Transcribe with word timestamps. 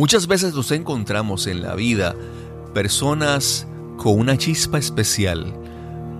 Muchas 0.00 0.26
veces 0.26 0.54
nos 0.54 0.70
encontramos 0.70 1.46
en 1.46 1.60
la 1.60 1.74
vida 1.74 2.16
personas 2.72 3.66
con 3.98 4.18
una 4.18 4.38
chispa 4.38 4.78
especial, 4.78 5.52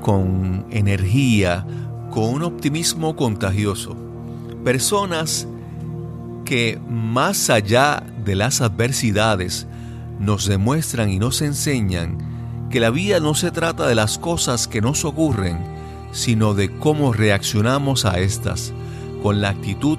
con 0.02 0.66
energía, 0.68 1.66
con 2.10 2.24
un 2.24 2.42
optimismo 2.42 3.16
contagioso. 3.16 3.96
Personas 4.66 5.48
que 6.44 6.78
más 6.90 7.48
allá 7.48 8.04
de 8.22 8.34
las 8.34 8.60
adversidades 8.60 9.66
nos 10.18 10.44
demuestran 10.44 11.08
y 11.08 11.18
nos 11.18 11.40
enseñan 11.40 12.68
que 12.68 12.80
la 12.80 12.90
vida 12.90 13.18
no 13.18 13.34
se 13.34 13.50
trata 13.50 13.86
de 13.86 13.94
las 13.94 14.18
cosas 14.18 14.68
que 14.68 14.82
nos 14.82 15.06
ocurren, 15.06 15.58
sino 16.12 16.52
de 16.52 16.68
cómo 16.68 17.14
reaccionamos 17.14 18.04
a 18.04 18.18
estas 18.18 18.74
con 19.22 19.40
la 19.40 19.48
actitud 19.48 19.98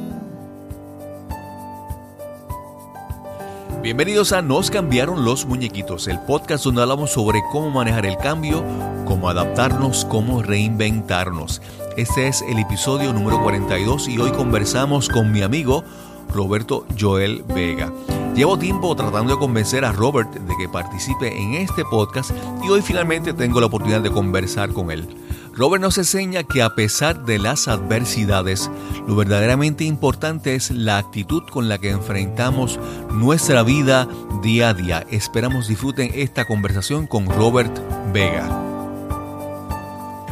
Bienvenidos 3.81 4.31
a 4.31 4.43
Nos 4.43 4.69
cambiaron 4.69 5.25
los 5.25 5.47
muñequitos, 5.47 6.07
el 6.07 6.19
podcast 6.19 6.63
donde 6.65 6.83
hablamos 6.83 7.09
sobre 7.09 7.41
cómo 7.51 7.71
manejar 7.71 8.05
el 8.05 8.15
cambio, 8.15 8.63
cómo 9.05 9.27
adaptarnos, 9.27 10.05
cómo 10.05 10.43
reinventarnos. 10.43 11.63
Este 11.97 12.27
es 12.27 12.43
el 12.43 12.59
episodio 12.59 13.11
número 13.11 13.41
42 13.41 14.07
y 14.07 14.19
hoy 14.19 14.31
conversamos 14.33 15.09
con 15.09 15.31
mi 15.31 15.41
amigo 15.41 15.83
Roberto 16.31 16.85
Joel 16.99 17.43
Vega. 17.47 17.91
Llevo 18.35 18.59
tiempo 18.59 18.95
tratando 18.95 19.33
de 19.33 19.39
convencer 19.39 19.83
a 19.83 19.91
Robert 19.91 20.31
de 20.31 20.55
que 20.57 20.69
participe 20.69 21.35
en 21.35 21.55
este 21.55 21.83
podcast 21.83 22.29
y 22.63 22.69
hoy 22.69 22.83
finalmente 22.83 23.33
tengo 23.33 23.59
la 23.59 23.65
oportunidad 23.65 24.01
de 24.01 24.11
conversar 24.11 24.73
con 24.73 24.91
él. 24.91 25.07
Robert 25.53 25.81
nos 25.81 25.97
enseña 25.97 26.43
que 26.43 26.61
a 26.61 26.75
pesar 26.75 27.25
de 27.25 27.37
las 27.37 27.67
adversidades, 27.67 28.71
lo 29.05 29.17
verdaderamente 29.17 29.83
importante 29.83 30.55
es 30.55 30.71
la 30.71 30.97
actitud 30.97 31.43
con 31.51 31.67
la 31.67 31.77
que 31.77 31.89
enfrentamos 31.89 32.79
nuestra 33.11 33.61
vida 33.61 34.07
día 34.41 34.69
a 34.69 34.73
día. 34.73 35.05
Esperamos 35.11 35.67
disfruten 35.67 36.09
esta 36.15 36.45
conversación 36.45 37.05
con 37.05 37.25
Robert 37.25 37.77
Vega. 38.13 38.47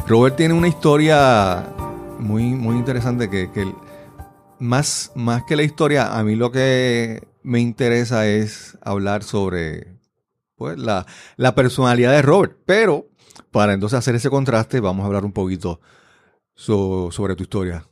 Robert 0.08 0.36
tiene 0.36 0.54
una 0.54 0.68
historia 0.68 1.68
muy, 2.18 2.44
muy 2.44 2.76
interesante 2.76 3.28
que, 3.28 3.50
que 3.52 3.70
más, 4.58 5.12
más 5.14 5.44
que 5.44 5.54
la 5.54 5.64
historia, 5.64 6.18
a 6.18 6.24
mí 6.24 6.34
lo 6.34 6.50
que 6.50 7.28
me 7.42 7.60
interesa 7.60 8.26
es 8.26 8.78
hablar 8.80 9.22
sobre 9.22 9.98
pues, 10.56 10.78
la, 10.78 11.06
la 11.36 11.54
personalidad 11.54 12.12
de 12.12 12.22
Robert, 12.22 12.56
pero 12.64 13.09
para 13.50 13.72
entonces 13.72 13.98
hacer 13.98 14.14
ese 14.14 14.30
contraste, 14.30 14.80
vamos 14.80 15.04
a 15.04 15.06
hablar 15.06 15.24
un 15.24 15.32
poquito 15.32 15.80
sobre 16.54 17.36
tu 17.36 17.42
historia. 17.42 17.84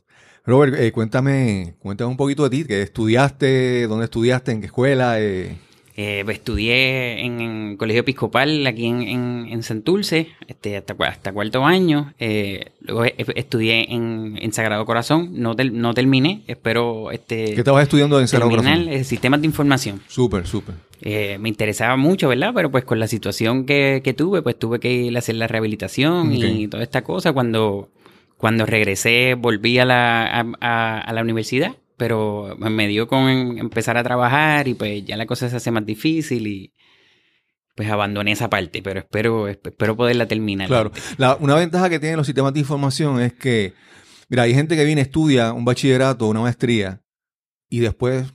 Robert, 0.45 0.75
eh, 0.79 0.91
cuéntame, 0.91 1.75
cuéntame 1.79 2.09
un 2.09 2.17
poquito 2.17 2.43
de 2.43 2.49
ti, 2.49 2.65
¿qué 2.65 2.81
estudiaste? 2.81 3.87
¿Dónde 3.87 4.05
estudiaste? 4.05 4.51
¿En 4.51 4.61
qué 4.61 4.67
escuela? 4.67 5.19
Eh, 5.19 5.57
eh, 6.01 6.21
pues, 6.23 6.37
estudié 6.37 7.25
en, 7.25 7.75
Colegio 7.75 8.03
Episcopal 8.03 8.65
aquí 8.65 8.85
en, 8.85 9.01
en, 9.01 9.47
en 9.49 9.63
Santulce, 9.63 10.29
este, 10.47 10.77
hasta, 10.77 10.95
hasta 10.97 11.33
cuarto 11.33 11.65
año. 11.65 12.13
Eh, 12.19 12.71
luego 12.79 13.03
estudié 13.03 13.93
en, 13.93 14.39
en, 14.41 14.53
Sagrado 14.53 14.85
Corazón, 14.85 15.31
no, 15.33 15.55
no 15.55 15.93
terminé, 15.93 16.43
espero... 16.47 17.11
Este, 17.11 17.53
¿Qué 17.53 17.59
estabas 17.59 17.83
estudiando 17.83 18.17
en 18.21 18.29
Sagrado 18.29 18.49
Corazón? 18.49 18.87
Eh, 18.87 19.03
sistemas 19.03 19.41
de 19.41 19.47
información. 19.47 20.01
Súper, 20.07 20.47
súper. 20.47 20.75
Eh, 21.01 21.37
me 21.37 21.49
interesaba 21.49 21.97
mucho, 21.97 22.29
¿verdad? 22.29 22.53
Pero 22.55 22.71
pues 22.71 22.85
con 22.85 22.97
la 22.97 23.07
situación 23.07 23.65
que, 23.65 23.99
que 24.01 24.13
tuve, 24.13 24.41
pues 24.41 24.57
tuve 24.57 24.79
que 24.79 24.89
ir 24.89 25.15
a 25.17 25.19
hacer 25.19 25.35
la 25.35 25.47
rehabilitación 25.47 26.31
y 26.33 26.69
toda 26.69 26.83
esta 26.83 27.01
cosa. 27.01 27.33
Cuando, 27.33 27.89
cuando 28.37 28.65
regresé, 28.65 29.33
volví 29.33 29.79
a 29.79 29.83
la, 29.83 30.47
a, 30.61 30.99
a 30.99 31.13
la 31.13 31.21
universidad 31.21 31.75
pero 31.99 32.55
me 32.57 32.87
dio 32.87 33.07
con 33.07 33.59
empezar 33.59 33.97
a 33.97 34.03
trabajar 34.03 34.67
y 34.67 34.73
pues 34.73 35.05
ya 35.05 35.17
la 35.17 35.27
cosa 35.27 35.49
se 35.49 35.57
hace 35.57 35.69
más 35.69 35.85
difícil 35.85 36.47
y 36.47 36.73
pues 37.75 37.89
abandoné 37.89 38.31
esa 38.31 38.49
parte, 38.49 38.81
pero 38.81 39.01
espero, 39.01 39.47
espero 39.47 39.95
poderla 39.95 40.27
terminar. 40.27 40.67
Claro, 40.67 40.91
una 41.39 41.55
ventaja 41.55 41.89
que 41.89 41.99
tienen 41.99 42.17
los 42.17 42.25
sistemas 42.25 42.53
de 42.53 42.61
información 42.61 43.21
es 43.21 43.33
que, 43.33 43.73
mira, 44.29 44.43
hay 44.43 44.53
gente 44.53 44.75
que 44.75 44.85
viene, 44.85 45.01
estudia 45.01 45.53
un 45.53 45.65
bachillerato, 45.65 46.27
una 46.27 46.41
maestría 46.41 47.03
y 47.69 47.79
después 47.79 48.33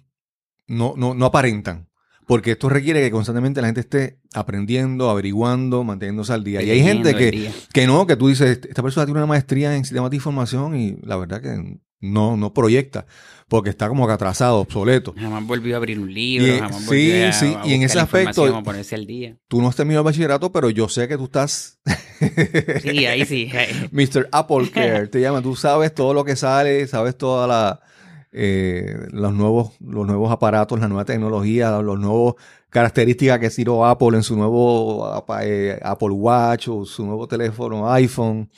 no, 0.66 0.94
no, 0.96 1.14
no 1.14 1.26
aparentan. 1.26 1.88
Porque 2.26 2.52
esto 2.52 2.70
requiere 2.70 3.02
que 3.02 3.10
constantemente 3.10 3.60
la 3.60 3.68
gente 3.68 3.80
esté 3.80 4.18
aprendiendo, 4.32 5.10
averiguando, 5.10 5.84
manteniéndose 5.84 6.32
al 6.32 6.42
día. 6.42 6.62
y 6.62 6.70
hay 6.70 6.82
gente 6.82 7.14
que, 7.14 7.50
que 7.72 7.86
no, 7.86 8.06
que 8.06 8.16
tú 8.16 8.28
dices, 8.28 8.60
esta 8.66 8.82
persona 8.82 9.04
tiene 9.04 9.20
una 9.20 9.26
maestría 9.26 9.76
en 9.76 9.84
sistemas 9.84 10.10
de 10.10 10.16
información 10.16 10.74
y 10.74 10.96
la 11.02 11.16
verdad 11.16 11.42
que 11.42 11.80
no, 12.04 12.36
no 12.36 12.52
proyecta, 12.52 13.06
porque 13.48 13.70
está 13.70 13.88
como 13.88 14.06
que 14.06 14.12
atrasado, 14.12 14.58
obsoleto. 14.58 15.14
Jamás 15.16 15.46
volvió 15.46 15.74
a 15.74 15.78
abrir 15.78 15.98
un 15.98 16.12
libro, 16.12 16.46
y, 16.46 16.58
jamás 16.58 16.82
sí, 16.84 17.22
a, 17.22 17.32
sí, 17.32 17.56
y 17.64 17.74
en 17.74 17.82
ese 17.82 17.98
aspecto, 17.98 18.62
ponerse 18.62 18.94
al 18.94 19.06
día. 19.06 19.36
tú 19.48 19.60
no 19.60 19.68
has 19.68 19.76
terminado 19.76 20.02
el 20.02 20.04
bachillerato, 20.04 20.52
pero 20.52 20.70
yo 20.70 20.88
sé 20.88 21.08
que 21.08 21.16
tú 21.16 21.24
estás... 21.24 21.80
sí, 22.82 23.06
ahí 23.06 23.24
sí. 23.24 23.50
Mr. 23.90 24.28
Apple 24.32 24.70
Care, 24.70 25.08
te 25.08 25.20
llama, 25.20 25.42
tú 25.42 25.56
sabes 25.56 25.94
todo 25.94 26.14
lo 26.14 26.24
que 26.24 26.36
sale, 26.36 26.86
sabes 26.86 27.16
toda 27.16 27.46
la... 27.46 27.80
Eh, 28.36 29.06
los 29.12 29.32
nuevos 29.32 29.74
los 29.78 30.04
nuevos 30.08 30.32
aparatos, 30.32 30.80
la 30.80 30.88
nueva 30.88 31.04
tecnología, 31.04 31.70
los 31.80 32.00
nuevos 32.00 32.34
características 32.68 33.38
que 33.38 33.48
tiró 33.48 33.86
Apple 33.86 34.16
en 34.16 34.24
su 34.24 34.36
nuevo 34.36 35.24
eh, 35.40 35.78
Apple 35.80 36.10
Watch 36.10 36.66
o 36.66 36.84
su 36.84 37.06
nuevo 37.06 37.28
teléfono 37.28 37.88
iPhone 37.92 38.50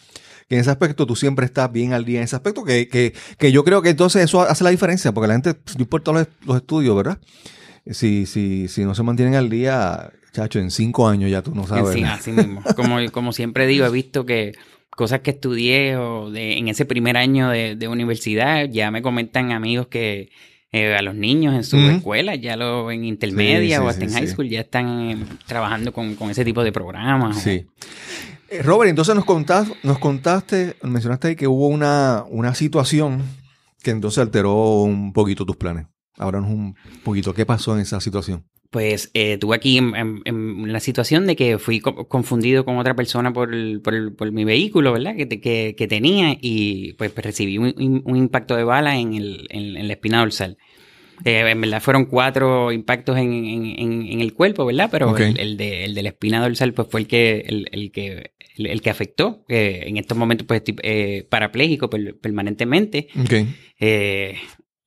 que 0.48 0.54
en 0.56 0.60
ese 0.60 0.70
aspecto 0.70 1.06
tú 1.06 1.16
siempre 1.16 1.46
estás 1.46 1.72
bien 1.72 1.92
al 1.92 2.04
día 2.04 2.18
en 2.18 2.24
ese 2.24 2.36
aspecto, 2.36 2.64
que, 2.64 2.88
que, 2.88 3.14
que 3.38 3.52
yo 3.52 3.64
creo 3.64 3.82
que 3.82 3.90
entonces 3.90 4.24
eso 4.24 4.42
hace 4.42 4.64
la 4.64 4.70
diferencia, 4.70 5.12
porque 5.12 5.28
la 5.28 5.34
gente, 5.34 5.56
no 5.76 5.82
importa 5.82 6.12
los, 6.12 6.28
los 6.44 6.56
estudios, 6.56 6.96
¿verdad? 6.96 7.18
Si, 7.90 8.26
si, 8.26 8.68
si 8.68 8.84
no 8.84 8.94
se 8.94 9.02
mantienen 9.02 9.36
al 9.36 9.48
día, 9.48 10.10
chacho, 10.32 10.58
en 10.58 10.70
cinco 10.70 11.08
años 11.08 11.30
ya 11.30 11.42
tú 11.42 11.54
no 11.54 11.66
sabes. 11.66 11.94
Sí, 11.94 12.02
así 12.02 12.32
mismo. 12.32 12.62
Como, 12.74 12.98
como 13.12 13.32
siempre 13.32 13.66
digo, 13.66 13.86
he 13.86 13.90
visto 13.90 14.26
que 14.26 14.52
cosas 14.90 15.20
que 15.20 15.30
estudié 15.30 15.96
o 15.96 16.30
de, 16.30 16.58
en 16.58 16.68
ese 16.68 16.84
primer 16.84 17.16
año 17.16 17.50
de, 17.50 17.76
de 17.76 17.88
universidad, 17.88 18.64
ya 18.68 18.90
me 18.90 19.02
comentan 19.02 19.52
amigos 19.52 19.86
que 19.86 20.30
eh, 20.72 20.94
a 20.94 21.02
los 21.02 21.14
niños 21.14 21.54
en 21.54 21.64
su 21.64 21.78
escuela, 21.78 22.34
ya 22.34 22.56
lo 22.56 22.90
en 22.90 23.04
intermedia 23.04 23.82
o 23.82 23.88
hasta 23.88 24.04
en 24.04 24.12
high 24.12 24.26
school, 24.26 24.48
ya 24.48 24.60
están 24.60 25.10
eh, 25.10 25.16
trabajando 25.46 25.92
con, 25.92 26.16
con, 26.16 26.30
ese 26.30 26.44
tipo 26.44 26.64
de 26.64 26.72
programas. 26.72 27.40
Sí. 27.40 27.66
Eh, 28.48 28.62
Robert, 28.62 28.90
entonces 28.90 29.14
nos 29.14 29.24
contaste, 29.24 29.74
nos 29.82 29.98
contaste, 29.98 30.76
mencionaste 30.82 31.36
que 31.36 31.48
hubo 31.48 31.68
una, 31.68 32.24
una 32.28 32.54
situación 32.54 33.22
que 33.82 33.90
entonces 33.90 34.18
alteró 34.18 34.82
un 34.82 35.12
poquito 35.12 35.44
tus 35.44 35.56
planes. 35.56 35.86
Háblanos 36.18 36.50
un 36.50 36.76
poquito, 37.04 37.34
¿qué 37.34 37.44
pasó 37.44 37.74
en 37.74 37.80
esa 37.80 38.00
situación? 38.00 38.44
Pues 38.70 39.10
eh, 39.14 39.38
tuve 39.38 39.56
aquí 39.56 39.78
en, 39.78 40.72
la 40.72 40.80
situación 40.80 41.26
de 41.26 41.36
que 41.36 41.58
fui 41.58 41.80
confundido 41.80 42.64
con 42.64 42.78
otra 42.78 42.94
persona 42.94 43.32
por, 43.32 43.50
por, 43.82 44.16
por 44.16 44.32
mi 44.32 44.44
vehículo, 44.44 44.92
¿verdad? 44.92 45.14
Que, 45.16 45.28
que, 45.28 45.74
que, 45.76 45.86
tenía 45.86 46.36
y 46.40 46.94
pues 46.94 47.14
recibí 47.14 47.58
un, 47.58 48.02
un, 48.04 48.16
impacto 48.16 48.56
de 48.56 48.64
bala 48.64 48.98
en, 48.98 49.14
el, 49.14 49.46
en, 49.50 49.86
la 49.86 49.92
espina 49.94 50.18
dorsal. 50.18 50.58
Eh, 51.24 51.50
en 51.50 51.60
verdad 51.60 51.80
fueron 51.80 52.04
cuatro 52.04 52.72
impactos 52.72 53.16
en, 53.16 53.32
en, 53.32 54.20
el 54.20 54.34
cuerpo, 54.34 54.66
¿verdad? 54.66 54.88
Pero 54.90 55.16
el, 55.16 55.56
de, 55.56 55.84
el 55.84 55.94
de 55.94 56.02
la 56.02 56.10
espina 56.10 56.40
dorsal 56.40 56.74
pues 56.74 56.88
fue 56.90 57.00
el 57.00 57.06
que, 57.06 57.44
el, 57.46 57.68
el 57.72 57.90
que 57.90 58.32
el, 58.56 58.80
que 58.80 58.90
afectó, 58.90 59.44
eh, 59.48 59.84
en 59.86 59.96
estos 59.96 60.16
momentos 60.16 60.46
pues 60.46 60.62
eh, 60.82 61.26
parapléjico 61.28 61.90
permanentemente. 61.90 63.08
Eh, 63.78 64.36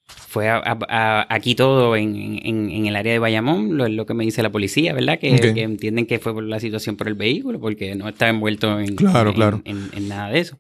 fue 0.06 0.48
aquí 0.50 1.56
todo 1.56 1.96
en, 1.96 2.40
en, 2.44 2.86
el 2.86 2.96
área 2.96 3.14
de 3.14 3.20
Bayamón, 3.20 3.78
lo, 3.78 3.88
lo 3.88 4.06
que 4.06 4.14
me 4.14 4.24
dice 4.24 4.44
la 4.44 4.52
policía, 4.52 4.94
¿verdad? 4.94 5.20
Que, 5.20 5.36
entienden 5.62 6.06
que 6.06 6.20
fue 6.20 6.34
por 6.34 6.44
la 6.44 6.60
situación 6.60 6.98
por 6.98 7.08
el 7.08 7.16
vehículo, 7.16 7.60
porque 7.60 7.96
no 7.96 8.08
estaba 8.08 8.30
envuelto 8.30 8.80
en, 8.80 8.96
claro, 8.96 9.34
claro. 9.34 9.62
en, 9.66 10.08
nada 10.08 10.30
de 10.30 10.40
eso. 10.40 10.60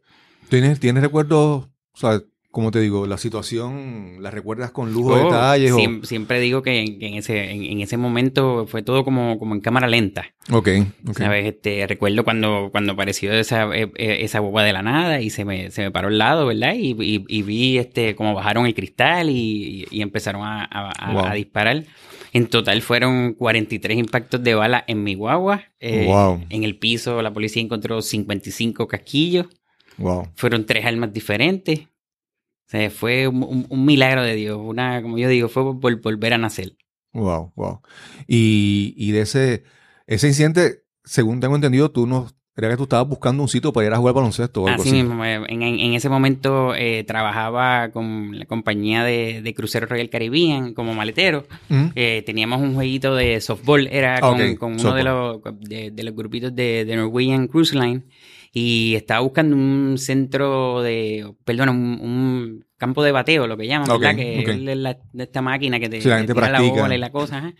¿Tienes, 0.49 0.79
¿Tienes 0.79 1.03
recuerdos, 1.03 1.67
o 1.93 1.97
sea, 1.97 2.21
como 2.51 2.71
te 2.71 2.79
digo, 2.79 3.05
la 3.05 3.19
situación 3.19 4.17
la 4.21 4.31
recuerdas 4.31 4.71
con 4.71 4.91
lujo 4.91 5.15
de 5.15 5.21
oh, 5.21 5.25
detalles. 5.25 5.73
Siempre, 6.03 6.39
digo 6.39 6.63
que 6.63 6.79
en, 6.81 7.13
ese, 7.13 7.51
en, 7.51 7.79
ese 7.79 7.95
momento 7.95 8.65
fue 8.65 8.81
todo 8.81 9.03
como, 9.03 9.37
como 9.37 9.53
en 9.53 9.61
cámara 9.61 9.87
lenta. 9.87 10.33
Ok. 10.51 10.69
¿Sabes? 11.15 11.45
Este, 11.45 11.85
recuerdo 11.85 12.23
cuando, 12.23 12.69
cuando 12.71 12.93
apareció 12.93 13.31
esa, 13.33 13.65
e, 13.75 13.91
e, 13.95 14.23
esa 14.23 14.39
boba 14.39 14.63
de 14.63 14.73
la 14.73 14.81
nada 14.81 15.21
y 15.21 15.29
se 15.29 15.45
me, 15.45 15.69
se 15.69 15.83
me 15.83 15.91
paró 15.91 16.07
al 16.07 16.17
lado, 16.17 16.47
¿verdad? 16.47 16.73
Y, 16.75 16.95
y, 16.99 17.41
vi 17.43 17.77
este, 17.77 18.15
como 18.15 18.33
bajaron 18.33 18.65
el 18.65 18.73
cristal 18.73 19.29
y, 19.29 19.87
y 19.91 20.01
empezaron 20.01 20.41
a, 20.43 20.67
a, 20.71 21.33
disparar. 21.35 21.83
En 22.33 22.47
total 22.47 22.81
fueron 22.81 23.33
43 23.33 23.95
impactos 23.95 24.43
de 24.43 24.55
bala 24.55 24.83
en 24.87 25.03
mi 25.03 25.13
guagua. 25.13 25.65
Eh, 25.79 26.05
Wow. 26.07 26.45
En 26.49 26.63
el 26.63 26.79
piso 26.79 27.21
la 27.21 27.31
policía 27.31 27.61
encontró 27.61 28.01
55 28.01 28.87
casquillos. 28.87 29.45
Wow. 29.99 30.29
Fueron 30.33 30.65
tres 30.65 30.83
armas 30.83 31.13
diferentes. 31.13 31.81
O 32.69 32.71
sea, 32.71 32.89
fue 32.91 33.27
un, 33.27 33.41
un- 33.43 33.65
un 33.67 33.83
milagro 33.85 34.21
de 34.21 34.35
Dios. 34.35 34.59
Una, 34.61 35.01
como 35.01 35.17
yo 35.17 35.27
digo, 35.27 35.49
fue 35.49 35.79
por 35.79 35.99
volver 36.01 36.33
a 36.33 36.37
nacer. 36.37 36.75
Wow, 37.13 37.51
wow. 37.55 37.81
Y, 38.27 38.93
y 38.95 39.11
de 39.11 39.21
ese, 39.21 39.63
ese 40.05 40.27
incidente, 40.27 40.83
según 41.03 41.39
tengo 41.39 41.55
entendido, 41.55 41.89
tú 41.89 42.05
no, 42.05 42.27
era 42.55 42.69
que 42.69 42.77
tú 42.77 42.83
estabas 42.83 43.07
buscando 43.07 43.41
un 43.41 43.49
sitio 43.49 43.73
para 43.73 43.87
ir 43.87 43.93
a 43.93 43.97
jugar 43.97 44.13
baloncesto 44.13 44.61
o 44.61 44.67
algo 44.67 44.81
Así 44.83 44.89
así. 44.91 45.01
mismo, 45.01 45.25
eh, 45.25 45.41
en, 45.47 45.63
en- 45.63 45.93
ese 45.93 46.09
momento 46.09 46.75
eh, 46.75 47.03
trabajaba 47.05 47.89
con 47.89 48.37
la 48.37 48.45
compañía 48.45 49.03
de, 49.03 49.41
de 49.41 49.53
Crucero 49.55 49.87
Royal 49.87 50.09
Caribbean 50.11 50.75
como 50.75 50.93
maletero. 50.93 51.47
Ujú. 51.71 51.89
Eh, 51.95 52.21
teníamos 52.25 52.61
un 52.61 52.75
jueguito 52.75 53.15
de 53.15 53.41
softball, 53.41 53.87
era 53.87 54.17
Ah, 54.17 54.21
con, 54.21 54.41
ok, 54.41 54.57
con 54.59 54.73
uno 54.73 54.93
de 54.93 55.03
los, 55.03 55.39
de, 55.61 55.89
de 55.89 56.03
los 56.03 56.13
grupitos 56.15 56.53
de, 56.55 56.85
de 56.85 56.95
Norwegian 56.95 57.47
Cruise 57.47 57.73
Line. 57.73 58.03
Y 58.51 58.95
estaba 58.95 59.19
buscando 59.21 59.55
un 59.55 59.97
centro 59.97 60.81
de, 60.81 61.31
perdón, 61.45 61.69
un, 61.69 61.77
un 62.01 62.65
campo 62.77 63.03
de 63.03 63.11
bateo, 63.11 63.45
lo 63.47 63.57
que 63.57 63.67
llaman, 63.67 63.87
¿verdad? 63.87 64.15
Que 64.15 64.39
ok. 64.39 64.47
es 64.49 64.59
la- 64.61 64.75
la- 64.75 64.97
de 65.13 65.23
esta 65.23 65.41
máquina 65.41 65.79
que 65.79 65.89
te, 65.89 66.01
Sí, 66.01 66.09
la 66.09 66.25
te 66.25 66.33
tira 66.33 66.49
la 66.49 66.61
bola 66.61 66.95
y 66.95 66.97
la 66.97 67.11
cosa. 67.11 67.37
ajá. 67.37 67.53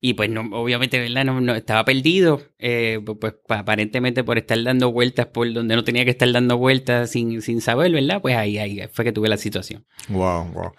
Y 0.00 0.12
pues 0.14 0.28
no, 0.28 0.42
obviamente, 0.52 0.98
¿verdad? 1.00 1.24
No, 1.24 1.40
no- 1.40 1.54
estaba 1.54 1.84
perdido, 1.84 2.42
eh, 2.58 3.00
pues, 3.04 3.16
pues, 3.20 3.34
pa- 3.48 3.60
aparentemente 3.60 4.22
por 4.22 4.36
estar 4.36 4.62
dando 4.62 4.92
vueltas 4.92 5.26
por 5.26 5.50
donde 5.52 5.76
no 5.76 5.84
tenía 5.84 6.04
que 6.04 6.10
estar 6.10 6.30
dando 6.30 6.58
vueltas 6.58 7.10
sin, 7.10 7.40
sin 7.40 7.60
saber, 7.62 7.90
¿verdad? 7.92 8.20
Pues 8.20 8.36
ahí, 8.36 8.58
ahí 8.58 8.80
fue 8.92 9.04
que 9.04 9.12
tuve 9.12 9.28
la 9.28 9.38
situación. 9.38 9.86
Wow, 10.10 10.52
wow. 10.52 10.72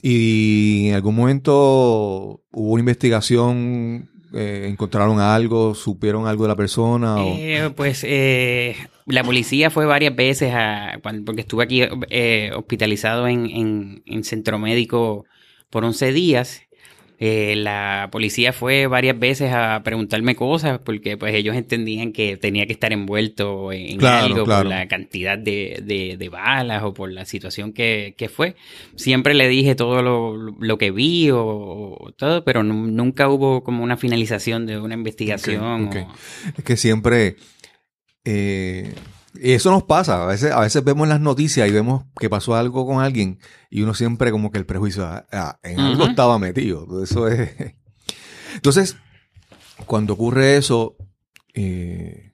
Y 0.00 0.88
en 0.88 0.94
algún 0.94 1.14
momento 1.14 2.42
hubo 2.50 2.72
una 2.72 2.80
investigación, 2.80 4.10
eh, 4.34 4.66
encontraron 4.70 5.20
algo, 5.20 5.74
supieron 5.74 6.26
algo 6.26 6.44
de 6.44 6.48
la 6.48 6.56
persona. 6.56 7.16
o- 7.16 7.34
Eh, 7.38 7.70
pues 7.76 8.04
eh, 8.06 8.76
la 9.06 9.24
policía 9.24 9.70
fue 9.70 9.86
varias 9.86 10.14
veces 10.16 10.52
a, 10.54 10.98
porque 11.24 11.40
estuve 11.42 11.64
aquí 11.64 11.82
eh, 12.10 12.50
hospitalizado 12.54 13.26
en, 13.28 13.46
en- 13.50 14.02
en 14.06 14.24
centro 14.24 14.58
médico 14.58 15.24
por 15.70 15.84
11 15.84 16.12
días. 16.12 16.62
Eh, 17.24 17.54
la 17.54 18.08
policía 18.10 18.52
fue 18.52 18.88
varias 18.88 19.16
veces 19.16 19.52
a 19.52 19.80
preguntarme 19.84 20.34
cosas 20.34 20.80
porque 20.84 21.16
pues 21.16 21.32
ellos 21.36 21.54
entendían 21.54 22.12
que 22.12 22.36
tenía 22.36 22.66
que 22.66 22.72
estar 22.72 22.92
envuelto 22.92 23.70
en 23.70 23.96
Claro, 23.98 24.26
algo 24.26 24.44
claro. 24.44 24.62
por 24.68 24.70
la 24.76 24.88
cantidad 24.88 25.38
de, 25.38 25.80
de- 25.84 26.16
de 26.16 26.28
balas 26.28 26.82
o 26.82 26.92
por 26.92 27.12
la 27.12 27.24
situación 27.24 27.72
que, 27.72 28.14
que 28.18 28.28
fue. 28.28 28.56
Siempre 28.96 29.34
le 29.34 29.46
dije 29.46 29.76
todo 29.76 30.02
lo, 30.02 30.34
lo 30.36 30.78
que 30.78 30.90
vi 30.90 31.30
o, 31.30 31.96
o 31.96 32.10
todo, 32.16 32.42
pero 32.42 32.64
nu- 32.64 32.88
nunca 32.88 33.28
hubo 33.28 33.62
como 33.62 33.84
una 33.84 33.96
finalización 33.96 34.66
de 34.66 34.80
una 34.80 34.94
investigación. 34.94 35.90
o- 35.94 36.12
Es 36.58 36.64
que 36.64 36.76
siempre. 36.76 37.36
eh, 38.24 38.92
y 39.34 39.52
eso 39.52 39.70
nos 39.70 39.84
pasa. 39.84 40.22
A 40.24 40.26
veces, 40.26 40.52
a 40.52 40.60
veces 40.60 40.82
vemos 40.84 41.08
las 41.08 41.20
noticias 41.20 41.68
y 41.68 41.72
vemos 41.72 42.04
que 42.18 42.28
pasó 42.30 42.54
algo 42.54 42.86
con 42.86 43.02
alguien 43.02 43.38
y 43.70 43.82
uno 43.82 43.94
siempre, 43.94 44.30
como 44.30 44.50
que 44.50 44.58
el 44.58 44.66
prejuicio, 44.66 45.04
ah, 45.06 45.24
ah, 45.32 45.58
en 45.62 45.80
algo 45.80 46.04
estaba 46.06 46.38
metido. 46.38 47.02
Eso 47.02 47.28
es. 47.28 47.50
Entonces, 48.54 48.96
cuando 49.86 50.12
ocurre 50.14 50.56
eso, 50.56 50.96
eh, 51.54 52.32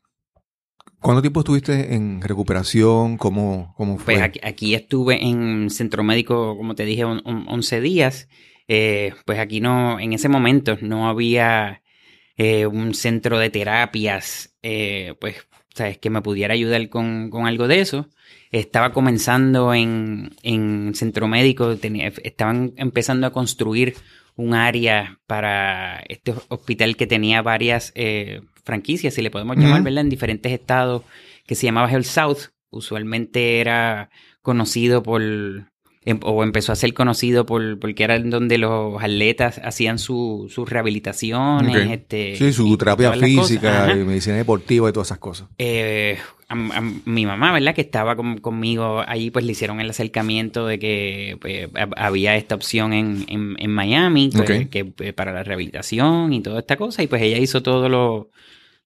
¿cuánto 1.00 1.22
tiempo 1.22 1.40
estuviste 1.40 1.94
en 1.94 2.20
recuperación? 2.20 3.16
¿Cómo, 3.16 3.74
cómo 3.76 3.96
fue? 3.98 4.14
Pues 4.14 4.22
aquí, 4.24 4.40
aquí 4.42 4.74
estuve 4.74 5.24
en 5.24 5.70
centro 5.70 6.02
médico, 6.02 6.56
como 6.56 6.74
te 6.74 6.84
dije, 6.84 7.04
on- 7.04 7.22
on- 7.24 7.46
11 7.48 7.80
días. 7.80 8.28
Eh, 8.66 9.14
pues 9.24 9.38
aquí 9.38 9.60
no, 9.60 9.98
en 9.98 10.12
ese 10.12 10.28
momento 10.28 10.76
no 10.82 11.08
había 11.08 11.82
eh, 12.36 12.66
un 12.66 12.94
centro 12.94 13.38
de 13.38 13.48
terapias, 13.50 14.54
eh, 14.62 15.14
pues, 15.20 15.36
sabes, 15.78 15.98
que 15.98 16.10
me 16.10 16.22
pudiera 16.22 16.54
ayudar 16.54 16.88
con, 16.88 17.30
con 17.30 17.46
algo 17.46 17.66
de 17.68 17.80
eso. 17.80 18.08
Estaba 18.50 18.92
comenzando 18.92 19.72
en, 19.74 20.30
en 20.42 20.92
centro 20.94 21.26
médico, 21.28 21.76
tenía- 21.76 22.12
estaban 22.22 22.72
empezando 22.76 23.26
a 23.26 23.32
construir 23.32 23.94
un 24.36 24.54
área 24.54 25.18
para 25.26 26.00
este 26.08 26.32
hospital 26.48 26.96
que 26.96 27.06
tenía 27.06 27.42
varias 27.42 27.92
eh, 27.96 28.40
franquicias, 28.64 29.14
si 29.14 29.22
le 29.22 29.30
podemos 29.30 29.56
llamar. 29.56 29.82
¿verdad? 29.82 30.02
En 30.02 30.10
diferentes 30.10 30.52
estados, 30.52 31.02
que 31.46 31.54
se 31.54 31.66
llamaba 31.66 31.90
Health 31.90 32.04
South. 32.06 32.38
Usualmente 32.70 33.60
era 33.60 34.10
conocido 34.42 35.02
por, 35.02 35.22
o 36.22 36.42
empezó 36.42 36.72
a 36.72 36.76
ser 36.76 36.94
conocido 36.94 37.44
por, 37.44 37.78
porque 37.78 38.04
era 38.04 38.16
en 38.16 38.30
donde 38.30 38.56
los 38.58 39.02
atletas 39.02 39.60
hacían 39.62 39.98
su- 39.98 40.46
sus 40.50 40.68
rehabilitaciones. 40.70 41.90
Este, 41.90 42.36
Sí, 42.36 42.52
su 42.52 42.76
terapia 42.78 43.12
física, 43.12 43.92
y 43.94 44.04
medicina 44.04 44.36
deportiva 44.36 44.88
y 44.88 44.92
todas 44.92 45.08
esas 45.08 45.18
cosas. 45.18 45.48
Eh, 45.58 46.16
a, 46.48 46.54
a 46.54 46.80
mi 47.04 47.26
mamá, 47.26 47.52
¿verdad? 47.52 47.74
Que 47.74 47.82
estaba 47.82 48.16
con- 48.16 48.38
conmigo 48.38 49.02
allí, 49.06 49.30
pues 49.30 49.44
le 49.44 49.52
hicieron 49.52 49.80
el 49.80 49.90
acercamiento 49.90 50.66
de 50.66 50.78
que 50.78 51.36
pues, 51.40 51.70
hab- 51.74 51.92
había 51.96 52.36
esta 52.36 52.54
opción 52.54 52.92
en, 52.94 53.24
en- 53.28 53.56
en 53.58 53.70
Miami 53.70 54.30
pues, 54.32 54.68
que, 54.68 54.92
eh, 55.00 55.12
para 55.12 55.32
la 55.32 55.42
rehabilitación 55.42 56.32
y 56.32 56.40
toda 56.40 56.60
esta 56.60 56.76
cosa. 56.76 57.02
Y 57.02 57.06
pues 57.06 57.20
ella 57.20 57.36
hizo 57.38 57.62
todo 57.62 57.88
lo, 57.90 58.30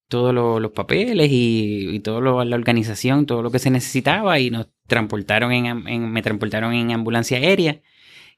todos 0.09 0.35
lo- 0.35 0.59
los 0.59 0.73
papeles 0.73 1.31
y, 1.31 1.89
y 1.93 2.01
todo 2.01 2.21
lo, 2.21 2.43
la 2.45 2.57
organización, 2.57 3.27
todo 3.27 3.43
lo 3.43 3.51
que 3.53 3.61
se 3.61 3.71
necesitaba 3.71 4.41
y 4.41 4.51
nos 4.51 4.67
transportaron 4.93 5.53
en, 5.53 5.67
en- 5.89 6.13
me 6.13 6.23
transportaron 6.23 6.73
en 6.75 6.93
ambulancia 6.93 7.39
aérea 7.39 7.81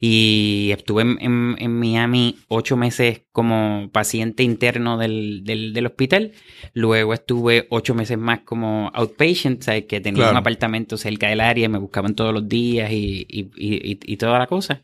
y 0.00 0.70
estuve 0.72 1.02
en, 1.02 1.18
en- 1.20 1.56
en 1.58 1.78
Miami 1.78 2.36
ocho 2.48 2.76
meses 2.76 3.22
como 3.32 3.88
paciente 3.92 4.42
interno 4.42 4.98
del, 4.98 5.42
del- 5.44 5.72
del 5.72 5.86
hospital. 5.86 6.32
Luego 6.72 7.14
estuve 7.14 7.66
ocho 7.70 7.94
meses 7.94 8.18
más 8.18 8.40
como 8.40 8.90
outpatient, 8.94 9.62
¿sabes? 9.62 9.84
que 9.86 10.00
tenía 10.00 10.18
Claro. 10.18 10.32
un 10.32 10.36
apartamento 10.38 10.96
cerca 10.96 11.28
del 11.28 11.40
área, 11.40 11.68
me 11.68 11.78
buscaban 11.78 12.14
todos 12.14 12.32
los 12.34 12.48
días 12.48 12.90
y, 12.92 13.26
y- 13.28 13.50
y- 13.56 13.90
y- 13.92 13.98
y 14.12 14.16
toda 14.16 14.38
la 14.38 14.46
cosa. 14.46 14.82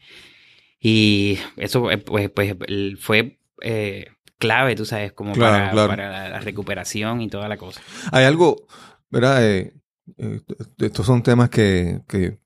Y 0.81 1.39
eso 1.57 1.91
eh, 1.91 1.99
pues, 1.99 2.31
pues, 2.31 2.55
fue 2.99 3.39
eh, 3.63 4.07
clave, 4.39 4.75
tú 4.75 4.85
sabes, 4.87 5.13
como 5.13 5.33
Claro, 5.33 5.53
para, 5.55 5.71
claro. 5.71 5.89
para 5.89 6.11
la, 6.11 6.29
la 6.31 6.41
recuperación 6.41 7.21
y 7.21 7.29
toda 7.29 7.49
la 7.49 7.57
cosa. 7.59 7.83
Hay 8.13 8.25
algo, 8.25 8.67
¿verdad? 9.11 9.47
Eh, 9.47 9.75
eh, 10.19 10.41
estos 10.79 11.07
son 11.07 11.23
temas 11.23 11.51
que, 11.51 12.03
que 12.09 12.39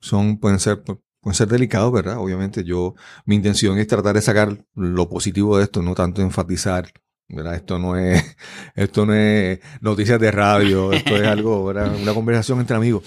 son, 0.00 0.38
pueden 0.38 0.58
ser, 0.60 0.82
pueden 0.82 1.34
ser 1.34 1.48
delicados, 1.48 1.92
¿verdad? 1.92 2.18
Obviamente 2.18 2.64
yo, 2.64 2.94
mi 3.26 3.34
intención 3.36 3.78
es 3.78 3.86
tratar 3.86 4.14
de 4.14 4.20
sacar 4.22 4.64
lo 4.74 5.08
positivo 5.08 5.56
de 5.58 5.64
esto, 5.64 5.82
no 5.82 5.94
tanto 5.94 6.20
enfatizar, 6.22 6.92
¿verdad? 7.28 7.54
Esto 7.54 7.78
no 7.78 7.96
es, 7.96 8.36
esto 8.74 9.06
no 9.06 9.14
es 9.14 9.60
noticias 9.80 10.20
de 10.20 10.30
radio, 10.30 10.92
esto 10.92 11.16
es 11.16 11.26
algo, 11.26 11.64
¿verdad? 11.64 11.94
Una 11.96 12.12
conversación 12.14 12.60
entre 12.60 12.76
amigos. 12.76 13.02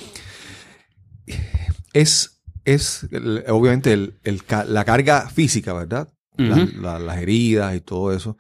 Es, 1.94 2.42
es 2.66 3.08
el- 3.12 3.44
obviamente 3.50 3.94
el- 3.94 4.20
el 4.24 4.42
la 4.68 4.86
carga 4.86 5.30
física, 5.30 5.74
¿verdad? 5.74 6.10
La- 6.38 6.64
Ujú. 6.64 6.82
la- 6.82 7.00
las 7.00 7.18
heridas 7.18 7.76
y 7.76 7.82
todo 7.82 8.14
eso. 8.14 8.38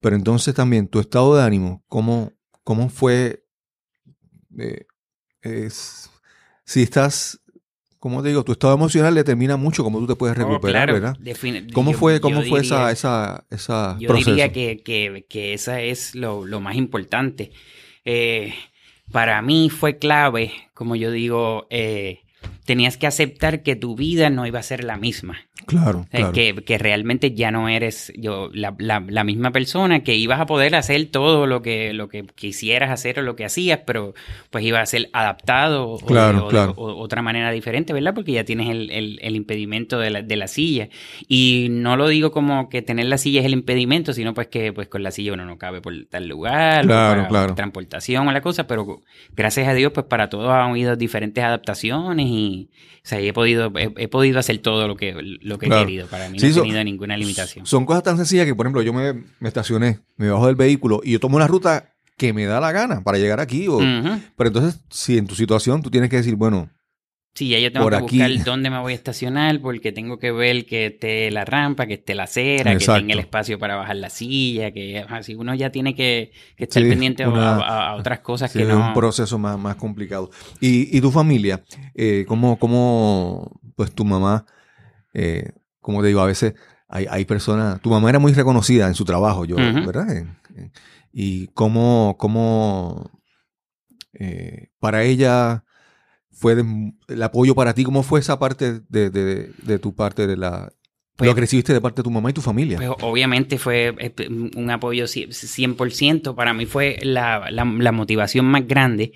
Pero 0.00 0.16
entonces 0.16 0.54
también 0.54 0.88
tu 0.88 0.98
estado 1.00 1.36
de 1.36 1.42
ánimo, 1.42 1.84
¿cómo, 1.88 2.32
cómo 2.64 2.88
fue? 2.88 3.44
Eh, 4.58 4.86
es- 5.42 6.10
si 6.64 6.82
estás, 6.82 7.40
como 7.98 8.22
te 8.22 8.28
digo, 8.28 8.44
tu 8.44 8.52
estado 8.52 8.74
emocional 8.74 9.14
determina 9.14 9.56
mucho 9.56 9.82
cómo 9.84 9.98
tú 9.98 10.06
te 10.06 10.16
puedes 10.16 10.36
recuperar, 10.36 10.86
claro, 10.88 10.92
¿verdad? 10.94 11.16
¿Cómo 11.72 11.92
yo- 11.92 11.98
fue, 11.98 12.20
cómo 12.20 12.42
fue 12.42 12.60
diría- 12.60 12.90
esa, 12.90 12.92
esa, 12.92 13.46
esa 13.50 13.96
Yo 14.00 14.08
proceso? 14.08 14.30
diría 14.30 14.52
que, 14.52 14.82
que, 14.82 15.26
que 15.28 15.54
esa 15.54 15.80
es 15.80 16.14
lo, 16.14 16.44
lo 16.44 16.60
más 16.60 16.76
importante. 16.76 17.52
Eh, 18.04 18.54
para 19.12 19.40
mí 19.42 19.70
fue 19.70 19.98
clave, 19.98 20.52
como 20.74 20.96
yo 20.96 21.10
digo, 21.10 21.66
eh, 21.70 22.20
tenías 22.66 22.96
que 22.98 23.06
aceptar 23.06 23.62
que 23.62 23.76
tu 23.76 23.96
vida 23.96 24.28
no 24.28 24.46
iba 24.46 24.58
a 24.58 24.62
ser 24.62 24.84
la 24.84 24.96
misma. 24.98 25.38
Claro, 25.64 26.06
claro. 26.10 26.32
Que, 26.32 26.54
que 26.54 26.78
realmente 26.78 27.32
ya 27.34 27.50
no 27.50 27.68
eres 27.68 28.12
yo 28.16 28.50
la, 28.52 28.74
la- 28.78 29.02
la 29.08 29.24
misma 29.24 29.50
persona, 29.52 30.04
que 30.04 30.14
ibas 30.14 30.38
a 30.38 30.46
poder 30.46 30.76
hacer 30.76 31.06
todo 31.06 31.46
lo 31.46 31.62
que, 31.62 31.92
lo 31.94 32.08
que 32.08 32.24
quisieras 32.34 32.90
hacer 32.90 33.18
o 33.18 33.22
lo 33.22 33.34
que 33.36 33.44
hacías, 33.46 33.80
pero 33.86 34.14
pues 34.50 34.64
iba 34.64 34.80
a 34.80 34.86
ser 34.86 35.08
adaptado 35.12 35.88
o, 35.88 35.98
Claro, 35.98 36.38
de, 36.40 36.44
o 36.44 36.48
claro. 36.48 36.74
o- 36.76 36.96
otra 37.02 37.22
manera 37.22 37.50
diferente, 37.50 37.92
¿verdad? 37.92 38.14
Porque 38.14 38.32
ya 38.32 38.44
tienes 38.44 38.68
el, 38.68 38.90
el- 38.90 39.18
el 39.22 39.34
impedimento 39.34 39.98
de 39.98 40.10
la, 40.10 40.22
de 40.22 40.36
la 40.36 40.46
silla. 40.46 40.88
Y 41.26 41.68
no 41.70 41.96
lo 41.96 42.06
digo 42.08 42.30
como 42.30 42.68
que 42.68 42.82
tener 42.82 43.06
la 43.06 43.18
silla 43.18 43.40
es 43.40 43.46
el 43.46 43.52
impedimento, 43.54 44.12
sino 44.12 44.34
pues 44.34 44.48
que 44.48 44.72
pues 44.72 44.88
con 44.88 45.02
la 45.02 45.10
silla 45.10 45.32
uno 45.32 45.44
no 45.46 45.56
cabe 45.58 45.80
por 45.80 45.94
tal 46.10 46.28
lugar, 46.28 46.84
o 46.84 46.88
Claro, 46.88 47.16
para 47.22 47.28
claro. 47.28 47.54
transportación 47.54 48.28
o 48.28 48.32
la 48.32 48.40
cosa, 48.42 48.66
pero 48.66 49.00
gracias 49.34 49.66
a 49.68 49.74
Dios 49.74 49.92
pues 49.92 50.06
para 50.06 50.28
todos 50.28 50.50
han 50.50 50.70
habido 50.70 50.96
diferentes 50.96 51.42
adaptaciones 51.42 52.26
y 52.28 52.55
o 52.64 53.00
sea, 53.08 53.20
he 53.20 53.32
podido, 53.32 53.72
he, 53.78 53.92
he 53.96 54.08
podido 54.08 54.38
hacer 54.38 54.58
todo 54.58 54.88
lo 54.88 54.96
que, 54.96 55.12
lo 55.40 55.58
que 55.58 55.66
Claro. 55.66 55.82
he 55.82 55.84
querido. 55.86 56.06
Para 56.08 56.28
mí 56.28 56.38
Sí, 56.38 56.46
no 56.48 56.52
he 56.52 56.60
tenido 56.62 56.82
ninguna 56.84 57.16
limitación. 57.16 57.66
Son 57.66 57.84
cosas 57.86 58.02
tan 58.02 58.16
sencillas 58.16 58.46
que, 58.46 58.54
por 58.54 58.66
ejemplo, 58.66 58.82
yo 58.82 58.92
me, 58.92 59.12
me 59.40 59.48
estacioné, 59.48 60.00
me 60.16 60.28
bajo 60.30 60.46
del 60.46 60.56
vehículo 60.56 61.00
y 61.04 61.12
yo 61.12 61.20
tomo 61.20 61.36
una 61.36 61.46
ruta 61.46 61.92
que 62.16 62.32
me 62.32 62.46
da 62.46 62.60
la 62.60 62.72
gana 62.72 63.02
para 63.04 63.18
llegar 63.18 63.40
aquí. 63.40 63.68
O, 63.68 63.76
Ujú. 63.76 64.20
Pero 64.36 64.48
entonces, 64.48 64.80
si 64.90 65.18
en 65.18 65.26
tu 65.26 65.34
situación 65.34 65.82
tú 65.82 65.90
tienes 65.90 66.08
que 66.10 66.16
decir, 66.16 66.34
bueno, 66.36 66.70
Sí, 67.36 67.50
ya 67.50 67.58
yo 67.58 67.70
tengo 67.70 67.90
que 67.90 67.98
buscar 67.98 68.44
dónde 68.46 68.70
me 68.70 68.78
voy 68.78 68.92
a 68.92 68.96
estacionar 68.96 69.60
porque 69.60 69.92
tengo 69.92 70.18
que 70.18 70.32
ver 70.32 70.64
que 70.64 70.86
esté 70.86 71.30
la 71.30 71.44
rampa, 71.44 71.86
que 71.86 71.94
esté 71.94 72.14
la 72.14 72.22
acera, 72.22 72.78
que 72.78 72.86
tenga 72.86 73.12
el 73.12 73.18
espacio 73.18 73.58
para 73.58 73.76
bajar 73.76 73.96
la 73.96 74.08
silla, 74.08 74.72
que 74.72 75.04
así 75.06 75.34
uno 75.34 75.54
ya 75.54 75.68
tiene 75.68 75.94
que, 75.94 76.32
estar 76.56 76.82
pendiente 76.82 77.24
a, 77.24 77.94
otras 77.94 78.20
cosas 78.20 78.50
que 78.50 78.64
no... 78.64 78.70
Es 78.70 78.86
un 78.86 78.94
proceso 78.94 79.38
más, 79.38 79.58
más 79.58 79.76
complicado. 79.76 80.30
¿Y, 80.60 80.98
tu 81.02 81.10
familia? 81.10 81.62
Eh, 81.94 82.24
¿cómo, 82.26 82.58
¿Cómo, 82.58 83.60
pues 83.74 83.92
tu 83.92 84.06
mamá, 84.06 84.46
eh, 85.12 85.52
como 85.82 86.00
te 86.00 86.08
digo, 86.08 86.22
a 86.22 86.26
veces 86.26 86.54
hay, 86.88 87.06
hay, 87.10 87.26
personas... 87.26 87.82
Tu 87.82 87.90
mamá 87.90 88.08
era 88.08 88.18
muy 88.18 88.32
reconocida 88.32 88.86
en 88.86 88.94
su 88.94 89.04
trabajo, 89.04 89.44
yo, 89.44 89.56
¿verdad? 89.56 90.24
y 91.12 91.48
cómo, 91.48 92.16
cómo 92.18 93.10
eh, 94.14 94.68
para 94.78 95.02
ella 95.02 95.65
fue 96.36 96.56
el 97.08 97.22
apoyo 97.22 97.54
para 97.54 97.74
ti? 97.74 97.84
¿Cómo 97.84 98.02
fue 98.02 98.20
esa 98.20 98.38
parte 98.38 98.80
de, 98.88 99.78
tu 99.80 99.94
parte 99.94 100.26
de 100.26 100.36
la... 100.36 100.72
lo 101.18 101.24
que 101.24 101.32
pues 101.32 101.36
recibiste 101.36 101.72
de 101.72 101.80
parte 101.80 102.02
de 102.02 102.04
tu 102.04 102.10
mamá 102.10 102.30
y 102.30 102.34
tu 102.34 102.42
familia. 102.42 102.76
Pues 102.76 102.90
obviamente 103.00 103.58
fue 103.58 103.94
eh, 103.98 104.28
un 104.28 104.70
apoyo 104.70 105.04
100%. 105.04 106.34
Para 106.34 106.52
mí 106.52 106.66
fue 106.66 106.98
la, 107.02 107.50
la 107.50 107.92
motivación 107.92 108.44
más 108.44 108.66
grande 108.66 109.12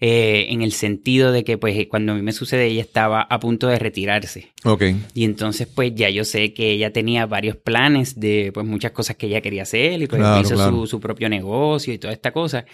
eh, 0.00 0.46
en 0.50 0.62
el 0.62 0.70
sentido 0.70 1.32
de 1.32 1.42
que 1.42 1.58
pues 1.58 1.88
cuando 1.88 2.12
a 2.12 2.14
mí 2.14 2.22
me 2.22 2.30
sucede 2.30 2.66
ella 2.66 2.82
estaba 2.82 3.22
a 3.22 3.40
punto 3.40 3.66
de 3.66 3.80
retirarse. 3.80 4.52
Ok. 4.64 4.84
Y 5.12 5.24
entonces 5.24 5.66
pues 5.66 5.92
ya 5.94 6.08
yo 6.08 6.24
sé 6.24 6.54
que 6.54 6.70
ella 6.70 6.92
tenía 6.92 7.26
varios 7.26 7.56
planes 7.56 8.20
de 8.20 8.52
pues 8.54 8.64
muchas 8.64 8.92
cosas 8.92 9.16
que 9.16 9.26
ella 9.26 9.40
quería 9.40 9.62
hacer 9.62 10.00
y 10.00 10.06
pues 10.06 10.22
hizo 10.42 10.86
Su, 10.86 11.00
propio 11.00 11.28
negocio 11.28 11.92
y 11.92 11.98
toda 11.98 12.12
esta 12.12 12.32
cosa. 12.32 12.64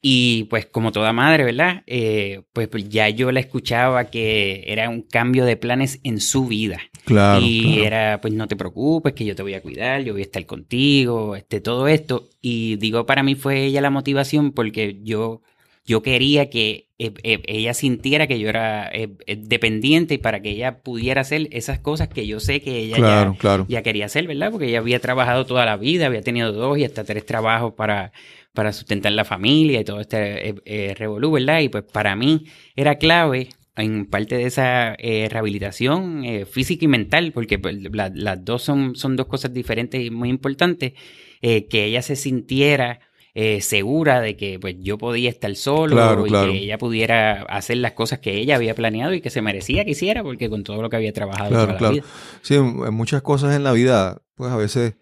Y 0.00 0.44
pues 0.44 0.64
como 0.64 0.92
toda 0.92 1.12
madre, 1.12 1.44
¿verdad? 1.44 1.82
Eh, 1.86 2.42
pues, 2.52 2.68
pues, 2.68 2.88
ya 2.88 3.08
yo 3.08 3.32
la 3.32 3.40
escuchaba 3.40 4.04
que 4.04 4.64
era 4.66 4.88
un 4.88 5.02
cambio 5.02 5.44
de 5.44 5.56
planes 5.56 6.00
en 6.04 6.20
su 6.20 6.46
vida. 6.46 6.80
Claro. 7.04 7.44
Y 7.44 7.80
era 7.80 8.20
pues 8.22 8.32
no 8.32 8.48
te 8.48 8.56
preocupes 8.56 9.12
que 9.12 9.24
yo 9.24 9.34
te 9.34 9.42
voy 9.42 9.54
a 9.54 9.60
cuidar, 9.60 10.02
yo 10.02 10.12
voy 10.12 10.22
a 10.22 10.24
estar 10.24 10.46
contigo, 10.46 11.36
este, 11.36 11.60
todo 11.60 11.86
esto. 11.88 12.30
Y 12.40 12.76
digo, 12.76 13.04
para 13.04 13.22
mí 13.22 13.34
fue 13.34 13.64
ella 13.64 13.80
la 13.80 13.90
motivación 13.90 14.52
porque 14.52 15.00
yo 15.02 15.42
yo 15.84 16.02
quería 16.02 16.48
que 16.48 16.88
eh, 16.98 17.12
eh, 17.24 17.42
ella 17.46 17.74
sintiera 17.74 18.28
que 18.28 18.38
yo 18.38 18.48
era 18.48 18.88
eh, 18.92 19.08
dependiente 19.36 20.14
y 20.14 20.18
para 20.18 20.40
que 20.40 20.50
ella 20.50 20.82
pudiera 20.82 21.22
hacer 21.22 21.48
esas 21.50 21.80
cosas 21.80 22.08
que 22.08 22.26
yo 22.26 22.38
sé 22.38 22.60
que 22.60 22.78
ella 22.78 22.98
ya, 23.42 23.64
ya, 23.66 23.82
quería 23.82 24.06
hacer, 24.06 24.28
¿verdad? 24.28 24.52
Porque 24.52 24.68
ella 24.68 24.78
había 24.78 25.00
trabajado 25.00 25.44
toda 25.44 25.66
la 25.66 25.76
vida, 25.76 26.06
había 26.06 26.22
tenido 26.22 26.52
dos 26.52 26.78
y 26.78 26.84
hasta 26.84 27.02
tres 27.02 27.26
trabajos 27.26 27.74
para, 27.74 28.12
para 28.52 28.72
sustentar 28.72 29.10
la 29.12 29.24
familia 29.24 29.80
y 29.80 29.84
todo 29.84 30.00
este 30.00 30.54
revolú, 30.96 31.32
¿verdad? 31.32 31.60
Y 31.60 31.68
pues 31.68 31.82
para 31.82 32.14
mí 32.14 32.44
era 32.76 32.96
clave 32.96 33.48
en 33.74 34.06
parte 34.06 34.36
de 34.36 34.44
esa 34.44 34.94
rehabilitación 34.94 36.24
física 36.48 36.84
y 36.84 36.88
mental, 36.88 37.32
porque 37.32 37.58
pues, 37.58 37.76
las 37.90 38.44
dos 38.44 38.62
son, 38.62 38.94
son 38.94 39.16
dos 39.16 39.26
cosas 39.26 39.52
diferentes 39.52 40.00
y 40.00 40.10
muy 40.10 40.28
importantes, 40.28 40.92
que 41.40 41.84
ella 41.84 42.02
se 42.02 42.14
sintiera 42.14 43.00
eh, 43.34 43.62
segura 43.62 44.20
de 44.20 44.36
que 44.36 44.58
pues 44.60 44.76
yo 44.80 44.98
podía 44.98 45.30
estar 45.30 45.54
solo 45.56 46.26
y 46.26 46.30
que 46.30 46.50
ella 46.64 46.76
pudiera 46.76 47.42
hacer 47.44 47.78
las 47.78 47.92
cosas 47.92 48.18
que 48.18 48.38
ella 48.38 48.56
había 48.56 48.74
planeado 48.74 49.14
y 49.14 49.22
que 49.22 49.30
se 49.30 49.40
merecía 49.40 49.84
que 49.84 49.92
hiciera 49.92 50.22
porque 50.22 50.50
con 50.50 50.64
todo 50.64 50.82
lo 50.82 50.90
que 50.90 50.96
había 50.96 51.12
trabajado 51.12 51.50
toda 51.50 51.80
la 51.80 51.90
vida. 51.90 52.04
Sí, 52.42 52.56
en 52.56 52.94
muchas 52.94 53.22
cosas 53.22 53.56
en 53.56 53.64
la 53.64 53.72
vida, 53.72 54.20
pues 54.34 54.52
a 54.52 54.56
veces 54.56 54.94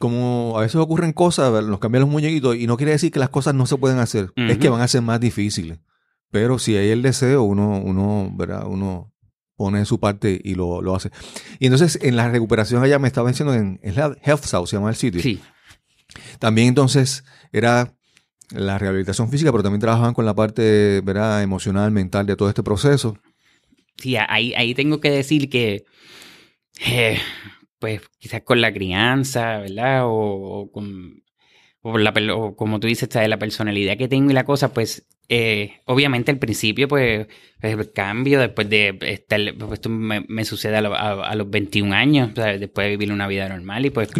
como 0.00 0.54
a 0.58 0.62
veces 0.62 0.76
ocurren 0.76 1.12
cosas, 1.12 1.64
nos 1.64 1.78
cambian 1.78 2.02
los 2.02 2.10
muñequitos 2.10 2.56
y 2.56 2.66
no 2.66 2.76
quiere 2.76 2.92
decir 2.92 3.12
que 3.12 3.20
las 3.20 3.28
cosas 3.28 3.54
no 3.54 3.66
se 3.66 3.76
pueden 3.76 3.98
hacer, 3.98 4.32
es 4.36 4.58
que 4.58 4.68
van 4.68 4.80
a 4.80 4.88
ser 4.88 5.02
más 5.02 5.20
difíciles. 5.20 5.78
Pero 6.30 6.58
si 6.58 6.76
hay 6.76 6.90
el 6.90 7.02
deseo, 7.02 7.44
uno, 7.44 7.80
uno, 7.80 8.28
¿verdad? 8.34 8.66
Uno 8.66 9.12
pone 9.56 9.84
su 9.84 10.00
parte 10.00 10.40
y 10.42 10.56
lo, 10.56 10.82
lo 10.82 10.96
hace. 10.96 11.10
Y 11.60 11.66
entonces 11.66 12.00
en 12.02 12.16
la 12.16 12.28
recuperación 12.28 12.82
allá 12.82 12.98
me 12.98 13.06
estaba 13.06 13.28
diciendo 13.28 13.54
en, 13.54 13.78
en 13.84 13.94
Health 13.94 14.44
South, 14.44 14.66
se 14.66 14.76
llama 14.76 14.90
el 14.90 14.96
sitio. 14.96 15.22
Sí. 15.22 15.40
También 16.38 16.68
entonces 16.68 17.24
era 17.52 17.94
la 18.50 18.78
rehabilitación 18.78 19.30
física, 19.30 19.50
pero 19.50 19.62
también 19.62 19.80
trabajaban 19.80 20.14
con 20.14 20.26
la 20.26 20.34
parte 20.34 21.00
¿verdad? 21.02 21.42
emocional, 21.42 21.90
mental 21.90 22.26
de 22.26 22.36
todo 22.36 22.48
este 22.48 22.62
proceso. 22.62 23.18
Sí, 23.96 24.16
ahí, 24.16 24.54
ahí 24.54 24.74
tengo 24.74 25.00
que 25.00 25.10
decir 25.10 25.48
que, 25.48 25.84
eh, 26.84 27.18
pues 27.78 28.02
quizás 28.18 28.42
con 28.42 28.60
la 28.60 28.72
crianza, 28.72 29.58
¿verdad? 29.58 30.02
O, 30.04 30.70
con, 30.72 31.22
la, 31.82 32.12
o 32.34 32.56
como 32.56 32.80
tú 32.80 32.86
dices, 32.86 33.08
de 33.08 33.28
la 33.28 33.38
personalidad 33.38 33.96
que 33.96 34.08
tengo 34.08 34.30
y 34.30 34.34
la 34.34 34.44
cosa, 34.44 34.72
pues 34.72 35.06
eh, 35.28 35.80
obviamente 35.86 36.30
al 36.30 36.38
principio, 36.38 36.86
pues, 36.88 37.26
el 37.60 37.92
cambio 37.92 38.40
después 38.40 38.68
de 38.68 38.98
estar, 39.00 39.40
pues, 39.58 39.72
esto 39.72 39.88
me, 39.88 40.44
sucede 40.44 40.76
a, 40.76 41.34
los 41.34 41.50
21 41.50 41.94
años, 41.94 42.34
después 42.34 42.86
de 42.86 42.90
vivir 42.90 43.12
una 43.12 43.26
vida 43.26 43.48
normal 43.48 43.86
y 43.86 43.90
pues, 43.90 44.10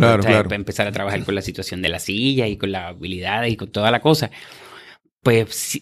empezar 0.51 0.87
a 0.87 0.93
trabajar 0.93 1.25
con 1.25 1.35
la 1.35 1.43
situación 1.43 1.83
de 1.83 1.91
la 1.91 1.99
silla 1.99 2.47
y 2.47 2.57
con 2.57 2.73
las 2.73 2.91
habilidades 2.91 3.53
y 3.53 3.57
con 3.57 3.71
toda 3.71 3.91
la 3.91 4.01
cosa. 4.01 4.31
Pues 5.23 5.81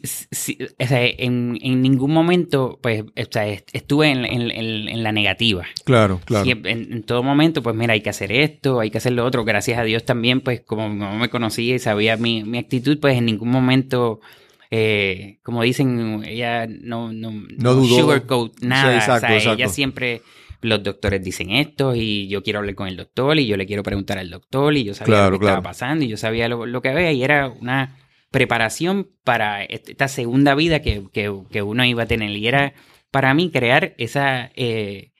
en, 0.79 1.53
ningún 1.83 2.13
momento 2.13 2.79
pues 2.81 3.03
estuve 3.17 4.11
en, 4.11 5.03
la 5.03 5.11
negativa. 5.11 5.67
Claro, 5.85 6.21
claro. 6.25 6.49
en, 6.49 7.03
todo 7.03 7.25
momento, 7.25 7.61
pues 7.61 7.75
mira, 7.75 7.95
hay 7.95 8.03
que 8.03 8.11
hacer 8.11 8.31
esto, 8.31 8.79
hay 8.79 8.91
que 8.91 8.99
hacer 8.99 9.13
lo 9.13 9.25
otro. 9.25 9.45
Gracias 9.45 9.81
a 9.81 9.83
Dios 9.83 10.05
también, 10.05 10.43
pues 10.43 10.61
como 10.61 10.89
mi 10.89 10.97
mamá 10.97 11.19
me 11.19 11.29
conocía 11.29 11.75
y 11.75 11.81
sabía 11.81 12.17
mi, 12.17 12.45
mi 12.45 12.59
actitud, 12.59 13.01
pues 13.01 13.19
en 13.19 13.27
ningún 13.27 13.51
momento 13.51 14.21
eh, 14.75 15.39
como 15.43 15.63
dicen, 15.63 16.25
ella 16.25 16.67
no, 16.67 17.13
no, 17.13 17.31
no, 17.31 17.85
sugarcoat 17.85 18.59
nada. 18.63 19.17
o 19.17 19.21
sea, 19.21 19.37
ella 19.37 19.69
siempre, 19.69 20.23
los 20.63 20.83
doctores 20.83 21.23
dicen 21.23 21.51
esto 21.51 21.95
y 21.95 22.27
yo 22.29 22.43
quiero 22.43 22.61
hablar 22.61 22.75
con 22.75 22.89
el 22.89 22.97
doctor 22.97 23.39
y 23.39 23.47
yo 23.47 23.59
le 23.59 23.67
quiero 23.67 23.83
preguntar 23.83 24.17
al 24.17 24.31
doctor 24.31 24.75
y 24.75 24.85
yo 24.85 24.95
sabía 24.95 25.29
lo 25.29 25.39
que 25.39 25.45
estaba 25.45 25.61
pasando 25.61 26.07
y 26.07 26.09
yo 26.09 26.17
sabía 26.17 26.49
lo, 26.49 26.81
que 26.81 26.89
había 26.89 27.13
y 27.13 27.23
era 27.23 27.49
una 27.49 27.99
preparación 28.31 29.11
para 29.25 29.63
esta 29.63 30.09
segunda 30.09 30.55
vida 30.55 30.81
que, 30.81 31.03
que, 31.13 31.61
uno 31.61 31.85
iba 31.85 32.05
a 32.05 32.07
tener 32.07 32.31
y 32.31 32.49
era 32.49 32.73
para 33.11 33.35
mí 33.35 33.51
crear 33.51 33.93
esa... 33.99 34.53
Eh, 34.57 35.11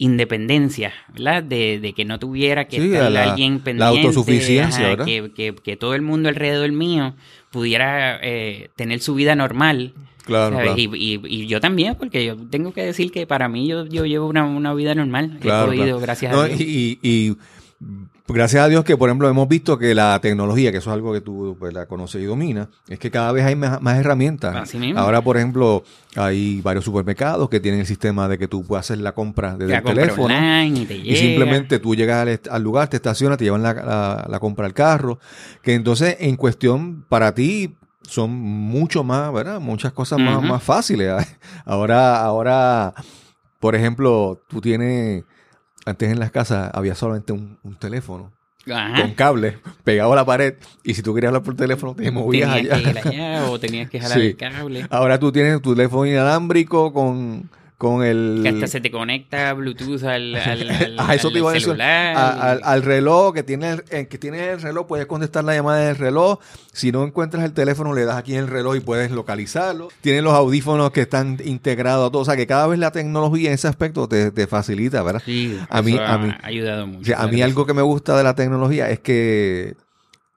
independencia, 0.00 0.92
¿verdad? 1.12 1.42
De, 1.42 1.80
de, 1.80 1.92
que 1.92 2.04
no 2.04 2.20
tuviera 2.20 2.68
que 2.68 2.76
estar 2.76 3.16
alguien 3.16 3.58
pendiente. 3.58 3.78
La 3.80 3.88
autosuficiencia, 3.88 4.90
¿verdad? 4.90 5.04
Que, 5.04 5.32
que, 5.34 5.56
que, 5.56 5.76
todo 5.76 5.94
el 5.94 6.02
mundo 6.02 6.28
alrededor 6.28 6.70
mío 6.70 7.16
pudiera 7.50 8.18
eh, 8.22 8.70
tener 8.76 9.00
su 9.00 9.14
vida 9.14 9.34
normal. 9.34 9.92
Claro, 10.24 10.76
Y, 10.76 10.90
y, 10.94 11.46
yo 11.46 11.58
también, 11.58 11.94
porque 11.94 12.22
yo 12.22 12.36
tengo 12.36 12.72
que 12.74 12.82
decir 12.82 13.10
que 13.10 13.26
para 13.26 13.48
mí 13.48 13.66
yo, 13.66 13.86
yo 13.86 14.04
llevo 14.04 14.26
una, 14.26 14.44
una 14.44 14.74
vida 14.74 14.94
normal. 14.94 15.38
He 15.42 15.48
podido, 15.48 15.98
gracias 16.00 16.34
a 16.34 16.44
Dios. 16.48 16.60
y 16.60 17.36
gracias 18.26 18.64
a 18.64 18.68
Dios 18.68 18.84
que, 18.84 18.96
por 18.96 19.08
ejemplo, 19.08 19.28
hemos 19.28 19.48
visto 19.48 19.78
que 19.78 19.94
la 19.94 20.18
tecnología, 20.20 20.72
que 20.72 20.78
eso 20.78 20.90
es 20.90 20.94
algo 20.94 21.12
que 21.12 21.20
tú 21.20 21.56
pues, 21.58 21.72
la 21.72 21.86
conoces 21.86 22.20
y 22.22 22.24
dominas, 22.24 22.68
es 22.88 22.98
que 22.98 23.10
cada 23.10 23.32
vez 23.32 23.44
hay 23.44 23.56
más, 23.56 23.98
herramientas. 23.98 24.74
Ahora, 24.96 25.22
por 25.22 25.36
ejemplo, 25.36 25.84
hay 26.16 26.60
varios 26.60 26.84
supermercados 26.84 27.48
que 27.48 27.60
tienen 27.60 27.80
el 27.80 27.86
sistema 27.86 28.28
de 28.28 28.38
que 28.38 28.48
tú 28.48 28.64
puedes 28.64 28.86
hacer 28.86 28.98
la 28.98 29.12
compra 29.12 29.56
desde 29.56 29.76
el 29.76 29.82
teléfono. 29.82 30.34
y, 30.64 31.16
simplemente 31.16 31.78
tú 31.78 31.94
llegas 31.94 32.40
al, 32.50 32.62
lugar, 32.62 32.88
te 32.88 32.96
estacionas, 32.96 33.38
te 33.38 33.44
llevan 33.44 33.62
la, 33.62 34.38
compra 34.40 34.66
al 34.66 34.74
carro. 34.74 35.18
Que 35.62 35.74
entonces, 35.74 36.16
en 36.20 36.36
cuestión, 36.36 37.04
para 37.08 37.34
ti, 37.34 37.76
son 38.02 38.30
mucho 38.30 39.04
más, 39.04 39.32
¿verdad? 39.32 39.60
Muchas 39.60 39.92
cosas 39.92 40.18
más, 40.18 40.42
más 40.42 40.62
fáciles. 40.62 41.12
Ahora, 41.64 42.22
ahora, 42.22 42.94
por 43.60 43.74
ejemplo, 43.74 44.40
tú 44.48 44.60
tienes 44.60 45.24
antes 45.88 46.10
en 46.10 46.18
las 46.18 46.30
casas 46.30 46.70
había 46.74 46.94
solamente 46.94 47.32
un, 47.32 47.58
teléfono 47.78 48.32
con 48.64 49.12
cable 49.14 49.58
pegado 49.82 50.12
a 50.12 50.16
la 50.16 50.26
pared 50.26 50.54
y 50.84 50.92
si 50.94 51.02
tú 51.02 51.14
querías 51.14 51.28
hablar 51.30 51.42
por 51.42 51.56
teléfono 51.56 51.94
te 51.94 52.10
movías 52.10 52.50
allá. 52.50 53.46
o 53.48 53.58
tenías 53.58 53.88
que 53.88 53.98
jalar 54.00 54.18
el 54.18 54.36
cable. 54.38 54.86
Ahora 54.90 55.18
tú 55.18 55.32
tienes 55.32 55.60
tu 55.62 55.74
teléfono 55.74 56.06
inalámbrico 56.06 56.92
con 56.92 57.48
con 57.78 58.04
el... 58.04 58.40
Que 58.42 58.48
hasta 58.48 58.66
se 58.66 58.80
te 58.80 58.90
conecta 58.90 59.52
Bluetooth 59.54 60.02
al, 60.02 60.34
al, 60.34 60.96
a 60.98 61.14
eso 61.14 61.30
te 61.30 61.38
iba 61.38 61.50
a 61.50 61.54
decir, 61.54 61.80
al, 61.80 62.82
reloj, 62.82 63.32
que 63.32 63.44
tiene, 63.44 63.70
el, 63.70 63.84
eh, 63.90 64.08
que 64.08 64.18
tiene 64.18 64.50
el 64.50 64.60
reloj, 64.60 64.88
puedes 64.88 65.06
contestar 65.06 65.44
la 65.44 65.54
llamada 65.54 65.78
del 65.78 65.96
reloj. 65.96 66.40
Si 66.72 66.90
no 66.90 67.04
encuentras 67.04 67.44
el 67.44 67.52
teléfono, 67.52 67.94
le 67.94 68.04
das 68.04 68.16
aquí 68.16 68.34
en 68.34 68.40
el 68.40 68.48
reloj 68.48 68.76
y 68.76 68.80
puedes 68.80 69.12
localizarlo. 69.12 69.88
Tiene 70.00 70.22
los 70.22 70.34
audífonos 70.34 70.90
que 70.90 71.02
están 71.02 71.38
integrados 71.44 72.08
a 72.08 72.10
todo. 72.10 72.22
O 72.22 72.24
sea, 72.24 72.36
que 72.36 72.48
cada 72.48 72.66
vez 72.66 72.80
la 72.80 72.90
tecnología 72.90 73.48
en 73.50 73.54
ese 73.54 73.68
aspecto 73.68 74.08
te, 74.08 74.32
te 74.32 74.48
facilita, 74.48 75.02
¿verdad? 75.04 75.22
Sí, 75.24 75.56
a 75.70 75.80
mí, 75.80 75.96
a 75.96 76.18
mí, 76.18 76.30
ha 76.30 76.46
ayudado 76.46 76.86
mucho. 76.88 77.16
a 77.16 77.28
mí 77.28 77.42
algo 77.42 77.64
que 77.64 77.74
me 77.74 77.82
gusta 77.82 78.16
de 78.16 78.24
la 78.24 78.34
tecnología 78.34 78.90
es 78.90 78.98
que 78.98 79.76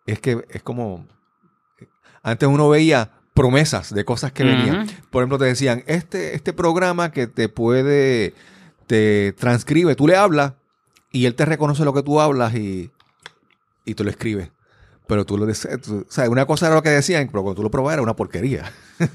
es 0.06 0.20
que 0.20 0.46
es 0.50 0.62
como... 0.62 1.08
Antes 2.24 2.48
uno 2.48 2.70
veía 2.70 3.10
promesas 3.42 3.92
de 3.92 4.06
cosas 4.06 4.32
que 4.32 4.44
venían. 4.44 4.88
Por 5.10 5.24
ejemplo, 5.24 5.40
te 5.40 5.46
decían, 5.46 5.84
este, 5.88 6.36
este 6.36 6.54
programa 6.54 7.12
que 7.12 7.26
te 7.26 7.50
puede, 7.50 8.36
te 8.86 9.34
transcribe, 9.34 9.96
tú 9.96 10.06
le 10.06 10.16
hablas 10.16 10.54
y 11.12 11.26
él 11.26 11.34
te 11.34 11.46
reconoce 11.46 11.84
lo 11.84 11.92
que 11.92 12.04
tú 12.04 12.22
hablas 12.22 12.54
y, 12.54 12.92
y 13.84 13.96
tú 13.96 14.04
lo 14.04 14.12
escribes. 14.12 14.52
Pero 15.08 15.26
tú 15.26 15.40
lo 15.40 15.48
dices, 15.48 15.76
o 15.90 16.06
sea, 16.08 16.30
una 16.30 16.46
cosa 16.46 16.68
era 16.68 16.76
lo 16.76 16.84
que 16.84 16.92
decían, 16.92 17.30
pero 17.32 17.42
cuando 17.42 17.56
tú 17.56 17.64
lo 17.64 17.72
probabas 17.72 17.94
era 17.94 18.04
una 18.04 18.16
porquería. 18.16 18.72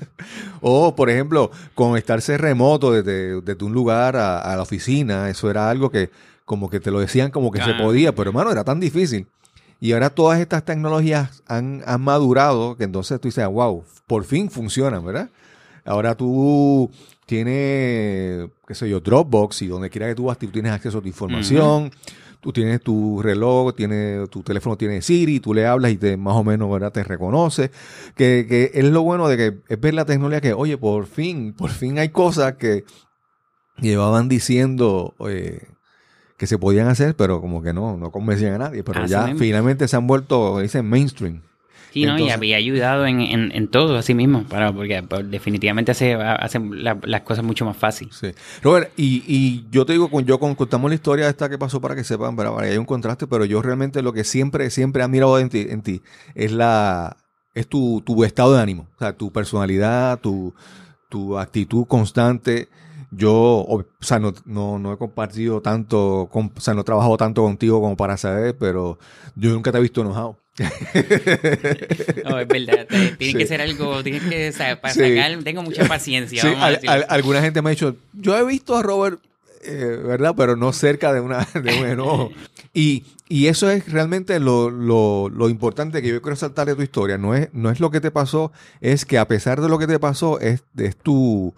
O, 0.61 0.97
por 0.97 1.09
ejemplo, 1.09 1.53
conectarse 1.77 2.37
remoto 2.37 2.91
desde, 2.91 3.41
desde 3.43 3.65
un 3.65 3.73
lugar 3.73 4.17
a, 4.17 4.41
a, 4.41 4.57
la 4.57 4.63
oficina, 4.63 5.31
eso 5.31 5.49
era 5.49 5.71
algo 5.71 5.91
que 5.91 6.11
como 6.45 6.69
que 6.69 6.81
te 6.81 6.91
lo 6.91 6.99
decían 6.99 7.31
como 7.31 7.53
que 7.53 7.63
se 7.63 7.75
podía, 7.75 8.13
pero 8.13 8.31
hermano, 8.31 8.51
era 8.51 8.65
tan 8.65 8.81
difícil. 8.81 9.29
Y 9.81 9.93
ahora 9.93 10.11
todas 10.11 10.41
estas 10.41 10.65
tecnologías 10.65 11.43
han, 11.47 11.83
han 11.87 12.01
madurado 12.01 12.77
que 12.77 12.85
entonces 12.85 13.21
tú 13.21 13.29
dices, 13.29 13.47
wow, 13.47 13.85
por 14.07 14.25
fin 14.25 14.51
funcionan, 14.51 15.05
¿verdad? 15.05 15.31
Ahora 15.85 16.15
tú 16.15 16.91
tienes, 17.27 18.49
qué 18.67 18.75
sé 18.75 18.89
yo, 18.89 19.01
Dropbox 19.01 19.63
y 19.63 19.67
donde 19.67 19.91
quiera 19.91 20.09
que 20.09 20.15
tú 20.15 20.25
vas, 20.25 20.39
tú 20.39 20.49
tienes 20.49 20.73
acceso 20.73 20.99
a 20.99 21.03
tu 21.03 21.09
información. 21.09 21.91
Tú 22.41 22.53
tienes 22.53 22.81
tu 22.81 23.21
reloj, 23.23 23.75
tiene, 23.75 24.27
tu 24.29 24.43
teléfono 24.43 24.77
tiene 24.77 25.03
Siri, 25.03 25.41
tú 25.41 25.53
le 25.53 25.67
hablas 25.67 25.91
y 25.91 25.97
te 25.97 26.17
más 26.17 26.37
o 26.37 26.45
menos 26.45 26.71
¿verdad? 26.71 26.93
te 26.93 27.03
reconoce. 27.03 27.73
Que, 28.15 28.47
que 28.49 28.71
es 28.73 28.85
lo 28.85 29.03
bueno 29.03 29.27
de 29.27 29.37
que 29.37 29.59
es 29.69 29.81
ver 29.81 29.95
la 29.95 30.05
tecnología 30.05 30.41
que, 30.41 30.53
oye, 30.53 30.79
por 30.79 31.07
fin, 31.07 31.55
por 31.55 31.71
fin 31.71 31.99
hay 31.99 32.11
cosas 32.11 32.55
que 32.55 32.85
llevaban 33.79 34.29
diciendo 34.29 35.15
eh, 35.29 35.67
que 36.37 36.47
se 36.47 36.59
podían 36.59 36.89
hacer, 36.89 37.15
pero 37.17 37.41
como 37.41 37.63
que 37.63 37.73
no, 37.73 37.97
no 37.97 38.11
convencían 38.11 38.55
a 38.55 38.59
nadie. 38.59 38.83
Pero 38.83 39.07
ya 39.07 39.35
finalmente 39.37 39.89
se 39.89 39.97
han 39.97 40.07
vuelto, 40.07 40.61
dicen, 40.61 40.89
mainstream. 40.89 41.43
Sí, 41.93 42.05
¿no? 42.05 42.19
y 42.19 42.29
había 42.29 42.59
ayudado 42.59 43.07
en, 43.07 43.21
en, 43.23 43.69
todo, 43.69 43.97
así 43.97 44.13
mismo, 44.13 44.45
para, 44.45 44.71
porque 44.71 45.03
pues, 45.03 45.31
definitivamente 45.31 45.93
hace, 45.93 46.13
hace 46.13 46.61
las 46.61 47.23
cosas 47.23 47.43
mucho 47.43 47.65
más 47.65 47.75
fáciles. 47.75 48.15
Sí. 48.15 48.33
Robert, 48.63 48.93
y, 48.99 49.25
y 49.27 49.65
yo 49.71 49.87
te 49.87 49.95
digo, 49.95 50.11
yo 50.21 50.39
contamos 50.39 50.91
la 50.91 50.95
historia 50.95 51.27
esta 51.27 51.49
que 51.49 51.57
pasó 51.57 51.81
para 51.81 51.95
que 51.95 52.05
sepan, 52.05 52.37
para, 52.37 52.55
hay 52.59 52.77
un 52.77 52.85
contraste, 52.85 53.27
pero 53.27 53.47
yo 53.47 53.63
realmente 53.63 54.03
lo 54.03 54.13
que 54.13 54.25
siempre, 54.25 54.69
siempre 54.69 55.01
he 55.01 55.05
admirado 55.07 55.39
en 55.39 55.49
ti, 55.49 55.67
en 55.71 55.81
ti 55.81 56.03
es 56.35 56.53
la 56.53 57.17
es 57.57 57.67
tu, 57.67 58.03
tu 58.05 58.23
estado 58.23 58.53
de 58.55 58.61
ánimo, 58.61 58.87
o 58.97 58.99
sea, 58.99 59.15
tu 59.15 59.33
personalidad, 59.33 60.21
tu, 60.21 60.53
tu 61.09 61.39
actitud 61.39 61.87
constante. 61.87 62.69
Yo, 63.11 63.33
o, 63.33 63.85
sea, 64.01 64.19
no, 64.19 64.35
no, 64.45 64.79
no, 64.79 64.93
he 64.93 64.99
compartido 64.99 65.61
tanto, 65.61 66.29
o 66.33 66.51
sea, 66.59 66.75
no 66.75 66.81
he 66.81 66.85
trabajado 66.85 67.17
tanto 67.17 67.43
contigo 67.43 67.81
como 67.81 67.97
para 67.97 68.17
saber, 68.17 68.57
pero 68.59 68.99
yo 69.35 69.51
nunca 69.51 69.73
te 69.73 69.79
he 69.79 69.81
visto 69.81 70.01
enojado. 70.01 70.39
no, 72.25 72.39
es 72.39 72.49
verdad. 72.49 72.87
Tiene 73.19 73.39
que 73.39 73.47
ser 73.47 73.61
algo, 73.61 74.03
tiene 74.03 74.21
que, 74.21 74.49
o 74.51 74.81
para 74.81 74.95
sacar, 74.95 75.43
tengo 75.45 75.63
mucha 75.63 75.87
paciencia. 75.87 76.43
alguna 77.09 77.43
gente 77.43 77.63
me 77.63 77.71
ha 77.71 77.73
dicho, 77.73 77.97
yo 78.13 78.37
he 78.39 78.45
visto 78.45 78.77
a 78.77 78.83
Robert, 78.83 79.21
eh, 79.65 80.01
¿verdad? 80.05 80.35
Pero 80.37 80.57
no 80.57 80.73
cerca 80.73 81.13
de, 81.13 81.21
una, 81.21 81.47
de 81.55 81.79
un 81.79 81.87
enojo. 81.87 82.31
Y, 82.79 83.05
y 83.27 83.47
eso 83.47 83.71
es 83.71 83.91
realmente 83.91 84.39
lo, 84.39 84.69
lo, 84.69 85.31
lo, 85.31 85.49
importante 85.49 86.03
que 86.03 86.09
yo 86.09 86.21
quiero 86.21 86.37
saltar 86.37 86.67
de 86.67 86.75
tu 86.75 86.83
historia. 86.83 87.17
No 87.17 87.35
es, 87.35 87.49
no 87.55 87.71
es 87.71 87.81
lo 87.81 87.91
que 87.91 88.03
te 88.03 88.11
pasó, 88.11 88.53
es 88.83 89.07
que 89.07 89.17
a 89.17 89.27
pesar 89.27 89.63
de 89.63 89.71
lo 89.71 89.79
que 89.79 89.87
te 89.87 89.99
pasó, 89.99 90.39
es, 90.41 90.63
es 90.77 90.95
tu, 90.95 91.55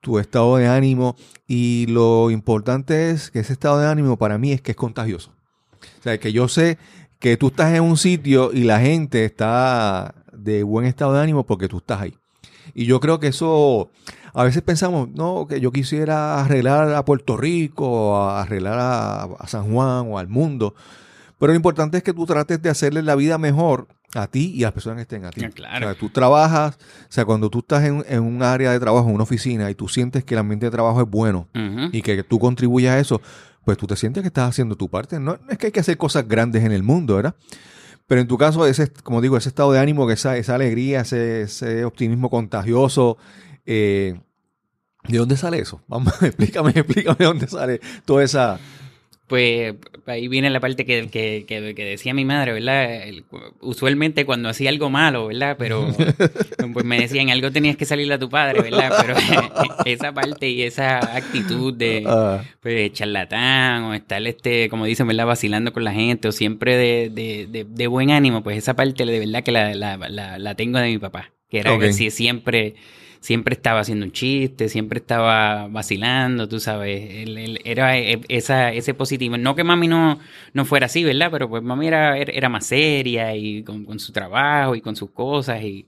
tu 0.00 0.18
estado 0.18 0.56
de 0.56 0.66
ánimo. 0.66 1.16
Y 1.46 1.86
lo 1.88 2.30
importante 2.30 3.10
es 3.10 3.30
que 3.30 3.40
ese 3.40 3.52
estado 3.52 3.78
de 3.80 3.86
ánimo 3.86 4.16
para 4.16 4.38
mí 4.38 4.52
es 4.52 4.60
que 4.60 4.72
es 4.72 4.76
contagioso. 4.76 5.32
O 6.00 6.02
sea, 6.02 6.18
que 6.18 6.32
yo 6.32 6.48
sé 6.48 6.78
que 7.18 7.36
tú 7.36 7.48
estás 7.48 7.74
en 7.74 7.82
un 7.82 7.96
sitio 7.96 8.52
y 8.52 8.64
la 8.64 8.80
gente 8.80 9.24
está 9.24 10.14
de 10.32 10.62
buen 10.62 10.86
estado 10.86 11.14
de 11.14 11.22
ánimo 11.22 11.44
porque 11.44 11.68
tú 11.68 11.78
estás 11.78 12.00
ahí. 12.00 12.16
Y 12.74 12.86
yo 12.86 13.00
creo 13.00 13.18
que 13.18 13.28
eso, 13.28 13.90
a 14.34 14.44
veces 14.44 14.62
pensamos, 14.62 15.08
no, 15.10 15.46
que 15.48 15.60
yo 15.60 15.72
quisiera 15.72 16.40
arreglar 16.40 16.94
a 16.94 17.04
Puerto 17.04 17.36
Rico, 17.36 18.28
arreglar 18.30 18.78
a, 18.78 19.48
San 19.48 19.72
Juan 19.72 20.06
o 20.10 20.18
al 20.18 20.28
mundo. 20.28 20.74
Pero 21.38 21.52
lo 21.52 21.56
importante 21.56 21.98
es 21.98 22.02
que 22.02 22.12
tú 22.12 22.26
trates 22.26 22.60
de 22.62 22.70
hacerle 22.70 23.02
la 23.02 23.14
vida 23.14 23.38
mejor 23.38 23.88
a 24.14 24.26
ti 24.26 24.52
y 24.54 24.64
a 24.64 24.68
las 24.68 24.72
personas 24.72 24.96
que 24.96 25.02
estén 25.02 25.24
a 25.24 25.30
ti. 25.30 25.46
Claro. 25.48 25.86
O 25.86 25.90
sea, 25.90 25.98
tú 25.98 26.08
trabajas, 26.08 26.76
o 26.76 27.12
sea, 27.12 27.24
cuando 27.24 27.50
tú 27.50 27.58
estás 27.58 27.84
en, 27.84 28.04
en, 28.08 28.22
un 28.22 28.42
área 28.42 28.72
de 28.72 28.80
trabajo, 28.80 29.08
en 29.08 29.14
una 29.14 29.24
oficina, 29.24 29.70
y 29.70 29.74
tú 29.74 29.88
sientes 29.88 30.24
que 30.24 30.34
el 30.34 30.40
ambiente 30.40 30.66
de 30.66 30.70
trabajo 30.70 31.00
es 31.00 31.08
bueno 31.08 31.48
y 31.92 32.02
que 32.02 32.22
tú 32.22 32.38
contribuyes 32.38 32.90
a 32.90 32.98
eso, 32.98 33.20
pues 33.64 33.76
tú 33.76 33.86
te 33.86 33.96
sientes 33.96 34.22
que 34.22 34.28
estás 34.28 34.48
haciendo 34.48 34.76
tu 34.76 34.88
parte. 34.88 35.20
No, 35.20 35.38
es 35.48 35.58
que 35.58 35.66
hay 35.66 35.72
que 35.72 35.80
hacer 35.80 35.98
cosas 35.98 36.26
grandes 36.26 36.64
en 36.64 36.72
el 36.72 36.82
mundo, 36.82 37.16
¿verdad? 37.16 37.34
Pero 38.06 38.22
en 38.22 38.26
tu 38.26 38.38
caso, 38.38 38.66
ese, 38.66 38.90
como 38.90 39.20
digo, 39.20 39.36
ese 39.36 39.50
estado 39.50 39.70
de 39.72 39.78
ánimo, 39.78 40.06
que 40.06 40.14
esa, 40.14 40.38
esa 40.38 40.54
alegría, 40.54 41.02
ese, 41.02 41.84
optimismo 41.84 42.30
contagioso, 42.30 43.18
eh, 43.66 44.18
¿de 45.06 45.18
dónde 45.18 45.36
sale 45.36 45.58
eso? 45.58 45.82
Vamos, 45.86 46.14
explícame, 46.22 46.70
explícame 46.70 47.16
de 47.18 47.24
dónde 47.26 47.46
sale 47.46 47.80
toda 48.06 48.24
esa, 48.24 48.58
pues 49.28 49.74
ahí 50.06 50.26
viene 50.26 50.48
la 50.48 50.58
parte 50.58 50.86
que, 50.86 51.08
que, 51.08 51.44
que, 51.46 51.84
decía 51.84 52.14
mi 52.14 52.24
madre, 52.24 52.54
¿verdad? 52.54 53.02
usualmente 53.60 54.24
cuando 54.24 54.48
hacía 54.48 54.70
algo 54.70 54.88
malo, 54.88 55.26
¿verdad? 55.26 55.56
Pero 55.58 55.86
pues 56.72 56.84
me 56.86 56.98
decían, 56.98 57.28
algo 57.28 57.52
tenías 57.52 57.76
que 57.76 57.84
salir 57.84 58.10
a 58.10 58.18
tu 58.18 58.30
padre, 58.30 58.62
¿verdad? 58.62 58.90
Pero 59.02 59.14
esa 59.84 60.12
parte 60.12 60.48
y 60.48 60.62
esa 60.62 60.98
actitud 61.14 61.74
de 61.74 62.04
ah. 62.06 62.42
pues, 62.60 62.90
charlatán 62.94 63.84
o 63.84 63.94
estar, 63.94 64.26
este, 64.26 64.70
como 64.70 64.86
dicen, 64.86 65.06
¿verdad? 65.06 65.26
Vacilando 65.26 65.74
con 65.74 65.84
la 65.84 65.92
gente 65.92 66.28
o 66.28 66.32
siempre 66.32 66.76
de, 66.76 67.10
de, 67.10 67.66
de, 67.68 67.86
buen 67.86 68.10
ánimo, 68.10 68.42
pues 68.42 68.56
esa 68.56 68.74
parte 68.74 69.04
de 69.04 69.18
verdad 69.18 69.44
que 69.44 69.52
la, 69.52 69.74
la, 69.74 70.38
la, 70.38 70.54
tengo 70.54 70.78
de 70.78 70.88
mi 70.88 70.98
papá, 70.98 71.32
que 71.50 71.58
era 71.58 71.78
que 71.78 71.92
siempre 71.92 72.76
siempre 73.20 73.54
estaba 73.54 73.80
haciendo 73.80 74.06
un 74.06 74.12
chiste, 74.12 74.68
siempre 74.68 74.98
estaba 74.98 75.68
vacilando, 75.68 76.48
tú 76.48 76.60
sabes. 76.60 77.10
Él, 77.10 77.60
era 77.64 77.98
e, 77.98 78.20
esa, 78.28 78.72
ese 78.72 78.94
positivo. 78.94 79.36
No 79.38 79.54
que 79.54 79.64
mami 79.64 79.88
no, 79.88 80.18
no 80.52 80.64
fuera 80.64 80.86
así, 80.86 81.04
¿verdad? 81.04 81.28
Pero 81.30 81.48
pues 81.48 81.62
mami 81.62 81.88
era, 81.88 82.16
era 82.16 82.48
más 82.48 82.66
seria 82.66 83.34
y 83.34 83.62
con, 83.62 83.98
su 83.98 84.12
trabajo 84.12 84.74
y 84.74 84.80
con 84.80 84.96
sus 84.96 85.10
cosas. 85.10 85.62
y 85.62 85.86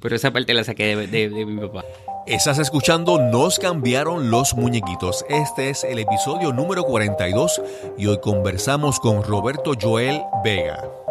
Pero 0.00 0.16
esa 0.16 0.30
parte 0.32 0.54
la 0.54 0.64
saqué 0.64 0.96
de, 0.96 1.28
de 1.28 1.46
mi 1.46 1.60
papá. 1.60 1.84
Estás 2.26 2.58
escuchando 2.58 3.18
Nos 3.18 3.58
cambiaron 3.58 4.30
los 4.30 4.54
muñequitos. 4.54 5.24
Este 5.28 5.70
es 5.70 5.82
el 5.84 5.98
episodio 5.98 6.52
número 6.52 6.84
42 6.84 7.60
y 7.98 8.06
hoy 8.06 8.20
conversamos 8.20 9.00
con 9.00 9.24
Roberto 9.24 9.72
Joel 9.80 10.22
Vega. 10.44 11.01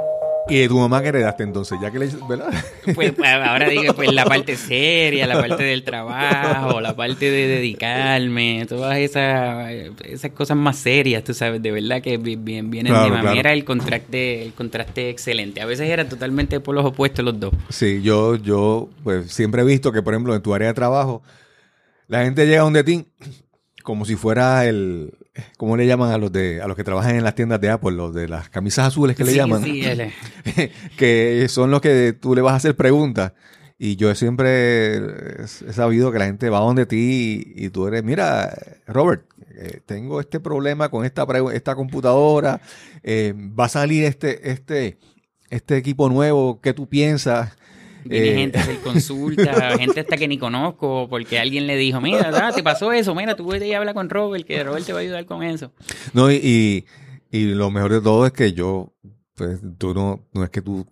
¿Y 0.49 0.59
de 0.59 0.67
tu 0.67 0.77
mamá 0.77 1.01
que 1.01 1.09
heredaste 1.09 1.43
entonces? 1.43 1.77
Ya 1.81 1.91
que 1.91 1.99
le 1.99 2.09
¿verdad? 2.27 2.51
Pues, 2.95 3.13
pues, 3.13 3.29
ahora 3.29 3.69
digo, 3.69 3.93
pues 3.93 4.11
la 4.11 4.25
parte 4.25 4.55
seria, 4.55 5.27
la 5.27 5.39
parte 5.39 5.63
del 5.63 5.83
trabajo, 5.83 6.81
la 6.81 6.95
parte 6.95 7.29
de 7.29 7.47
dedicarme, 7.47 8.65
todas 8.67 8.97
esas, 8.97 9.71
esas 10.03 10.31
cosas 10.31 10.57
más 10.57 10.77
serias, 10.77 11.23
tú 11.23 11.33
sabes, 11.33 11.61
de 11.61 11.71
verdad 11.71 12.01
que 12.01 12.17
bien, 12.17 12.69
vienen 12.69 12.93
de 12.93 13.09
mamá. 13.09 13.33
Era 13.33 13.53
el 13.53 13.63
contraste, 13.63 14.43
el 14.43 14.53
contraste 14.53 15.09
excelente. 15.09 15.61
A 15.61 15.65
veces 15.65 15.89
eran 15.89 16.09
totalmente 16.09 16.59
por 16.59 16.75
los 16.75 16.85
opuestos 16.85 17.23
los 17.23 17.39
dos. 17.39 17.53
Sí, 17.69 18.01
yo, 18.01 18.35
yo 18.35 18.89
pues 19.03 19.31
siempre 19.31 19.61
he 19.61 19.65
visto 19.65 19.91
que, 19.91 20.01
por 20.01 20.13
ejemplo, 20.13 20.35
en 20.35 20.41
tu 20.41 20.53
área 20.53 20.69
de 20.69 20.73
trabajo, 20.73 21.21
la 22.07 22.23
gente 22.23 22.45
llega 22.45 22.61
a 22.61 22.65
un 22.65 22.73
detín 22.73 23.07
como 23.83 24.05
si 24.05 24.15
fuera 24.15 24.65
el, 24.65 25.13
¿cómo 25.57 25.77
le 25.77 25.87
llaman 25.87 26.11
a 26.11 26.17
los 26.17 26.31
de 26.31 26.61
a 26.61 26.67
los 26.67 26.75
que 26.75 26.83
trabajan 26.83 27.15
en 27.15 27.23
las 27.23 27.35
tiendas 27.35 27.61
de 27.61 27.69
Apple? 27.69 27.91
Los 27.91 28.13
de 28.13 28.27
las 28.27 28.49
camisas 28.49 28.87
azules 28.87 29.15
que 29.15 29.23
le 29.23 29.35
llaman. 29.35 29.63
Sí, 29.63 29.83
que 30.97 31.45
son 31.49 31.71
los 31.71 31.81
que 31.81 32.13
tú 32.13 32.35
le 32.35 32.41
vas 32.41 32.53
a 32.53 32.57
hacer 32.57 32.75
preguntas. 32.75 33.33
Y 33.83 33.95
yo 33.95 34.13
siempre 34.13 34.97
he 35.43 35.73
sabido 35.73 36.11
que 36.11 36.19
la 36.19 36.25
gente 36.25 36.51
va 36.51 36.59
donde 36.59 36.85
ti 36.85 37.51
y, 37.55 37.69
tú 37.69 37.87
eres, 37.87 38.03
mira, 38.03 38.55
Robert, 38.85 39.25
eh, 39.55 39.79
tengo 39.87 40.19
este 40.19 40.39
problema 40.39 40.89
con 40.89 41.03
esta, 41.03 41.25
esta 41.51 41.73
computadora, 41.73 42.61
eh, 43.01 43.33
va 43.35 43.65
a 43.65 43.69
salir 43.69 44.03
este, 44.03 44.51
este, 44.51 44.99
este 45.49 45.77
equipo 45.77 46.09
nuevo, 46.09 46.61
¿qué 46.61 46.75
tú 46.75 46.87
piensas? 46.87 47.57
Viene 48.03 48.29
eh, 48.29 48.35
gente 48.35 48.57
a 48.57 48.61
hacer 48.61 48.79
consulta, 48.79 49.77
gente 49.77 49.99
hasta 49.99 50.17
que 50.17 50.27
ni 50.27 50.37
conozco, 50.37 51.07
porque 51.09 51.39
alguien 51.39 51.67
le 51.67 51.75
dijo, 51.75 52.01
mira, 52.01 52.51
te 52.53 52.63
pasó 52.63 52.91
eso, 52.91 53.13
mira, 53.15 53.35
tú 53.35 53.47
vete 53.47 53.67
y 53.67 53.73
habla 53.73 53.93
con 53.93 54.09
Robert, 54.09 54.45
que 54.45 54.63
Robert 54.63 54.85
te 54.85 54.93
va 54.93 54.99
a 54.99 55.01
ayudar 55.01 55.25
con 55.25 55.43
eso. 55.43 55.71
No, 56.13 56.31
y, 56.31 56.85
y, 57.31 57.45
lo 57.53 57.69
mejor 57.71 57.91
de 57.91 58.01
todo 58.01 58.25
es 58.25 58.33
que 58.33 58.53
yo, 58.53 58.93
pues, 59.35 59.59
tú 59.77 59.93
no, 59.93 60.27
no 60.33 60.43
es 60.43 60.49
que 60.49 60.61
tú 60.61 60.85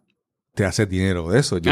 te 0.54 0.66
haces 0.66 0.90
dinero 0.90 1.30
de 1.30 1.40
eso. 1.40 1.58
Yo, 1.58 1.72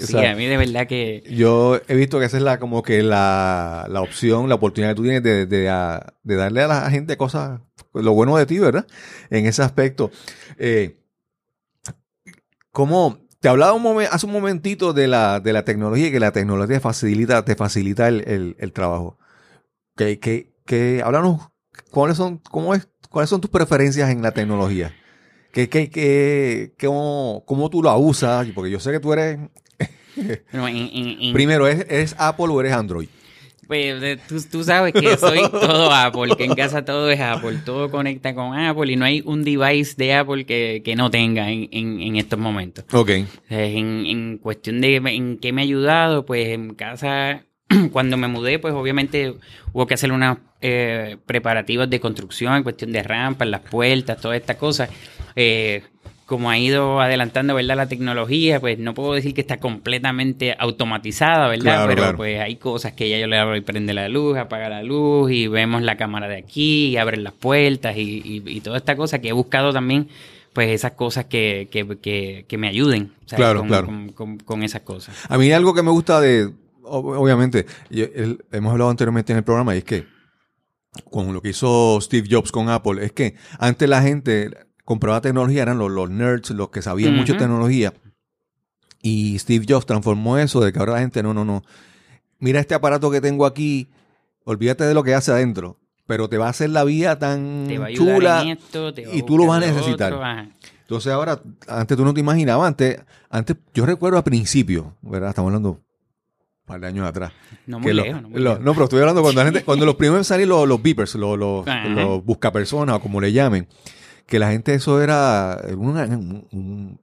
sí, 0.00 0.16
a 0.16 0.34
mí 0.34 0.46
de 0.46 0.56
verdad 0.56 0.86
que... 0.86 1.22
Yo 1.30 1.80
he 1.86 1.94
visto 1.94 2.18
que 2.18 2.26
esa 2.26 2.38
es 2.38 2.42
la, 2.42 2.58
como 2.58 2.82
que 2.82 3.02
la, 3.02 3.86
la 3.90 4.00
opción, 4.00 4.48
la 4.48 4.54
oportunidad 4.54 4.92
que 4.92 4.96
tú 4.96 5.02
tienes 5.02 5.22
de, 5.22 5.46
de, 5.46 5.70
de, 6.22 6.36
darle 6.36 6.62
a 6.62 6.66
la 6.66 6.90
gente 6.90 7.16
cosas, 7.16 7.60
lo 7.92 8.14
bueno 8.14 8.36
de 8.36 8.46
ti, 8.46 8.58
¿verdad? 8.58 8.86
En 9.28 9.46
ese 9.46 9.62
aspecto. 9.62 10.10
Eh, 10.58 10.96
¿Cómo, 12.70 13.18
te 13.42 13.48
hablaba 13.48 13.72
un 13.72 14.00
hace 14.02 14.24
un 14.24 14.32
momentito 14.32 14.92
de 14.92 15.08
la, 15.08 15.40
de 15.40 15.52
la 15.52 15.64
tecnología 15.64 16.06
y 16.06 16.12
que 16.12 16.20
la 16.20 16.30
tecnología 16.30 16.78
facilita, 16.78 17.44
te 17.44 17.56
facilita 17.56 18.06
el, 18.06 18.72
trabajo. 18.72 19.18
Que, 19.96 20.20
que, 20.20 20.54
que, 20.64 21.02
háblanos, 21.04 21.50
¿cuáles 21.90 22.16
son, 22.16 22.38
cómo 22.38 22.72
es, 22.72 22.88
¿cuáles 23.10 23.28
son 23.30 23.40
tus 23.40 23.50
preferencias 23.50 24.10
en 24.10 24.22
la 24.22 24.30
tecnología? 24.30 24.94
¿Qué, 25.50 25.68
qué, 25.68 25.90
qué, 25.90 26.72
cómo, 26.80 27.42
cómo, 27.44 27.68
tú 27.68 27.82
la 27.82 27.96
usas? 27.96 28.46
Porque 28.54 28.70
yo 28.70 28.78
sé 28.78 28.92
que 28.92 29.00
tú 29.00 29.12
eres... 29.12 29.40
Primero, 31.32 31.66
¿es, 31.66 31.84
¿es 31.88 32.14
Apple 32.18 32.46
o 32.48 32.60
eres 32.60 32.72
Android? 32.72 33.08
Pues 33.66 34.18
tú, 34.26 34.36
tú, 34.50 34.64
sabes 34.64 34.92
que 34.92 35.16
soy 35.16 35.40
todo 35.50 35.92
Apple, 35.92 36.36
que 36.36 36.44
en 36.44 36.54
casa 36.54 36.84
todo 36.84 37.10
es 37.10 37.20
Apple, 37.20 37.60
todo 37.64 37.90
conecta 37.90 38.34
con 38.34 38.58
Apple 38.58 38.92
y 38.92 38.96
no 38.96 39.04
hay 39.04 39.22
un 39.24 39.44
device 39.44 39.94
de 39.96 40.14
Apple 40.14 40.44
que, 40.44 40.82
que 40.84 40.96
no 40.96 41.10
tenga 41.10 41.50
en, 41.50 41.68
en, 41.70 42.16
estos 42.16 42.38
momentos. 42.38 42.84
Ok. 42.92 43.10
En, 43.48 44.06
en 44.06 44.38
cuestión 44.38 44.80
de 44.80 44.96
en 44.96 45.38
qué 45.38 45.52
me 45.52 45.62
ha 45.62 45.64
ayudado, 45.64 46.26
pues 46.26 46.48
en 46.48 46.74
casa, 46.74 47.44
cuando 47.92 48.16
me 48.16 48.28
mudé, 48.28 48.58
pues 48.58 48.74
obviamente 48.74 49.34
hubo 49.72 49.86
que 49.86 49.94
hacer 49.94 50.12
unos 50.12 50.38
eh, 50.60 51.16
preparativos 51.24 51.88
de 51.88 52.00
construcción, 52.00 52.54
en 52.56 52.62
cuestión 52.62 52.92
de 52.92 53.02
rampas, 53.02 53.48
las 53.48 53.60
puertas, 53.60 54.20
todas 54.20 54.38
estas 54.38 54.56
cosas. 54.56 54.90
Eh, 55.36 55.82
como 56.32 56.48
ha 56.48 56.56
ido 56.56 56.98
adelantando, 57.02 57.54
¿verdad? 57.54 57.76
La 57.76 57.88
tecnología, 57.88 58.58
pues 58.58 58.78
no 58.78 58.94
puedo 58.94 59.12
decir 59.12 59.34
que 59.34 59.42
está 59.42 59.58
completamente 59.58 60.56
automatizada, 60.58 61.46
¿verdad? 61.46 61.84
Pero 61.86 62.16
pues 62.16 62.40
hay 62.40 62.56
cosas 62.56 62.94
que 62.94 63.06
ya 63.10 63.18
yo 63.18 63.26
le 63.26 63.36
abro 63.36 63.54
y 63.54 63.60
prende 63.60 63.92
la 63.92 64.08
luz, 64.08 64.38
apaga 64.38 64.70
la 64.70 64.82
luz 64.82 65.30
y 65.30 65.46
vemos 65.46 65.82
la 65.82 65.98
cámara 65.98 66.28
de 66.28 66.38
aquí 66.38 66.86
y 66.86 66.96
abren 66.96 67.22
las 67.22 67.34
puertas 67.34 67.98
y, 67.98 68.42
y, 68.46 68.60
toda 68.62 68.78
esta 68.78 68.96
cosa 68.96 69.18
que 69.20 69.28
he 69.28 69.32
buscado 69.32 69.74
también, 69.74 70.08
pues 70.54 70.70
esas 70.70 70.92
cosas 70.92 71.26
que, 71.26 71.68
que, 71.70 72.46
que, 72.48 72.56
me 72.56 72.68
ayuden 72.68 73.12
claro, 73.28 73.58
con, 73.58 73.68
claro. 73.68 73.88
Con, 74.46 74.62
esas 74.62 74.80
cosas. 74.80 75.14
A 75.28 75.36
mí 75.36 75.52
algo 75.52 75.74
que 75.74 75.82
me 75.82 75.90
gusta 75.90 76.18
de, 76.18 76.50
obviamente, 76.84 77.66
hemos 77.90 78.72
hablado 78.72 78.88
anteriormente 78.88 79.32
en 79.32 79.36
el 79.36 79.44
programa 79.44 79.74
y 79.74 79.78
es 79.78 79.84
que 79.84 80.06
con 81.10 81.34
lo 81.34 81.42
que 81.42 81.50
hizo 81.50 82.00
Steve 82.00 82.26
Jobs 82.30 82.50
con 82.50 82.70
Apple, 82.70 83.04
es 83.04 83.12
que 83.12 83.34
antes 83.58 83.86
la 83.86 84.00
gente 84.00 84.48
compraba 84.84 85.20
tecnología 85.20 85.62
eran 85.62 85.78
los, 85.78 85.90
los 85.90 86.10
nerds, 86.10 86.50
los 86.50 86.70
que 86.70 86.82
sabían 86.82 87.16
mucho 87.16 87.36
tecnología. 87.36 87.92
Y 89.02 89.38
Steve 89.38 89.66
Jobs 89.68 89.86
transformó 89.86 90.38
eso 90.38 90.60
de 90.60 90.72
que 90.72 90.78
ahora 90.78 90.92
la 90.94 91.00
gente, 91.00 91.22
no, 91.22 91.34
no, 91.34 91.44
no. 91.44 91.62
Mira 92.38 92.60
este 92.60 92.74
aparato 92.74 93.10
que 93.10 93.20
tengo 93.20 93.46
aquí, 93.46 93.88
olvídate 94.44 94.84
de 94.84 94.94
lo 94.94 95.02
que 95.02 95.14
hace 95.14 95.32
adentro, 95.32 95.78
pero 96.06 96.28
te 96.28 96.38
va 96.38 96.46
a 96.46 96.50
hacer 96.50 96.70
la 96.70 96.84
vida 96.84 97.18
tan 97.18 97.68
chula 97.94 98.44
y 99.12 99.22
tú 99.22 99.38
lo 99.38 99.46
vas 99.46 99.62
a 99.62 99.66
necesitar. 99.66 100.50
Entonces 100.80 101.12
ahora, 101.12 101.40
antes 101.68 101.96
tú 101.96 102.04
no 102.04 102.14
te 102.14 102.20
imaginabas, 102.20 102.68
antes, 102.68 103.00
antes 103.30 103.56
yo 103.74 103.86
recuerdo 103.86 104.18
al 104.18 104.24
principio, 104.24 104.96
¿verdad? 105.02 105.30
Estamos 105.30 105.48
hablando 105.48 105.70
un 105.70 105.80
par 106.66 106.80
de 106.80 106.88
años 106.88 107.06
atrás. 107.06 107.32
No 107.66 107.80
muy 107.80 107.92
lejos, 107.92 108.22
no, 108.22 108.58
no, 108.58 108.72
pero 108.72 108.84
estoy 108.84 109.00
hablando 109.00 109.22
cuando, 109.22 109.40
la 109.40 109.44
gente, 109.46 109.64
cuando 109.64 109.86
los 109.86 109.94
primeros 109.96 110.26
salieron 110.26 110.58
los, 110.58 110.68
los 110.68 110.82
beepers, 110.82 111.14
los, 111.14 111.38
los, 111.38 111.64
los 111.66 112.24
buscapersonas 112.24 112.96
o 112.96 113.00
como 113.00 113.20
le 113.20 113.32
llamen 113.32 113.66
que 114.26 114.38
la 114.38 114.50
gente 114.50 114.74
eso 114.74 115.02
era, 115.02 115.60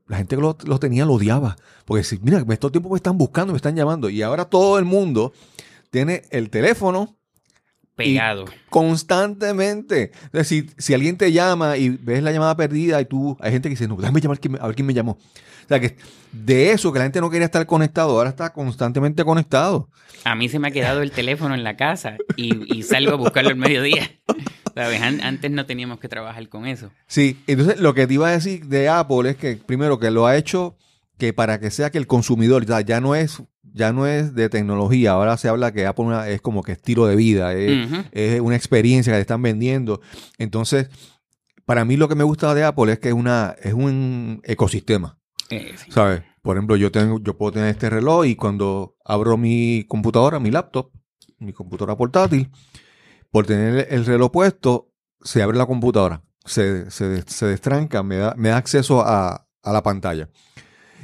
la 0.08 0.18
gente 0.18 0.36
que 0.36 0.42
lo, 0.42 0.56
tenía 0.56 1.06
lo 1.06 1.14
odiaba. 1.14 1.56
Porque 1.86 2.04
si, 2.04 2.20
mira, 2.20 2.44
estos 2.50 2.72
tiempos 2.72 2.92
me 2.92 2.98
están 2.98 3.18
buscando, 3.18 3.54
me 3.54 3.58
están 3.58 3.76
llamando. 3.76 4.10
Y 4.10 4.22
ahora 4.22 4.46
todo 4.46 4.80
el 4.80 4.86
mundo 4.86 5.34
tiene 5.92 6.24
el 6.32 6.50
teléfono 6.50 7.16
pegado. 7.96 8.46
Constantemente. 8.70 10.12
Es 10.26 10.32
decir, 10.32 10.74
si 10.78 10.94
alguien 10.94 11.18
te 11.18 11.32
llama 11.32 11.78
y 11.78 11.90
ves 11.90 12.24
la 12.24 12.32
llamada 12.32 12.56
perdida 12.56 13.02
y 13.02 13.06
tú, 13.06 13.38
hay 13.42 13.52
gente 13.52 13.70
que 13.70 13.74
dice, 13.74 13.88
no, 13.88 13.96
déjame 13.96 14.22
llamar 14.22 14.40
a 14.60 14.68
ver 14.68 14.76
quién 14.76 14.86
me 14.86 14.94
llamó. 14.94 15.12
O 15.12 15.68
sea 15.68 15.80
que 15.80 15.98
de 16.32 16.72
eso, 16.72 16.92
que 16.92 17.00
la 17.00 17.06
gente 17.06 17.22
no 17.22 17.30
quería 17.30 17.46
estar 17.46 17.66
conectado, 17.68 18.12
ahora 18.12 18.30
está 18.30 18.52
constantemente 18.54 19.24
conectado. 19.24 19.90
A 20.24 20.34
mí 20.34 20.50
se 20.50 20.58
me 20.58 20.70
ha 20.70 20.72
quedado 20.72 21.04
el 21.04 21.12
teléfono 21.12 21.54
en 21.54 21.64
la 21.64 21.78
casa 21.78 22.18
y, 22.36 22.76
y 22.76 22.84
salgo 22.84 23.12
a 23.12 23.16
buscarlo 23.16 23.50
al 23.50 23.56
mediodía. 23.56 24.10
Antes 24.76 25.52
no 25.52 25.66
teníamos 25.66 26.00
que 26.00 26.10
trabajar 26.10 26.48
con 26.50 26.66
eso. 26.66 26.92
Sí, 27.08 27.38
entonces 27.48 27.80
lo 27.80 27.94
que 27.94 28.08
te 28.08 28.14
iba 28.16 28.28
a 28.28 28.32
decir 28.32 28.66
de 28.66 28.90
Apple 28.90 29.30
es 29.32 29.38
que 29.38 29.56
primero 29.56 30.00
que 30.00 30.12
lo 30.12 30.28
ha 30.28 30.38
hecho 30.38 30.78
que 31.18 31.34
para 31.34 31.60
que 31.60 31.70
sea 31.70 31.92
que 31.92 31.98
el 31.98 32.08
consumidor 32.08 32.66
ya 32.66 33.02
no 33.02 33.14
es 33.14 33.44
ya 33.74 33.94
no 33.94 34.08
es 34.08 34.34
de 34.34 34.50
tecnología, 34.50 35.12
ahora 35.12 35.38
se 35.38 35.48
habla 35.48 35.72
que 35.72 35.86
Apple 35.86 36.34
es 36.34 36.42
como 36.42 36.64
que 36.64 36.72
estilo 36.72 37.06
de 37.06 37.16
vida, 37.16 37.54
es, 37.54 38.42
una 38.42 38.56
experiencia 38.56 39.14
que 39.14 39.18
te 39.18 39.22
están 39.22 39.42
vendiendo. 39.42 40.02
Entonces, 40.38 40.90
para 41.66 41.86
mí 41.86 41.98
lo 41.98 42.08
que 42.08 42.16
me 42.16 42.24
gusta 42.24 42.54
de 42.56 42.64
Apple 42.64 42.94
es 42.94 43.00
que 43.00 43.10
es 43.10 43.14
una 43.14 43.56
es 43.62 43.74
un 43.74 44.42
ecosistema. 44.44 45.20
Eh, 45.50 45.76
¿Sabes? 45.90 46.24
Por 46.42 46.58
ejemplo, 46.58 46.76
yo 46.78 46.92
tengo 46.92 47.20
yo 47.20 47.38
puedo 47.38 47.52
tener 47.54 47.70
este 47.70 47.90
reloj 47.90 48.26
y 48.26 48.36
cuando 48.36 48.96
abro 49.06 49.38
mi 49.38 49.86
computadora, 49.88 50.40
mi 50.40 50.52
laptop, 50.52 50.92
mi 51.38 51.54
computadora 51.54 51.96
portátil, 51.96 52.50
por 53.32 53.46
tener 53.46 53.88
el 53.92 54.06
reloj 54.06 54.32
puesto, 54.32 54.92
se 55.22 55.42
abre 55.42 55.58
la 55.58 55.66
computadora, 55.66 56.24
se, 56.46 56.90
se, 56.90 57.46
destranca, 57.46 58.04
me 58.04 58.18
da, 58.18 58.34
me 58.38 58.50
da 58.50 58.58
acceso 58.58 59.02
a, 59.06 59.46
la 59.64 59.84
pantalla. 59.84 60.30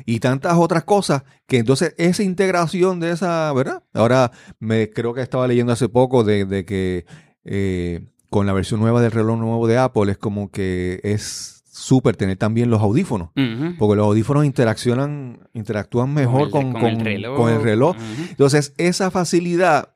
Y 0.05 0.19
tantas 0.19 0.57
otras 0.57 0.83
cosas 0.83 1.23
que 1.45 1.57
entonces 1.57 1.93
esa 1.97 2.23
integración 2.23 2.99
de 2.99 3.11
esa, 3.11 3.53
¿verdad? 3.53 3.83
Ahora 3.93 4.31
me 4.59 4.89
creo 4.89 5.13
que 5.13 5.21
estaba 5.21 5.47
leyendo 5.47 5.71
hace 5.71 5.88
poco 5.88 6.23
de, 6.23 6.65
que 6.65 7.05
eh, 7.43 8.07
con 8.29 8.47
la 8.47 8.53
versión 8.53 8.79
nueva 8.79 9.01
del 9.01 9.11
reloj 9.11 9.38
nuevo 9.38 9.67
de 9.67 9.77
Apple 9.77 10.11
es 10.11 10.17
como 10.17 10.49
que 10.49 10.99
es 11.03 11.63
súper 11.71 12.15
tener 12.15 12.38
también 12.38 12.69
los 12.69 12.81
audífonos, 12.81 13.29
porque 13.77 13.95
los 13.95 14.05
audífonos 14.05 14.45
interaccionan, 14.45 15.47
interactúan 15.53 16.13
mejor 16.13 16.49
con, 16.49 16.75
el 17.05 17.61
reloj. 17.61 17.95
Entonces, 18.29 18.73
esa 18.77 19.11
facilidad 19.11 19.93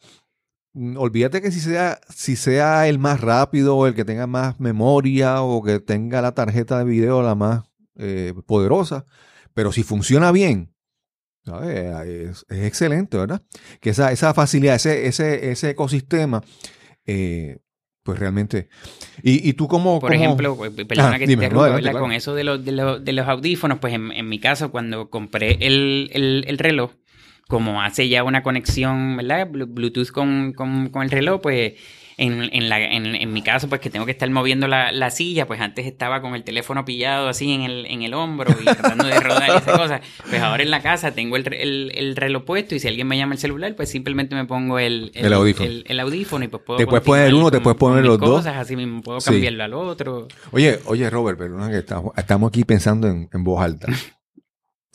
olvídate 0.74 1.42
que 1.42 1.52
si 1.52 1.60
sea, 1.60 2.00
si 2.10 2.36
sea 2.36 2.88
el 2.88 3.00
más 3.00 3.22
rápido 3.22 3.76
o 3.76 3.88
el 3.88 3.96
que 3.96 4.06
tenga 4.06 4.28
más 4.28 4.60
memoria 4.60 5.42
o 5.42 5.64
que 5.64 5.80
tenga 5.80 6.22
la 6.22 6.34
tarjeta 6.34 6.78
de 6.80 6.86
video 6.86 7.22
la 7.22 7.36
más 7.36 7.64
eh, 7.98 8.34
poderosa, 8.46 9.06
pero 9.54 9.72
si 9.72 9.84
funciona 9.84 10.32
bien, 10.32 10.74
es, 11.64 12.46
excelente, 12.50 13.18
¿verdad? 13.18 13.42
Que 13.80 13.92
esa, 13.92 14.12
esa 14.12 14.34
facilidad, 14.34 14.76
ese, 14.76 15.08
ese, 15.08 15.52
ese 15.52 15.72
ecosistema, 15.72 16.44
eh, 17.06 17.60
pues 18.04 18.20
realmente. 18.20 18.70
Y, 19.24 19.50
y 19.50 19.54
tú 19.54 19.68
como... 19.68 20.00
Por 20.00 20.14
ejemplo, 20.14 20.56
pues, 20.56 20.72
perdona 20.72 21.16
ah, 21.16 21.20
que 21.20 21.28
te 21.28 21.50
con 21.94 22.12
eso 22.12 22.36
de 22.36 22.44
los, 22.44 22.64
de, 22.64 22.72
los, 22.72 23.04
de 23.04 23.14
los 23.14 23.28
audífonos, 23.28 23.80
pues 23.80 23.94
en, 23.94 24.12
en, 24.12 24.30
mi 24.30 24.40
caso, 24.40 24.72
cuando 24.72 25.10
compré 25.10 25.58
el, 25.62 26.10
el, 26.14 26.46
el 26.48 26.58
reloj, 26.58 26.92
como 27.50 27.82
hace 27.82 28.08
ya 28.08 28.24
una 28.24 28.44
conexión, 28.44 29.18
¿verdad? 29.18 29.48
Bluetooth 29.50 30.12
con, 30.12 30.54
con, 30.54 30.90
con 30.90 31.02
el 31.02 31.10
reloj, 31.10 31.42
pues 31.42 31.74
en, 32.16 32.48
en, 32.54 32.70
la, 32.70 32.80
en, 32.80 33.16
en, 33.16 33.34
mi 33.34 33.42
caso, 33.42 33.68
pues 33.68 33.82
que 33.82 33.90
tengo 33.90 34.06
que 34.06 34.12
estar 34.12 34.30
moviendo 34.30 34.68
la, 34.68 34.92
la, 34.92 35.10
silla, 35.10 35.48
pues 35.48 35.60
antes 35.60 35.88
estaba 35.88 36.22
con 36.22 36.36
el 36.36 36.44
teléfono 36.44 36.86
pillado 36.86 37.28
así 37.28 37.52
en 37.52 37.64
el, 37.64 37.88
en 37.88 38.04
el 38.04 38.14
hombro 38.14 38.56
y 38.62 38.66
tratando 38.66 39.08
de 39.08 39.20
rodar 39.20 39.50
y 39.50 39.58
esas 39.58 39.80
cosas. 39.80 40.02
Pues 40.30 40.40
ahora 40.44 40.62
en 40.62 40.70
la 40.70 40.84
casa 40.84 41.14
tengo 41.14 41.38
el, 41.38 41.52
el, 41.52 41.92
el, 41.96 42.16
reloj 42.16 42.44
puesto 42.44 42.76
y 42.76 42.80
si 42.80 42.88
alguien 42.88 43.08
me 43.08 43.18
llama 43.18 43.34
el 43.34 43.40
celular, 43.40 43.74
pues 43.76 43.90
simplemente 43.90 44.36
me 44.36 44.46
pongo 44.46 44.78
el, 44.78 45.12
el, 45.16 45.34
audífono. 45.34 45.72
el, 45.84 46.00
audífono 46.00 46.46
y 46.46 46.50
pues 46.50 46.62
puedo... 46.62 46.78
Te 46.78 46.86
puedes 46.86 47.04
poner 47.04 47.34
uno, 47.34 47.50
te 47.50 47.62
puedes 47.62 47.80
poner 47.80 48.06
los 48.06 48.20
dos. 48.20 48.46
así 48.46 48.76
mismo, 48.76 49.02
puedo 49.02 49.18
cambiarlo 49.22 49.64
al 49.64 49.74
otro. 49.74 50.28
Oye, 50.52 50.78
oye 50.86 51.10
Robert, 51.10 51.40
perdona 51.40 51.72
que 51.72 51.80
estamos, 51.80 52.14
estamos 52.16 52.50
aquí 52.50 52.64
pensando 52.64 53.08
en, 53.08 53.28
en 53.34 53.44
voz 53.44 53.60
alta. 53.60 53.88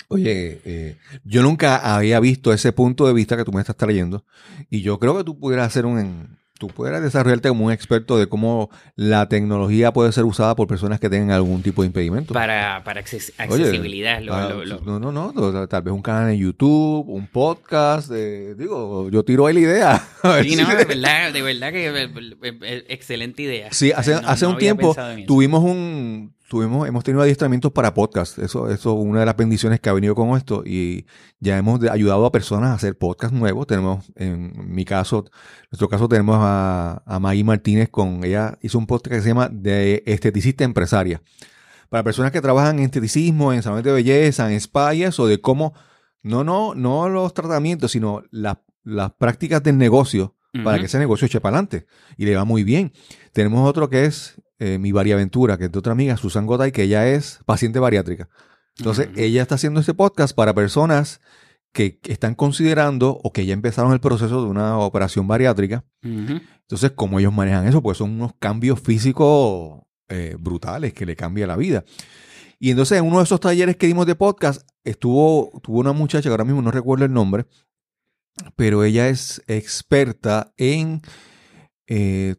Oye, 0.09 0.61
eh, 0.65 0.97
yo 1.25 1.43
nunca 1.43 1.97
había 1.97 2.21
visto 2.21 2.53
ese 2.53 2.73
punto 2.73 3.07
de 3.07 3.13
vista 3.13 3.37
que 3.37 3.45
tú 3.45 3.53
me 3.53 3.61
estás 3.61 3.77
trayendo 3.77 4.25
y 4.71 4.83
yo 4.83 4.99
creo 4.99 5.17
que 5.17 5.25
tú 5.25 5.39
pudieras 5.39 5.67
hacer 5.67 5.87
un, 5.87 6.39
tú 6.59 6.69
pudieras 6.69 7.03
desarrollarte 7.03 7.49
como 7.49 7.67
un 7.67 7.73
experto 7.73 8.17
de 8.17 8.29
cómo 8.29 8.71
la 8.95 9.29
tecnología 9.29 9.93
puede 9.93 10.13
ser 10.13 10.25
usada 10.25 10.55
por 10.55 10.69
personas 10.69 11.01
que 11.01 11.11
tengan 11.11 11.33
algún 11.33 11.63
tipo 11.63 11.83
de 11.83 11.87
impedimento. 11.87 12.33
Para, 12.33 12.83
para 12.85 13.01
accesibilidad. 13.01 14.23
Ah, 14.31 14.55
no, 14.85 14.99
no, 15.01 15.13
no, 15.13 15.67
tal 15.69 15.83
vez 15.83 15.93
un 15.93 16.03
canal 16.03 16.31
en 16.31 16.39
YouTube, 16.39 17.09
un 17.09 17.27
podcast, 17.27 18.11
digo, 18.11 19.11
yo 19.11 19.25
tiro 19.25 19.47
ahí 19.47 19.55
la 19.55 19.61
idea. 19.61 20.09
Sí, 20.43 20.57
no, 20.57 20.69
de 20.69 20.85
verdad, 20.85 21.33
de 21.33 21.43
verdad 21.43 21.71
que 21.71 21.87
eh, 21.87 22.11
eh, 22.43 22.85
excelente 22.89 23.43
idea. 23.43 23.69
Sí, 23.73 23.93
hace, 23.93 24.15
hace 24.15 24.47
un 24.47 24.57
tiempo 24.57 24.97
tuvimos 25.27 25.63
un, 25.63 26.34
tuvimos, 26.49 26.87
hemos 26.87 27.05
tenido 27.05 27.23
adiestramientos 27.23 27.73
para 27.73 27.95
podcast. 27.95 28.39
Eso, 28.39 28.71
eso 28.71 28.99
es 28.99 29.07
una 29.07 29.21
de 29.21 29.27
las 29.27 29.37
bendiciones 29.37 29.81
que 29.81 29.89
ha 29.89 29.93
venido 29.93 30.15
con 30.15 30.37
esto. 30.37 30.63
Y 30.65 31.07
ya 31.41 31.57
hemos 31.57 31.83
ayudado 31.85 32.27
a 32.27 32.33
personas 32.33 32.71
a 32.71 32.75
hacer 32.75 32.97
podcast 32.97 33.33
nuevos. 33.33 33.67
Tenemos, 33.67 34.05
en 34.17 34.53
mi 34.75 34.85
caso, 34.85 35.25
en 35.27 35.69
nuestro 35.71 35.89
caso 35.89 36.09
tenemos 36.09 36.37
a, 36.41 37.03
a 37.07 37.19
Maggie 37.19 37.45
Martínez 37.45 37.89
con, 37.89 38.25
ella 38.25 38.59
hizo 38.63 38.79
un 38.79 38.87
podcast 38.87 39.17
que 39.17 39.23
se 39.23 39.29
llama 39.29 39.49
de 39.49 40.03
esteticista 40.07 40.65
empresaria. 40.65 41.23
Para 41.89 42.03
personas 42.03 42.33
que 42.33 42.41
trabajan 42.41 42.79
en 42.79 42.87
esteticismo, 42.87 43.53
en 43.53 43.63
salud 43.63 43.83
de 43.83 43.93
belleza, 43.93 44.51
en 44.51 44.57
spa 44.57 44.93
o 45.19 45.27
de 45.27 45.41
cómo, 45.41 45.75
no, 46.23 46.43
no, 46.43 46.75
no 46.75 47.09
los 47.09 47.35
tratamientos, 47.35 47.93
sino 47.93 48.23
las 48.31 48.57
prácticas 49.19 49.63
del 49.63 49.79
negocio 49.79 50.35
para 50.63 50.79
que 50.79 50.87
ese 50.87 50.99
negocio 50.99 51.27
eche 51.27 51.41
para 51.41 51.57
adelante. 51.57 51.87
Y 52.17 52.27
le 52.27 52.37
va 52.37 52.45
muy 52.45 52.63
bien. 52.63 52.93
Tenemos 53.33 53.69
otro 53.69 53.89
que 53.89 54.05
es 54.05 54.41
eh, 54.59 54.79
mi 54.79 54.93
variaventura, 54.93 55.59
que 55.59 55.65
es 55.65 55.73
de 55.73 55.79
otra 55.79 55.93
amiga, 55.93 56.17
Susan 56.17 56.47
Goday, 56.47 56.73
que 56.73 56.85
ella 56.85 57.09
es 57.09 57.41
paciente 57.45 57.79
bariátrica. 57.79 58.29
Entonces, 58.79 59.09
ella 59.17 59.43
está 59.43 59.55
haciendo 59.55 59.81
este 59.81 59.95
podcast 59.95 60.35
para 60.35 60.55
personas 60.55 61.21
que 61.73 61.99
están 62.05 62.35
considerando 62.35 63.19
o 63.23 63.33
que 63.33 63.47
ya 63.47 63.53
empezaron 63.53 63.93
el 63.93 64.01
proceso 64.01 64.43
de 64.43 64.49
una 64.49 64.79
operación 64.79 65.27
bariátrica. 65.27 65.85
Entonces, 66.03 66.93
¿cómo 66.93 67.19
ellos 67.19 67.33
manejan 67.33 67.67
eso? 67.67 67.83
Pues 67.83 67.99
son 67.99 68.13
unos 68.13 68.33
cambios 68.39 68.81
físicos 68.81 69.83
eh, 70.09 70.37
brutales 70.39 70.93
que 70.93 71.05
le 71.05 71.17
cambia 71.17 71.47
la 71.47 71.57
vida. 71.57 71.85
Y 72.61 72.71
entonces, 72.71 72.99
en 72.99 73.05
uno 73.05 73.19
de 73.19 73.25
esos 73.25 73.41
talleres 73.41 73.77
que 73.77 73.89
dimos 73.89 74.07
de 74.07 74.15
podcast, 74.15 74.63
estuvo, 74.85 75.51
tuvo 75.63 75.81
una 75.81 75.93
muchacha 75.93 76.29
que 76.29 76.31
ahora 76.31 76.45
mismo 76.45 76.63
no 76.63 76.71
recuerdo 76.71 77.05
el 77.05 77.13
nombre, 77.13 77.47
pero 78.55 78.85
ella 78.85 79.09
es 79.09 79.43
experta 79.47 80.53
en 80.57 81.03
eh, 81.87 82.37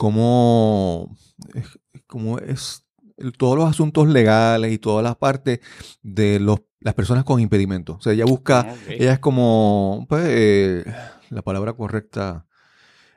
cómo, 0.00 1.14
cómo 2.06 2.38
es 2.38 2.86
todos 3.36 3.54
los 3.58 3.68
asuntos 3.68 4.08
legales 4.08 4.72
y 4.72 4.78
todas 4.78 5.04
las 5.04 5.14
partes 5.16 5.60
de 6.02 6.40
los, 6.40 6.62
las 6.80 6.94
personas 6.94 7.24
con 7.24 7.38
impedimentos. 7.38 7.98
O 7.98 8.00
sea, 8.00 8.14
ella 8.14 8.24
busca, 8.24 8.60
Ah, 8.60 8.74
ella 8.88 9.12
es 9.12 9.18
como, 9.18 10.06
pues, 10.08 10.24
eh, 10.26 10.84
la 11.28 11.42
palabra 11.42 11.74
correcta, 11.74 12.46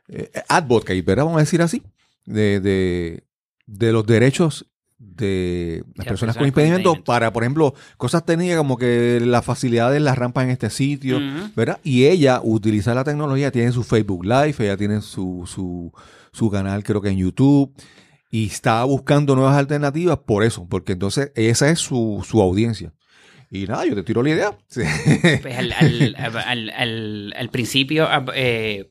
eh, 0.09 0.29
advocate, 0.49 1.01
¿verdad? 1.03 1.23
Vamos 1.23 1.37
a 1.37 1.45
decir 1.45 1.61
así, 1.61 1.83
de, 2.25 2.59
de, 2.59 3.23
de 3.65 3.91
los 3.93 4.05
derechos 4.05 4.69
de 5.15 5.83
las 5.95 5.97
las 5.97 6.07
personas 6.07 6.35
personas 6.35 6.37
con 6.37 6.47
impedimentos 6.47 6.99
para, 7.05 7.31
por 7.33 7.43
ejemplo, 7.43 7.73
cosas 7.97 8.25
técnicas 8.25 8.57
como 8.57 8.77
que 8.77 9.19
la 9.23 9.41
facilidad 9.41 9.91
de 9.91 9.99
las 9.99 10.17
rampas 10.17 10.45
en 10.45 10.49
este 10.51 10.69
sitio. 10.69 11.19
¿verdad? 11.55 11.79
Y 11.83 12.05
ella 12.05 12.41
utiliza 12.43 12.93
la 12.95 13.03
tecnología, 13.03 13.51
tiene 13.51 13.71
su 13.71 13.83
Facebook 13.83 14.23
Live, 14.25 14.55
ella 14.59 14.77
tiene 14.77 15.01
su, 15.01 15.43
su, 15.45 15.91
su 16.31 16.49
canal 16.49 16.83
creo 16.83 17.01
que 17.01 17.09
en 17.09 17.17
YouTube 17.17 17.73
y 18.31 18.47
está 18.47 18.83
buscando 18.85 19.35
nuevas 19.35 19.55
alternativas 19.57 20.17
por 20.25 20.43
eso, 20.43 20.67
porque 20.67 20.93
entonces 20.93 21.31
esa 21.35 21.69
es 21.69 21.79
su, 21.79 22.25
su 22.27 22.41
audiencia. 22.41 22.91
Y 23.51 23.67
nada, 23.67 23.85
yo 23.85 23.93
te 23.93 24.01
tiro 24.01 24.23
la 24.23 24.31
idea. 24.31 24.57
Sí. 24.67 24.81
Pues 25.43 25.55
al, 25.55 25.71
al, 25.73 26.15
al, 26.17 26.69
al- 26.71 27.33
al 27.37 27.49
principio, 27.49 28.07
ab- 28.07 28.31
eh, 28.33 28.89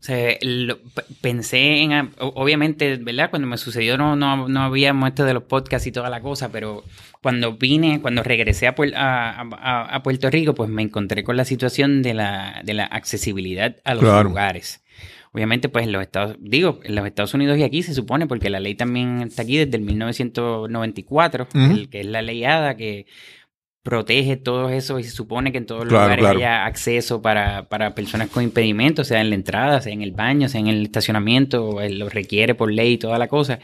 o 0.00 0.02
sea, 0.02 0.34
lo- 0.40 0.78
pensé 1.20 1.82
en, 1.82 1.92
ah, 1.92 2.10
obviamente, 2.18 2.96
¿verdad? 2.96 3.28
Cuando 3.28 3.46
me 3.46 3.58
sucedió 3.58 3.98
no, 3.98 4.16
no, 4.16 4.48
no 4.48 4.62
habíamos 4.62 5.08
esto 5.10 5.24
de 5.24 5.34
los 5.34 5.42
podcasts 5.42 5.86
y 5.86 5.92
toda 5.92 6.08
la 6.08 6.22
cosa, 6.22 6.50
pero 6.50 6.82
cuando 7.22 7.58
vine, 7.58 8.00
cuando 8.00 8.22
regresé 8.22 8.66
a, 8.66 8.74
Puer- 8.74 8.94
a, 8.96 9.40
a- 9.42 9.94
a 9.94 10.02
Puerto 10.02 10.30
Rico, 10.30 10.54
pues 10.54 10.70
me 10.70 10.80
encontré 10.82 11.22
con 11.22 11.36
la 11.36 11.44
situación 11.44 12.00
de 12.02 12.14
la, 12.14 12.62
de 12.64 12.72
la 12.72 12.84
accesibilidad 12.84 13.76
a 13.84 13.94
los 13.94 14.04
Claro. 14.04 14.30
lugares. 14.30 14.82
Obviamente, 15.32 15.68
pues 15.68 15.84
en 15.84 15.92
los 15.92 16.02
Estados, 16.02 16.36
digo, 16.40 16.80
en 16.82 16.94
los 16.96 17.06
Estados 17.06 17.34
Unidos 17.34 17.56
y 17.58 17.62
aquí 17.62 17.82
se 17.82 17.94
supone, 17.94 18.26
porque 18.26 18.50
la 18.50 18.58
ley 18.58 18.74
también 18.74 19.20
está 19.22 19.42
aquí 19.42 19.58
desde 19.58 19.76
el 19.76 19.82
1994, 19.84 21.46
Ujú. 21.54 21.58
el- 21.72 21.88
que 21.90 22.00
es 22.00 22.06
la 22.06 22.22
ley 22.22 22.44
ADA, 22.44 22.76
que 22.76 23.06
protege 23.82 24.36
todo 24.36 24.68
eso 24.70 24.98
y 24.98 25.04
se 25.04 25.10
supone 25.10 25.52
que 25.52 25.58
en 25.58 25.66
todos 25.66 25.84
los 25.84 25.88
Claro, 25.90 26.04
lugares 26.04 26.22
claro. 26.24 26.38
haya 26.38 26.66
acceso 26.66 27.22
para, 27.22 27.68
para 27.68 27.94
personas 27.94 28.28
con 28.28 28.42
impedimentos, 28.42 29.08
sea 29.08 29.20
en 29.20 29.30
la 29.30 29.36
entrada, 29.36 29.80
sea 29.80 29.92
en 29.92 30.02
el 30.02 30.12
baño, 30.12 30.48
sea 30.48 30.60
en 30.60 30.66
el 30.68 30.82
estacionamiento, 30.82 31.80
él 31.80 31.98
lo 31.98 32.08
requiere 32.10 32.54
por 32.54 32.70
ley 32.72 32.92
y 32.94 32.98
toda 32.98 33.18
la 33.18 33.28
cosa. 33.28 33.58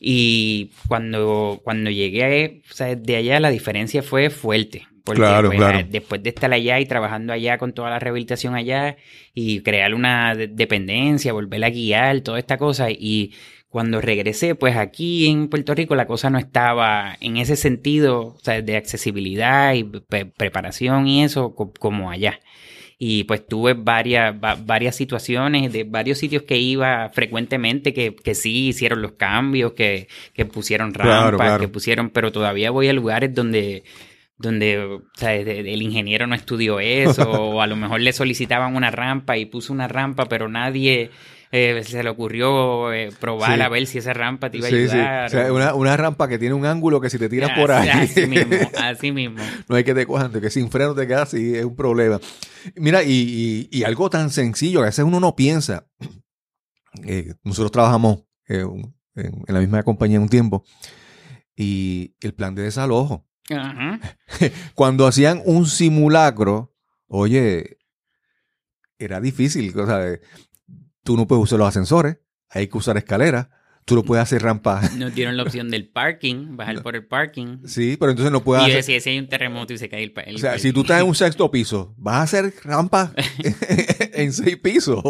Y 0.00 0.70
cuando, 0.88 1.60
cuando 1.62 1.90
llegué 1.90 2.62
o 2.70 2.74
sea, 2.74 2.94
de 2.96 3.16
allá, 3.16 3.38
la 3.40 3.50
diferencia 3.50 4.02
fue 4.02 4.30
fuerte. 4.30 4.86
Porque 5.04 5.20
Claro, 5.22 5.48
pues, 5.48 5.58
claro. 5.58 5.78
eh, 5.80 5.86
después 5.88 6.22
de 6.22 6.28
estar 6.30 6.52
allá 6.52 6.78
y 6.78 6.86
trabajando 6.86 7.32
allá 7.32 7.58
con 7.58 7.72
toda 7.72 7.90
la 7.90 7.98
rehabilitación 7.98 8.54
allá 8.54 8.96
y 9.34 9.60
crear 9.60 9.94
una 9.94 10.34
de- 10.34 10.46
dependencia, 10.48 11.32
volver 11.32 11.64
a 11.64 11.70
guiar, 11.70 12.20
toda 12.20 12.38
esta 12.38 12.58
cosa. 12.58 12.90
Y 12.90 13.32
cuando 13.70 14.00
regresé, 14.00 14.54
pues 14.54 14.76
aquí 14.76 15.28
en 15.28 15.48
Puerto 15.48 15.74
Rico 15.74 15.94
la 15.94 16.06
cosa 16.06 16.28
no 16.28 16.38
estaba 16.38 17.16
en 17.20 17.36
ese 17.38 17.56
sentido, 17.56 18.34
o 18.36 18.38
sea, 18.42 18.60
de 18.62 18.76
accesibilidad 18.76 19.72
y 19.74 19.84
pre- 19.84 20.26
preparación 20.26 21.06
y 21.06 21.22
eso 21.24 21.54
co- 21.54 21.72
como 21.78 22.10
allá. 22.10 22.40
Y 22.98 23.24
pues 23.24 23.46
tuve 23.46 23.72
varias, 23.74 24.34
va- 24.34 24.56
varias 24.56 24.94
situaciones 24.96 25.72
de 25.72 25.84
varios 25.84 26.18
sitios 26.18 26.42
que 26.42 26.58
iba 26.58 27.08
frecuentemente 27.14 27.94
que, 27.94 28.14
que 28.14 28.34
sí 28.34 28.68
hicieron 28.68 29.00
los 29.02 29.12
cambios, 29.12 29.72
que, 29.72 30.08
que 30.34 30.44
pusieron 30.44 30.92
rampas, 30.92 31.20
Claro, 31.20 31.38
claro. 31.38 31.60
que 31.60 31.68
pusieron, 31.68 32.10
pero 32.10 32.30
todavía 32.32 32.70
voy 32.70 32.88
a 32.88 32.92
lugares 32.92 33.32
donde 33.34 33.84
donde 34.36 34.78
o 34.78 35.02
sea, 35.16 35.34
el 35.34 35.82
ingeniero 35.82 36.26
no 36.26 36.34
estudió 36.34 36.80
eso, 36.80 37.30
o 37.30 37.60
a 37.62 37.66
lo 37.66 37.76
mejor 37.76 38.00
le 38.00 38.12
solicitaban 38.12 38.74
una 38.74 38.90
rampa 38.90 39.36
y 39.36 39.44
puso 39.46 39.72
una 39.72 39.86
rampa, 39.86 40.26
pero 40.26 40.48
nadie 40.48 41.10
eh, 41.52 41.82
se 41.84 42.02
le 42.02 42.10
ocurrió 42.10 42.92
eh, 42.92 43.10
probar 43.18 43.56
Sí. 43.56 43.60
a 43.62 43.68
ver 43.68 43.86
si 43.86 43.98
esa 43.98 44.12
rampa 44.12 44.50
te 44.50 44.58
iba 44.58 44.68
a 44.68 44.70
Sí, 44.70 44.88
sí. 44.88 44.92
ayudar. 44.96 45.26
O 45.26 45.28
sea, 45.30 45.52
una, 45.52 45.74
una 45.74 45.96
rampa 45.96 46.28
que 46.28 46.38
tiene 46.38 46.54
un 46.54 46.64
ángulo 46.66 47.00
que 47.00 47.10
si 47.10 47.18
te 47.18 47.28
tiras 47.28 47.50
por 47.58 47.72
ahí, 47.72 47.88
Así 47.88 48.26
mismo, 48.26 48.52
así 48.80 49.10
mismo. 49.12 49.42
no 49.68 49.76
hay 49.76 49.82
que 49.84 49.94
te 49.94 50.06
cojan, 50.06 50.30
que 50.32 50.50
sin 50.50 50.70
freno 50.70 50.94
te 50.94 51.06
quedas 51.06 51.34
y 51.34 51.56
es 51.56 51.64
un 51.64 51.74
problema. 51.76 52.20
Mira, 52.76 53.02
y, 53.02 53.68
y- 53.72 53.78
y 53.78 53.84
algo 53.84 54.08
tan 54.10 54.30
sencillo, 54.30 54.80
a 54.82 54.84
veces 54.86 55.04
uno 55.04 55.18
no 55.18 55.34
piensa. 55.34 55.86
eh, 57.04 57.34
nosotros 57.44 57.72
trabajamos 57.72 58.24
eh, 58.48 58.64
en, 59.16 59.44
en 59.46 59.54
la 59.54 59.60
misma 59.60 59.82
compañía 59.82 60.20
un 60.20 60.28
tiempo 60.28 60.64
y 61.56 62.14
el 62.20 62.32
plan 62.34 62.54
de 62.54 62.62
desalojo. 62.62 63.26
Ajá. 63.50 63.98
Cuando 64.74 65.06
hacían 65.06 65.42
un 65.44 65.66
simulacro, 65.66 66.74
oye, 67.08 67.78
era 68.98 69.20
difícil. 69.20 69.76
O 69.78 69.86
sea, 69.86 70.18
tú 71.04 71.16
no 71.16 71.26
puedes 71.26 71.44
usar 71.44 71.58
los 71.58 71.68
ascensores, 71.68 72.18
hay 72.48 72.68
que 72.68 72.78
usar 72.78 72.96
escaleras, 72.96 73.48
tú 73.84 73.94
no 73.94 74.02
puedes 74.02 74.22
hacer 74.22 74.42
rampa. 74.42 74.80
Nos 74.96 75.14
dieron 75.14 75.36
la 75.36 75.42
opción 75.42 75.70
del 75.70 75.88
parking, 75.88 76.56
bajar 76.56 76.82
por 76.82 76.94
el 76.96 77.06
parking. 77.06 77.58
Sí, 77.66 77.96
pero 77.98 78.10
entonces 78.12 78.32
no 78.32 78.42
puedes 78.44 78.62
Y 78.62 78.66
hacer. 78.66 78.76
decía, 78.76 79.00
si 79.00 79.10
hay 79.10 79.18
un 79.18 79.28
terremoto 79.28 79.72
y 79.72 79.78
se 79.78 79.88
cae 79.88 80.02
el, 80.02 80.12
el 80.26 80.36
O 80.36 80.38
sea, 80.38 80.58
si 80.58 80.72
tú 80.72 80.80
estás 80.82 81.00
en 81.00 81.06
un 81.08 81.14
sexto 81.16 81.50
piso, 81.50 81.94
vas 81.96 82.16
a 82.16 82.22
hacer 82.22 82.54
rampa 82.64 83.12
en 84.12 84.32
seis 84.32 84.56
pisos. 84.58 85.02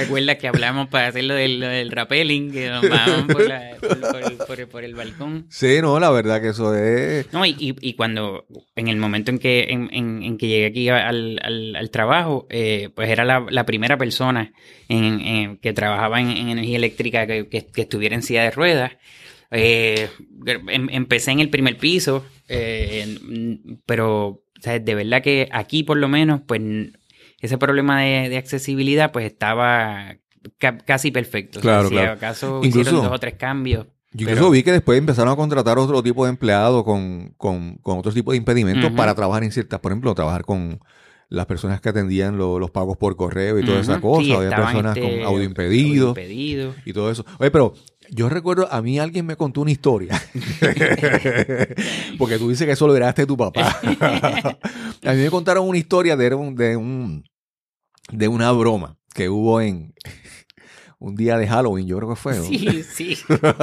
¿Te 0.00 0.04
acuerdas 0.06 0.36
que 0.36 0.48
hablamos 0.48 0.88
para 0.88 1.08
hacer 1.08 1.24
lo 1.24 1.34
del, 1.34 1.60
lo 1.60 1.68
del 1.68 1.90
rappelling? 1.90 2.50
Que 2.52 2.68
nos 2.68 2.88
bajaban 2.88 3.26
por, 3.26 3.48
la- 3.48 3.76
por- 3.80 4.00
por- 4.00 4.46
por- 4.46 4.68
por 4.68 4.84
el 4.84 4.94
balcón. 4.94 5.46
Sí, 5.50 5.78
no, 5.80 5.98
la 5.98 6.10
verdad 6.10 6.40
que 6.42 6.48
eso 6.48 6.74
es. 6.74 7.32
No, 7.32 7.44
y, 7.46 7.56
y- 7.58 7.74
y 7.80 7.94
cuando, 7.94 8.46
en 8.74 8.88
el 8.88 8.96
momento 8.96 9.30
en 9.30 9.38
que, 9.38 9.66
en, 9.70 9.88
en- 9.92 10.22
en 10.22 10.38
que 10.38 10.48
llegué 10.48 10.66
aquí 10.66 10.88
al, 10.88 11.38
al- 11.42 11.76
al 11.76 11.90
trabajo, 11.90 12.46
eh, 12.50 12.90
pues 12.94 13.08
era 13.08 13.24
la, 13.24 13.46
la 13.50 13.64
primera 13.66 13.96
persona 13.96 14.52
en, 14.88 15.56
que 15.58 15.72
trabajaba 15.72 16.20
en, 16.20 16.30
en 16.30 16.48
energía 16.50 16.76
eléctrica 16.76 17.26
que, 17.26 17.48
que- 17.48 17.66
que 17.66 17.80
estuviera 17.82 18.14
en 18.14 18.22
silla 18.22 18.42
de 18.44 18.50
ruedas. 18.50 18.92
Eh, 19.50 20.08
em- 20.68 20.88
empecé 20.90 21.30
en 21.30 21.40
el 21.40 21.50
primer 21.50 21.78
piso, 21.78 22.24
eh, 22.48 23.16
pero 23.86 24.26
o 24.26 24.60
sea, 24.60 24.78
de 24.78 24.94
verdad 24.94 25.22
que 25.22 25.48
aquí 25.52 25.82
por 25.84 25.96
lo 25.98 26.08
menos, 26.08 26.40
pues 26.46 26.60
ese 27.46 27.58
problema 27.58 28.02
de, 28.02 28.28
de 28.28 28.36
accesibilidad 28.36 29.10
pues 29.12 29.26
estaba 29.26 30.16
ca- 30.58 30.78
casi 30.78 31.10
perfecto. 31.10 31.58
O 31.58 31.62
sea, 31.62 31.70
Claro, 31.72 31.88
si 31.88 31.94
claro. 31.94 32.12
acaso 32.12 32.60
Incluso- 32.62 32.80
hicieron 32.80 33.02
dos 33.04 33.12
o 33.12 33.18
tres 33.18 33.34
cambios. 33.34 33.86
Yo 34.12 34.24
Pero- 34.24 34.30
incluso 34.36 34.50
vi 34.50 34.62
que 34.62 34.72
después 34.72 34.98
empezaron 34.98 35.32
a 35.32 35.36
contratar 35.36 35.78
otro 35.78 36.02
tipo 36.02 36.24
de 36.24 36.30
empleados 36.30 36.84
con, 36.84 37.34
con, 37.36 37.76
con 37.82 37.98
otro 37.98 38.12
tipo 38.12 38.30
de 38.32 38.38
impedimentos 38.38 38.90
para 38.92 39.14
trabajar 39.14 39.44
en 39.44 39.52
ciertas, 39.52 39.80
por 39.80 39.92
ejemplo, 39.92 40.14
trabajar 40.14 40.44
con 40.44 40.80
las 41.28 41.44
personas 41.46 41.80
que 41.80 41.88
atendían 41.88 42.38
lo- 42.38 42.58
los 42.58 42.70
pagos 42.70 42.96
por 42.96 43.16
correo 43.16 43.58
y 43.58 43.64
toda 43.64 43.80
esa 43.80 43.94
Ujú, 43.98 44.00
cosa. 44.02 44.22
sí, 44.24 44.32
Había 44.32 44.50
personas 44.56 44.96
este, 44.96 45.16
con 45.18 45.26
audio 45.26 45.42
impedido 45.44 46.08
audio 46.10 46.22
impedido. 46.22 46.74
y 46.84 46.92
todo 46.92 47.10
eso. 47.10 47.26
Oye, 47.40 47.50
pero 47.50 47.74
yo 48.10 48.28
recuerdo, 48.28 48.72
a 48.72 48.80
mí 48.80 48.98
alguien 49.00 49.26
me 49.26 49.36
contó 49.36 49.60
una 49.62 49.72
historia. 49.72 50.22
Porque 52.18 52.38
tú 52.38 52.48
dices 52.48 52.64
que 52.66 52.72
eso 52.72 52.86
lo 52.86 52.94
de 52.94 53.26
tu 53.26 53.36
papá. 53.36 53.78
a 55.04 55.12
mí 55.12 55.22
me 55.22 55.30
contaron 55.30 55.68
una 55.68 55.78
historia 55.78 56.16
de 56.16 56.34
un, 56.34 56.54
de 56.54 56.76
un 56.76 57.24
de 58.10 58.28
una 58.28 58.52
broma 58.52 58.96
que 59.14 59.28
hubo 59.28 59.60
en 59.60 59.94
un 60.98 61.14
día 61.14 61.36
de 61.38 61.46
Halloween, 61.46 61.86
yo 61.86 61.96
creo 61.96 62.10
que 62.10 62.16
fue. 62.16 62.36
¿no? 62.36 62.44
Sí, 62.44 62.82
sí. 62.82 63.18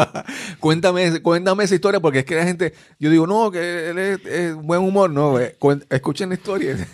cuéntame, 0.60 1.22
cuéntame 1.22 1.64
esa 1.64 1.76
historia, 1.76 2.00
porque 2.00 2.20
es 2.20 2.26
que 2.26 2.36
la 2.36 2.46
gente, 2.46 2.74
yo 3.00 3.10
digo, 3.10 3.28
no, 3.28 3.52
que 3.52 3.90
él 3.90 3.98
es, 3.98 4.26
es 4.26 4.56
buen 4.56 4.82
humor, 4.82 5.10
no, 5.10 5.40
eh, 5.40 5.58
escuchen 5.90 6.30
la 6.30 6.36
historia. 6.36 6.88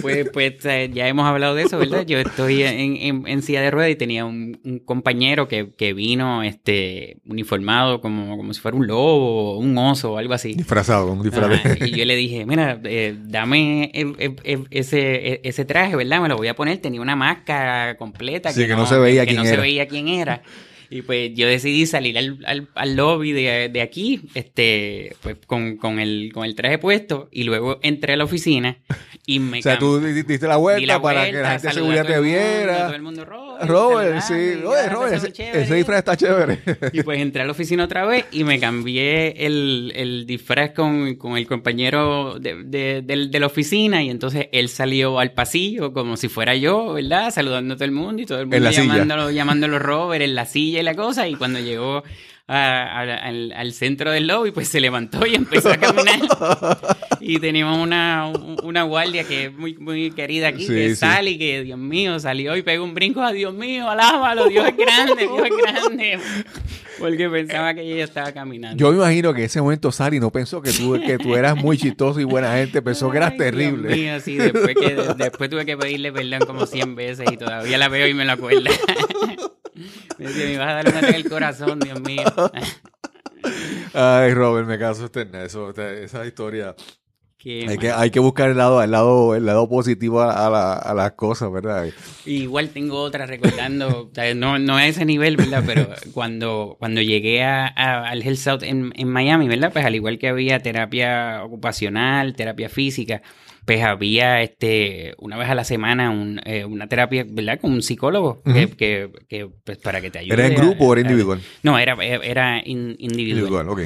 Pues, 0.00 0.28
pues 0.32 0.64
eh, 0.66 0.90
ya 0.92 1.08
hemos 1.08 1.26
hablado 1.26 1.54
de 1.54 1.62
eso, 1.64 1.78
¿verdad? 1.78 2.06
Yo 2.06 2.18
estoy 2.18 2.62
en, 2.62 2.96
en- 2.96 3.26
en 3.26 3.42
silla 3.42 3.60
de 3.60 3.70
ruedas 3.70 3.90
y 3.90 3.96
tenía 3.96 4.24
un, 4.24 4.60
un 4.64 4.78
compañero 4.78 5.48
que, 5.48 5.70
que 5.76 5.92
vino 5.94 6.42
este, 6.42 7.16
uniformado 7.26 8.00
como, 8.00 8.36
como 8.36 8.54
si 8.54 8.60
fuera 8.60 8.76
un 8.76 8.86
lobo 8.86 9.54
o 9.54 9.58
un 9.58 9.76
oso 9.76 10.12
o 10.12 10.18
algo 10.18 10.32
así. 10.34 10.54
Disfrazado, 10.54 11.10
un 11.12 11.22
disfraz 11.22 11.60
y 11.80 11.90
yo 11.90 12.04
le 12.04 12.14
dije, 12.16 12.46
mira, 12.46 12.80
eh, 12.84 13.16
dame 13.20 13.90
el- 13.94 14.14
el- 14.18 14.36
el- 14.44 14.66
ese, 14.70 15.00
e- 15.34 15.40
ese 15.44 15.64
traje, 15.64 15.96
¿verdad? 15.96 16.20
Me 16.20 16.28
lo 16.28 16.36
voy 16.36 16.48
a 16.48 16.54
poner. 16.54 16.78
Tenía 16.78 17.00
una 17.00 17.16
máscara 17.16 17.96
completa 17.96 18.50
Sí, 18.52 18.66
que 18.66 18.74
no 18.76 18.86
se 18.86 18.96
veía 18.98 19.22
que 19.22 19.32
quién 19.32 19.42
no 19.42 19.44
se 19.48 19.56
veía 19.56 19.88
quién 19.88 20.08
era. 20.08 20.42
Y 20.90 21.02
pues 21.02 21.30
yo 21.34 21.46
decidí 21.46 21.86
salir 21.86 22.18
al, 22.18 22.38
al- 22.46 22.68
al 22.74 22.96
lobby 22.96 23.30
de, 23.32 23.68
de 23.68 23.80
aquí, 23.80 24.22
este, 24.34 25.14
pues 25.22 25.36
con, 25.46 25.76
con 25.76 26.00
el, 26.00 26.30
con 26.34 26.44
el 26.44 26.54
traje 26.56 26.78
puesto, 26.78 27.28
y 27.30 27.44
luego 27.44 27.78
entré 27.82 28.14
a 28.14 28.16
la 28.16 28.24
oficina 28.24 28.78
y 29.24 29.38
me 29.38 29.60
O 29.60 29.62
sea, 29.62 29.78
tú 29.78 30.00
di- 30.00 30.22
diste 30.24 30.48
la 30.48 30.56
vuelta 30.56 30.84
la 30.94 31.00
para 31.00 31.26
que 31.26 31.32
la 31.32 31.50
gente 31.52 31.68
de 31.68 31.72
seguridad 31.74 32.04
te 32.06 32.14
el 32.14 32.20
mundo, 32.22 32.38
viera. 32.38 32.84
todo 32.86 32.94
el 32.96 33.02
mundo, 33.02 33.24
Robert, 33.24 33.68
Robert, 33.70 34.20
sí. 34.22 34.32
Oye, 34.34 34.88
Robert, 34.88 35.22
ah, 35.24 35.26
ese, 35.54 35.74
disfraz 35.76 35.98
está 35.98 36.16
chévere. 36.16 36.58
Y 36.92 37.02
pues 37.04 37.20
entré 37.20 37.42
a 37.42 37.44
la 37.44 37.52
oficina 37.52 37.84
otra 37.84 38.04
vez 38.04 38.24
y 38.32 38.42
me 38.42 38.58
cambié 38.58 39.46
el, 39.46 39.92
el 39.94 40.26
disfraz 40.26 40.70
con, 40.72 41.14
con 41.14 41.36
el 41.36 41.46
compañero 41.46 42.38
de, 42.40 42.64
de- 42.64 43.02
de 43.02 43.38
la 43.40 43.46
oficina 43.46 44.02
y 44.02 44.10
entonces 44.10 44.48
él 44.50 44.68
salió 44.68 45.20
al 45.20 45.32
pasillo 45.32 45.92
como 45.92 46.16
si 46.16 46.28
fuera 46.28 46.56
yo, 46.56 46.94
¿verdad? 46.94 47.30
Saludando 47.30 47.74
a 47.74 47.76
todo 47.76 47.84
el 47.84 47.92
mundo 47.92 48.22
y 48.22 48.26
todo 48.26 48.40
el 48.40 48.46
mundo 48.46 48.70
llamándolo, 48.70 49.30
llamándolo 49.30 49.78
Robert 49.78 50.22
en 50.22 50.34
la 50.34 50.46
silla 50.46 50.79
la 50.82 50.94
cosa 50.94 51.28
y 51.28 51.34
cuando 51.34 51.58
llegó 51.58 52.02
a- 52.46 52.82
a- 52.82 53.02
al, 53.28 53.52
al 53.52 53.72
centro 53.72 54.10
del 54.10 54.26
lobby 54.26 54.50
pues 54.50 54.66
se 54.68 54.80
levantó 54.80 55.24
y 55.26 55.36
empezó 55.36 55.70
a 55.70 55.76
caminar 55.76 56.18
y 57.20 57.38
tenemos 57.38 57.78
una, 57.78 58.26
una 58.64 58.82
guardia 58.82 59.22
que 59.24 59.44
es 59.46 59.52
muy, 59.54 59.74
muy 59.76 60.10
querida 60.10 60.48
aquí, 60.48 60.66
que 60.66 60.96
sale 60.96 61.30
y 61.32 61.38
que, 61.38 61.62
Dios 61.62 61.78
mío, 61.78 62.18
salió 62.18 62.56
y 62.56 62.62
pegó 62.62 62.82
un 62.84 62.94
brinco 62.94 63.20
a 63.22 63.30
Dios 63.32 63.54
mío, 63.54 63.88
alábalo, 63.88 64.48
Dios 64.48 64.66
es 64.66 64.76
grande, 64.76 65.28
Dios 65.28 65.46
es 65.46 65.56
grande. 65.56 66.18
Porque 66.98 67.30
pensaba 67.30 67.72
que 67.72 67.80
ella 67.82 68.04
estaba 68.04 68.30
caminando. 68.32 68.76
Yo 68.78 68.90
me 68.90 68.96
imagino 68.98 69.32
que 69.32 69.40
en 69.40 69.46
ese 69.46 69.62
momento 69.62 69.90
Sally 69.92 70.18
no 70.20 70.30
pensó 70.30 70.60
que 70.60 70.70
tú, 70.72 71.00
que 71.00 71.16
tú 71.18 71.34
eras 71.36 71.56
muy 71.56 71.78
chistoso 71.78 72.20
y 72.20 72.24
buena 72.24 72.52
gente, 72.56 72.82
pensó 72.82 73.10
que 73.10 73.16
eras 73.18 73.36
terrible. 73.38 73.94
Dios 73.94 73.98
mío, 73.98 74.20
sí, 74.20 74.36
después, 74.36 74.74
que, 74.74 74.96
después 75.16 75.48
tuve 75.48 75.64
que 75.64 75.76
pedirle 75.78 76.12
perdón 76.12 76.40
como 76.46 76.66
100 76.66 76.94
veces 76.96 77.26
y 77.32 77.36
todavía 77.38 77.78
la 77.78 77.88
veo 77.88 78.06
y 78.08 78.12
me 78.14 78.24
lo 78.24 78.32
acuerda. 78.32 78.70
me 80.18 80.26
dice, 80.26 80.46
me 80.46 80.58
vas 80.58 80.68
a 80.68 80.74
dar 80.74 80.88
una 80.88 81.08
en 81.08 81.14
el 81.14 81.28
corazón, 81.28 81.80
Dios 81.80 82.00
mío. 82.00 82.24
Ay, 83.94 84.34
Robert, 84.34 84.66
me 84.68 84.78
caso 84.78 85.04
usted 85.04 85.34
eso, 85.34 85.70
esa 85.70 86.26
historia. 86.26 86.74
Hay 87.42 87.78
que, 87.78 87.90
hay 87.90 88.10
que, 88.10 88.20
buscar 88.20 88.50
el 88.50 88.58
lado, 88.58 88.82
el 88.82 88.90
lado, 88.90 89.34
el 89.34 89.46
lado 89.46 89.66
positivo 89.66 90.20
a, 90.20 90.76
a, 90.76 90.92
las 90.92 91.12
cosas, 91.12 91.50
¿verdad? 91.50 91.88
Igual 92.26 92.68
tengo 92.68 93.00
otra 93.00 93.24
recordando, 93.24 94.10
no, 94.36 94.58
no 94.58 94.76
a 94.76 94.86
ese 94.86 95.06
nivel, 95.06 95.38
¿verdad? 95.38 95.62
Pero 95.66 95.88
cuando, 96.12 96.76
cuando 96.78 97.00
llegué 97.00 97.42
a, 97.42 97.66
al 97.66 98.22
Health 98.22 98.36
South 98.36 98.62
en, 98.62 98.92
en, 98.94 99.08
Miami, 99.08 99.48
¿verdad? 99.48 99.72
Pues 99.72 99.86
al 99.86 99.94
igual 99.94 100.18
que 100.18 100.28
había 100.28 100.60
terapia 100.60 101.42
ocupacional, 101.42 102.36
terapia 102.36 102.68
física, 102.68 103.22
pues 103.70 103.84
había 103.84 104.42
este 104.42 105.14
una 105.18 105.36
vez 105.36 105.48
a 105.48 105.54
la 105.54 105.62
semana 105.62 106.12
eh, 106.44 106.64
una 106.64 106.88
terapia, 106.88 107.24
¿verdad? 107.24 107.60
Con 107.60 107.72
un 107.72 107.82
psicólogo 107.82 108.42
que, 108.42 108.68
que, 109.28 109.48
pues, 109.62 109.78
para 109.78 110.00
que 110.00 110.10
te 110.10 110.18
ayude. 110.18 110.34
¿Era 110.34 110.48
en 110.48 110.56
grupo 110.56 110.86
o 110.86 110.92
era 110.92 111.02
individual? 111.02 111.40
no, 111.62 111.78
era, 111.78 111.94
era 112.04 112.60
individual. 112.64 113.08
Individual, 113.08 113.68
ok. 113.68 113.82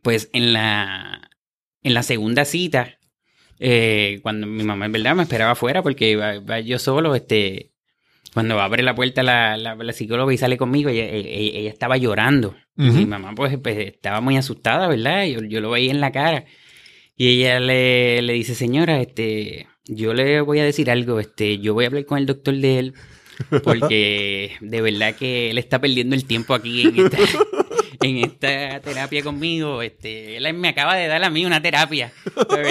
Pues 0.00 0.30
en 0.32 0.54
la, 0.54 1.30
en 1.82 1.92
la 1.92 2.02
segunda 2.02 2.46
cita, 2.46 2.96
eh, 3.58 4.20
cuando 4.22 4.46
mi 4.46 4.64
mamá 4.64 4.86
en 4.86 4.92
verdad 4.92 5.14
me 5.14 5.24
esperaba 5.24 5.50
afuera 5.50 5.82
porque 5.82 6.12
iba, 6.12 6.60
yo 6.60 6.78
solo, 6.78 7.14
este, 7.14 7.70
cuando 8.32 8.58
abre 8.62 8.82
la 8.82 8.94
puerta 8.94 9.22
la, 9.22 9.58
la, 9.58 9.92
psicóloga 9.92 10.32
y 10.32 10.38
sale 10.38 10.56
conmigo, 10.56 10.88
ella, 10.88 11.06
estaba 11.68 11.98
llorando. 11.98 12.56
Mi 12.76 13.04
mamá 13.04 13.34
pues, 13.36 13.58
pues, 13.58 13.76
estaba 13.76 14.22
muy 14.22 14.38
asustada, 14.38 14.88
¿verdad? 14.88 15.26
Yo, 15.26 15.42
yo 15.42 15.60
lo 15.60 15.68
veía 15.68 15.90
en 15.90 16.00
la 16.00 16.12
cara. 16.12 16.46
Y 17.16 17.28
ella 17.28 17.60
le, 17.60 18.22
le, 18.22 18.32
dice, 18.32 18.54
señora, 18.54 19.00
este, 19.00 19.68
yo 19.86 20.14
le 20.14 20.40
voy 20.40 20.58
a 20.58 20.64
decir 20.64 20.90
algo, 20.90 21.20
este, 21.20 21.58
yo 21.58 21.74
voy 21.74 21.84
a 21.84 21.88
hablar 21.88 22.06
con 22.06 22.18
el 22.18 22.26
doctor 22.26 22.56
de 22.56 22.78
él, 22.78 22.94
porque 23.62 24.56
de 24.60 24.82
verdad 24.82 25.14
que 25.14 25.50
él 25.50 25.58
está 25.58 25.80
perdiendo 25.80 26.16
el 26.16 26.24
tiempo 26.24 26.54
aquí 26.54 26.82
en 26.82 27.06
esta, 27.06 27.18
en 28.02 28.16
esta 28.16 28.80
terapia 28.80 29.22
conmigo. 29.22 29.80
Este, 29.82 30.36
él 30.36 30.54
me 30.54 30.68
acaba 30.68 30.96
de 30.96 31.06
dar 31.06 31.22
a 31.22 31.30
mí 31.30 31.46
una 31.46 31.62
terapia 31.62 32.12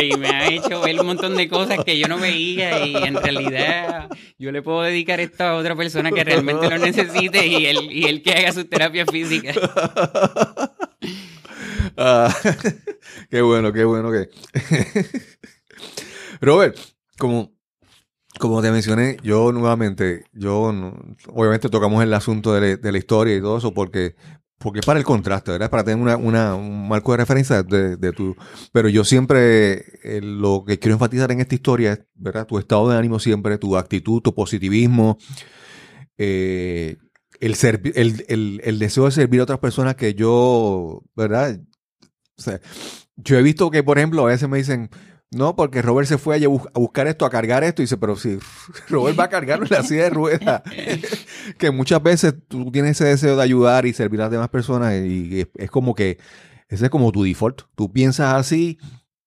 y 0.01 0.17
me 0.17 0.27
ha 0.27 0.49
hecho 0.49 0.81
ver 0.81 0.99
un 0.99 1.05
montón 1.05 1.37
de 1.37 1.47
cosas 1.47 1.83
que 1.85 1.97
yo 1.97 2.07
no 2.09 2.19
veía 2.19 2.85
y 2.85 2.95
en 2.95 3.15
realidad 3.15 4.09
yo 4.37 4.51
le 4.51 4.61
puedo 4.61 4.81
dedicar 4.81 5.21
esto 5.21 5.45
a 5.45 5.55
otra 5.55 5.75
persona 5.75 6.11
que 6.11 6.23
realmente 6.23 6.69
lo 6.69 6.77
necesite 6.77 7.47
y 7.47 7.65
él, 7.65 7.77
y 7.89 8.05
él 8.07 8.21
que 8.21 8.33
haga 8.33 8.51
su 8.51 8.65
terapia 8.65 9.05
física. 9.05 9.53
Ah, 11.97 12.33
qué 13.29 13.41
bueno, 13.41 13.71
qué 13.71 13.83
bueno 13.83 14.11
que. 14.11 14.29
Robert, 16.41 16.77
como, 17.17 17.51
como 18.39 18.61
te 18.61 18.71
mencioné, 18.71 19.17
yo 19.23 19.51
nuevamente, 19.51 20.25
yo 20.33 20.73
obviamente 21.27 21.69
tocamos 21.69 22.03
el 22.03 22.13
asunto 22.13 22.53
de, 22.53 22.79
la 22.81 22.97
historia 22.97 23.35
y 23.35 23.41
todo 23.41 23.57
eso 23.57 23.73
porque, 23.73 24.15
porque 24.57 24.81
para 24.81 24.99
el 24.99 25.05
contraste, 25.05 25.51
¿verdad? 25.51 25.69
Para 25.69 25.83
tener 25.83 26.17
una, 26.17 26.55
un 26.55 26.87
marco 26.87 27.11
de 27.11 27.17
referencia 27.17 27.63
de, 27.63 27.97
de 27.97 28.11
tu. 28.11 28.35
Pero 28.71 28.89
yo 28.89 29.03
siempre 29.03 29.85
eh, 30.03 30.21
lo 30.21 30.63
que 30.65 30.79
quiero 30.79 30.95
enfatizar 30.95 31.31
en 31.31 31.41
esta 31.41 31.55
historia 31.55 31.93
es, 31.93 32.01
¿verdad? 32.15 32.47
Tu 32.47 32.57
estado 32.57 32.89
de 32.89 32.97
ánimo 32.97 33.19
siempre, 33.19 33.57
tu 33.57 33.77
actitud, 33.77 34.21
tu 34.21 34.33
positivismo. 34.33 35.17
Eh, 36.17 36.97
el, 37.39 37.55
el, 37.95 38.25
el, 38.29 38.61
el, 38.63 38.79
deseo 38.79 39.05
de 39.05 39.11
servir 39.11 39.41
a 39.41 39.43
otras 39.43 39.59
personas 39.59 39.95
que 39.95 40.13
yo, 40.13 41.03
¿verdad? 41.15 41.59
Yo 43.15 43.37
he 43.37 43.41
visto 43.41 43.71
que, 43.71 43.83
por 43.83 43.97
ejemplo, 43.97 44.23
a 44.23 44.29
veces 44.29 44.49
me 44.49 44.57
dicen, 44.57 44.89
no, 45.33 45.55
porque 45.55 45.81
Robert 45.81 46.07
se 46.07 46.17
fue 46.17 46.43
a, 46.43 46.47
buscar 46.47 47.07
esto, 47.07 47.25
a 47.25 47.29
cargar 47.29 47.63
esto, 47.63 47.81
y 47.81 47.85
dice, 47.85 47.97
pero 47.97 48.15
si 48.15 48.37
Robert 48.89 49.19
va 49.19 49.25
a 49.25 49.29
cargarlo 49.29 49.65
en 49.65 49.71
la 49.71 49.83
silla 49.83 50.03
de 50.03 50.09
ruedas, 50.09 50.61
que 51.57 51.71
muchas 51.71 52.01
veces 52.01 52.35
tú 52.47 52.71
tienes 52.71 52.91
ese 52.91 53.05
deseo 53.05 53.35
de 53.35 53.43
ayudar 53.43 53.85
y 53.85 53.93
servir 53.93 54.21
a 54.21 54.25
las 54.25 54.31
demás 54.31 54.49
personas, 54.49 54.93
y 54.93 55.47
es, 55.55 55.71
como 55.71 55.95
que 55.95 56.19
ese 56.69 56.85
es 56.85 56.91
como 56.91 57.11
tu 57.11 57.23
default. 57.23 57.63
Tú 57.75 57.91
piensas 57.91 58.33
así 58.35 58.77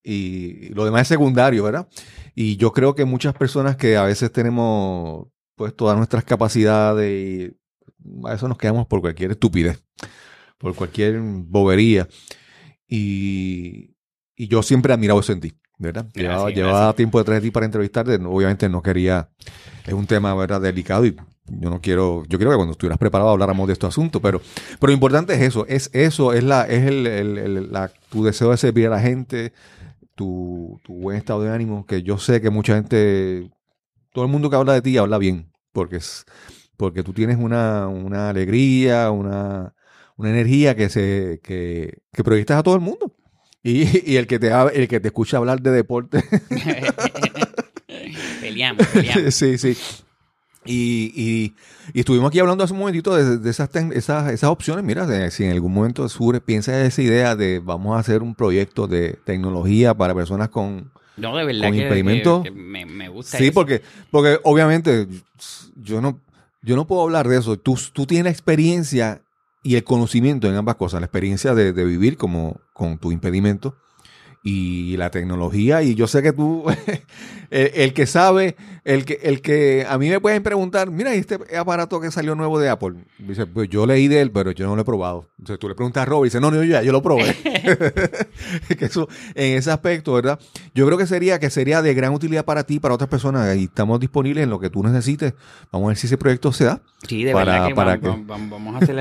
y 0.02 0.68
lo 0.70 0.84
demás 0.84 1.02
es 1.02 1.08
secundario, 1.08 1.64
¿verdad? 1.64 1.88
Y 2.34 2.56
yo 2.56 2.72
creo 2.72 2.94
que 2.94 3.04
muchas 3.04 3.34
personas 3.34 3.76
que 3.76 3.96
a 3.96 4.04
veces 4.04 4.30
tenemos 4.32 5.26
pues 5.56 5.74
todas 5.74 5.96
nuestras 5.96 6.24
capacidades 6.24 7.10
y 7.10 7.56
a 8.24 8.34
eso 8.34 8.46
nos 8.46 8.58
quedamos 8.58 8.86
por 8.86 9.00
cualquier 9.00 9.32
estupidez, 9.32 9.82
por 10.58 10.74
cualquier 10.74 11.18
bobería. 11.20 12.08
Y, 12.88 13.94
yo 14.36 14.62
siempre 14.62 14.92
he 14.92 14.94
admirado 14.94 15.20
eso 15.20 15.32
en 15.32 15.40
ti, 15.40 15.54
¿verdad? 15.78 16.06
llevaba, 16.14 16.94
tiempo 16.94 17.18
detrás 17.18 17.36
de 17.36 17.48
ti 17.48 17.50
para 17.50 17.66
entrevistarte. 17.66 18.16
Obviamente 18.16 18.68
no 18.68 18.82
quería. 18.82 19.30
Es 19.86 19.94
un 19.94 20.06
tema, 20.06 20.34
¿verdad? 20.34 20.60
Delicado 20.60 21.06
y 21.06 21.16
yo 21.46 21.70
no 21.70 21.80
quiero. 21.80 22.24
Yo 22.28 22.38
quiero 22.38 22.50
que 22.50 22.56
cuando 22.56 22.72
estuvieras 22.72 22.98
preparado 22.98 23.30
habláramos 23.30 23.66
de 23.66 23.72
este 23.72 23.86
asunto, 23.86 24.20
pero, 24.20 24.40
pero 24.78 24.88
lo 24.88 24.92
importante 24.92 25.34
es 25.34 25.40
eso. 25.40 25.66
Es 25.66 25.90
eso, 25.92 26.32
es, 26.32 26.44
la, 26.44 26.64
es 26.64 26.86
el, 26.86 27.72
la, 27.72 27.90
tu 28.10 28.24
deseo 28.24 28.50
de 28.50 28.56
servir 28.58 28.88
a 28.88 28.90
la 28.90 29.00
gente, 29.00 29.52
tu, 30.14 30.80
tu 30.84 30.94
buen 30.94 31.16
estado 31.16 31.42
de 31.42 31.50
ánimo, 31.50 31.86
que 31.86 32.02
yo 32.02 32.18
sé 32.18 32.40
que 32.40 32.50
mucha 32.50 32.74
gente. 32.74 33.50
Todo 34.12 34.24
el 34.24 34.30
mundo 34.30 34.48
que 34.48 34.56
habla 34.56 34.72
de 34.72 34.82
ti 34.82 34.96
habla 34.96 35.18
bien, 35.18 35.52
porque 35.72 35.96
es 35.96 36.24
porque 36.76 37.02
tú 37.02 37.12
tienes 37.12 37.38
una, 37.38 37.88
una 37.88 38.28
alegría, 38.28 39.10
una, 39.10 39.74
una 40.16 40.30
energía 40.30 40.74
que 40.74 40.88
se 40.88 41.40
que, 41.42 41.98
que 42.12 42.24
proyectas 42.24 42.58
a 42.58 42.62
todo 42.62 42.74
el 42.74 42.80
mundo. 42.80 43.12
Y, 43.62 44.12
y, 44.12 44.16
el 44.16 44.26
que 44.26 44.38
te 44.38 44.50
el 44.74 44.88
que 44.88 45.00
te 45.00 45.08
escucha 45.08 45.38
hablar 45.38 45.60
de 45.60 45.72
deporte. 45.72 46.22
peleamos, 48.40 48.86
peleamos. 48.86 49.34
Sí, 49.34 49.58
sí. 49.58 49.76
Y, 50.64 51.12
y, 51.14 51.54
y, 51.94 52.00
estuvimos 52.00 52.28
aquí 52.28 52.38
hablando 52.38 52.64
hace 52.64 52.72
un 52.72 52.80
momentito 52.80 53.14
de, 53.14 53.38
de 53.38 53.50
esas, 53.50 53.68
esas, 53.74 54.32
esas, 54.32 54.50
opciones. 54.50 54.84
Mira, 54.84 55.30
si 55.30 55.44
en 55.44 55.52
algún 55.52 55.72
momento 55.72 56.08
Sure 56.08 56.40
piensa 56.40 56.84
esa 56.84 57.02
idea 57.02 57.36
de 57.36 57.60
vamos 57.60 57.96
a 57.96 58.00
hacer 58.00 58.22
un 58.22 58.34
proyecto 58.34 58.86
de 58.86 59.18
tecnología 59.24 59.94
para 59.94 60.14
personas 60.14 60.48
con, 60.48 60.90
no, 61.16 61.36
de 61.36 61.44
verdad 61.46 61.72
que, 61.72 62.52
me, 62.52 62.84
me, 62.84 63.08
gusta. 63.08 63.38
Sí, 63.38 63.50
porque, 63.50 63.80
porque 64.10 64.38
obviamente 64.42 65.08
yo 65.76 66.00
no, 66.00 66.20
yo 66.62 66.76
no 66.76 66.86
puedo 66.86 67.02
hablar 67.02 67.26
de 67.26 67.38
eso. 67.38 67.58
Tú, 67.58 67.78
tú 67.92 68.06
tienes 68.06 68.32
experiencia 68.32 69.22
y 69.66 69.74
el 69.74 69.82
conocimiento 69.82 70.48
en 70.48 70.54
ambas 70.54 70.76
cosas, 70.76 71.00
la 71.00 71.06
experiencia 71.06 71.52
de, 71.52 71.72
de 71.72 71.84
vivir 71.84 72.16
como 72.16 72.60
con 72.72 72.98
tu 72.98 73.10
impedimento 73.10 73.74
y 74.46 74.96
la 74.96 75.10
tecnología. 75.10 75.82
Y 75.82 75.96
yo 75.96 76.06
sé 76.06 76.22
que 76.22 76.32
tú, 76.32 76.64
el, 77.50 77.92
que 77.92 78.06
sabe, 78.06 78.54
el 78.84 79.04
que, 79.04 79.18
el 79.24 79.40
que 79.40 79.84
a 79.88 79.98
mí 79.98 80.08
me 80.08 80.20
pueden 80.20 80.42
preguntar, 80.44 80.88
mira, 80.90 81.12
este 81.14 81.38
aparato 81.56 82.00
que 82.00 82.12
salió 82.12 82.36
nuevo 82.36 82.60
de 82.60 82.68
Apple? 82.68 82.94
Dice, 83.18 83.46
pues 83.46 83.68
yo 83.68 83.86
leí 83.86 84.06
de 84.06 84.20
él, 84.20 84.30
pero 84.30 84.52
yo 84.52 84.66
no 84.66 84.76
lo 84.76 84.82
he 84.82 84.84
probado. 84.84 85.28
Entonces 85.38 85.58
tú 85.58 85.68
le 85.68 85.74
preguntas 85.74 86.02
a 86.02 86.06
Rob 86.06 86.24
y 86.24 86.28
dice, 86.28 86.40
no, 86.40 86.52
no, 86.52 86.58
yo 86.58 86.62
ya, 86.62 86.82
yo 86.82 86.92
lo 86.92 87.02
probé. 87.02 87.34
que 88.78 88.84
eso, 88.84 89.08
en 89.34 89.58
ese 89.58 89.72
aspecto, 89.72 90.12
¿verdad? 90.12 90.38
Yo 90.74 90.86
creo 90.86 90.96
que 90.96 91.08
sería, 91.08 91.40
que 91.40 91.50
sería 91.50 91.82
de 91.82 91.92
gran 91.94 92.14
utilidad 92.14 92.44
para 92.44 92.62
ti, 92.62 92.78
para 92.78 92.94
otras 92.94 93.10
personas, 93.10 93.56
y 93.56 93.64
estamos 93.64 93.98
disponibles 93.98 94.44
en 94.44 94.50
lo 94.50 94.60
que 94.60 94.70
tú 94.70 94.84
necesites. 94.84 95.34
Vamos 95.72 95.86
a 95.86 95.88
ver 95.88 95.96
si 95.96 96.06
ese 96.06 96.18
proyecto 96.18 96.52
se 96.52 96.66
da. 96.66 96.80
Sí, 97.08 97.24
de 97.24 97.34
verdad 97.34 97.66
que, 97.66 97.74
vamos, 97.74 98.74
a 98.76 98.78
hacer 98.78 98.96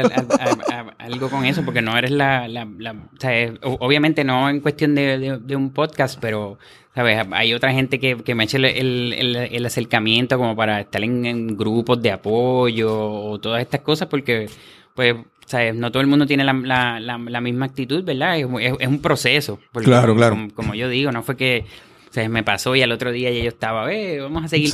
algo 0.98 1.30
con 1.30 1.46
eso, 1.46 1.64
porque 1.64 1.84
no 1.84 1.96
eres 1.96 2.12
la, 2.12 2.48
o 2.48 3.20
sea, 3.20 3.54
obviamente 3.80 4.24
no 4.24 4.50
en 4.50 4.60
cuestión 4.60 4.96
de 4.96 5.20
de, 5.20 5.35
un 5.56 5.72
podcast, 5.72 6.20
pero, 6.20 6.58
¿sabes? 6.94 7.26
Hay 7.32 7.54
otra 7.54 7.72
gente 7.72 8.00
que, 8.00 8.36
me 8.36 8.44
echa 8.44 8.58
el, 8.58 9.14
el, 9.14 9.66
acercamiento 9.66 10.38
como 10.38 10.56
para 10.56 10.82
estar 10.82 11.04
en, 11.04 11.56
grupos 11.58 12.02
de 12.02 12.12
apoyo 12.12 12.94
o 12.94 13.40
todas 13.40 13.62
estas 13.62 13.82
cosas, 13.82 14.08
porque, 14.08 14.50
pues, 14.94 15.16
¿sabes? 15.46 15.76
No 15.76 15.92
todo 15.92 16.02
el 16.02 16.08
mundo 16.08 16.26
tiene 16.26 16.44
la, 16.44 17.00
la, 17.00 17.42
misma 17.42 17.66
actitud, 17.66 18.04
¿verdad? 18.04 18.38
Es, 18.40 18.88
un 18.88 19.00
proceso. 19.00 19.60
claro, 19.74 20.16
claro. 20.16 20.48
Como, 20.54 20.76
yo 20.76 20.90
digo, 20.90 21.12
no 21.12 21.24
fue 21.24 21.38
que 21.38 21.66
se 22.12 22.30
me 22.30 22.44
pasó 22.44 22.76
y 22.76 22.82
al 22.82 22.94
otro 22.94 23.12
día 23.12 23.30
ya 23.30 23.44
yo 23.44 23.50
estaba, 23.50 23.92
eh, 23.92 24.22
vamos 24.22 24.46
a 24.46 24.48
seguir 24.48 24.72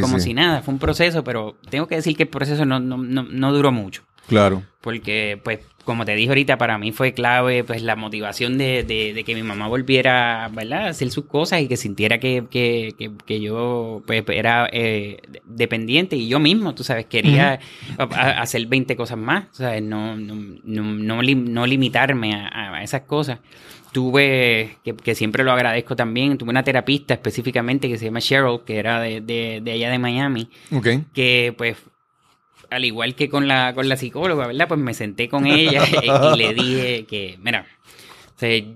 como, 0.00 0.18
si 0.20 0.34
nada. 0.34 0.60
Fue 0.60 0.74
un 0.74 0.78
proceso, 0.78 1.24
pero 1.24 1.56
tengo 1.70 1.86
que 1.86 1.96
decir 1.96 2.14
que 2.14 2.24
el 2.24 2.28
proceso 2.28 2.66
no, 2.66 2.78
no, 2.78 2.98
no, 2.98 3.22
no 3.22 3.52
duró 3.52 3.72
mucho. 3.72 4.02
Claro. 4.26 4.62
Porque, 4.80 5.40
pues, 5.42 5.60
como 5.84 6.04
te 6.04 6.14
dije 6.14 6.28
ahorita, 6.28 6.58
para 6.58 6.78
mí 6.78 6.92
fue 6.92 7.12
clave 7.12 7.62
pues 7.62 7.82
la 7.82 7.94
motivación 7.94 8.58
de, 8.58 8.82
de, 8.84 9.24
que 9.24 9.34
mi 9.34 9.42
mamá 9.42 9.68
volviera 9.68 10.50
¿verdad? 10.52 10.86
a 10.86 10.88
hacer 10.88 11.10
sus 11.10 11.26
cosas 11.26 11.60
y 11.60 11.68
que 11.68 11.76
sintiera 11.76 12.18
que, 12.18 12.44
que, 12.50 12.94
que, 13.26 13.40
yo 13.40 14.02
pues, 14.06 14.24
era 14.28 14.68
eh, 14.72 15.18
dependiente 15.44 16.16
y 16.16 16.28
yo 16.28 16.40
mismo, 16.40 16.74
tú 16.74 16.84
sabes, 16.84 17.06
quería 17.06 17.60
hacer 17.98 18.66
20 18.66 18.96
cosas 18.96 19.18
más, 19.18 19.46
¿sabes? 19.52 19.82
No, 19.82 20.16
no, 20.16 20.34
no, 20.64 21.22
no, 21.22 21.66
limitarme 21.66 22.34
a, 22.34 22.82
esas 22.82 23.02
cosas. 23.02 23.40
tuve, 23.92 24.78
que, 24.82 25.14
siempre 25.14 25.44
lo 25.44 25.52
agradezco 25.52 25.94
también, 25.96 26.38
tuve 26.38 26.50
una 26.50 26.64
terapista 26.64 27.14
específicamente 27.14 27.88
que 27.88 27.98
se 27.98 28.06
llama 28.06 28.20
Cheryl, 28.20 28.60
que 28.64 28.78
era 28.78 29.00
de, 29.00 29.20
de, 29.20 29.72
allá 29.72 29.90
de 29.90 29.98
Miami, 29.98 30.48
que 31.12 31.54
pues 31.56 31.76
al 32.74 32.84
igual 32.84 33.14
que 33.14 33.28
con 33.28 33.48
la, 33.48 33.72
con 33.74 33.88
la 33.88 33.96
psicóloga, 33.96 34.46
¿verdad? 34.46 34.68
Pues 34.68 34.80
me 34.80 34.94
senté 34.94 35.28
con 35.28 35.46
ella 35.46 35.82
y, 36.02 36.36
le 36.36 36.54
dije 36.54 37.06
que, 37.06 37.38
mira, 37.40 37.66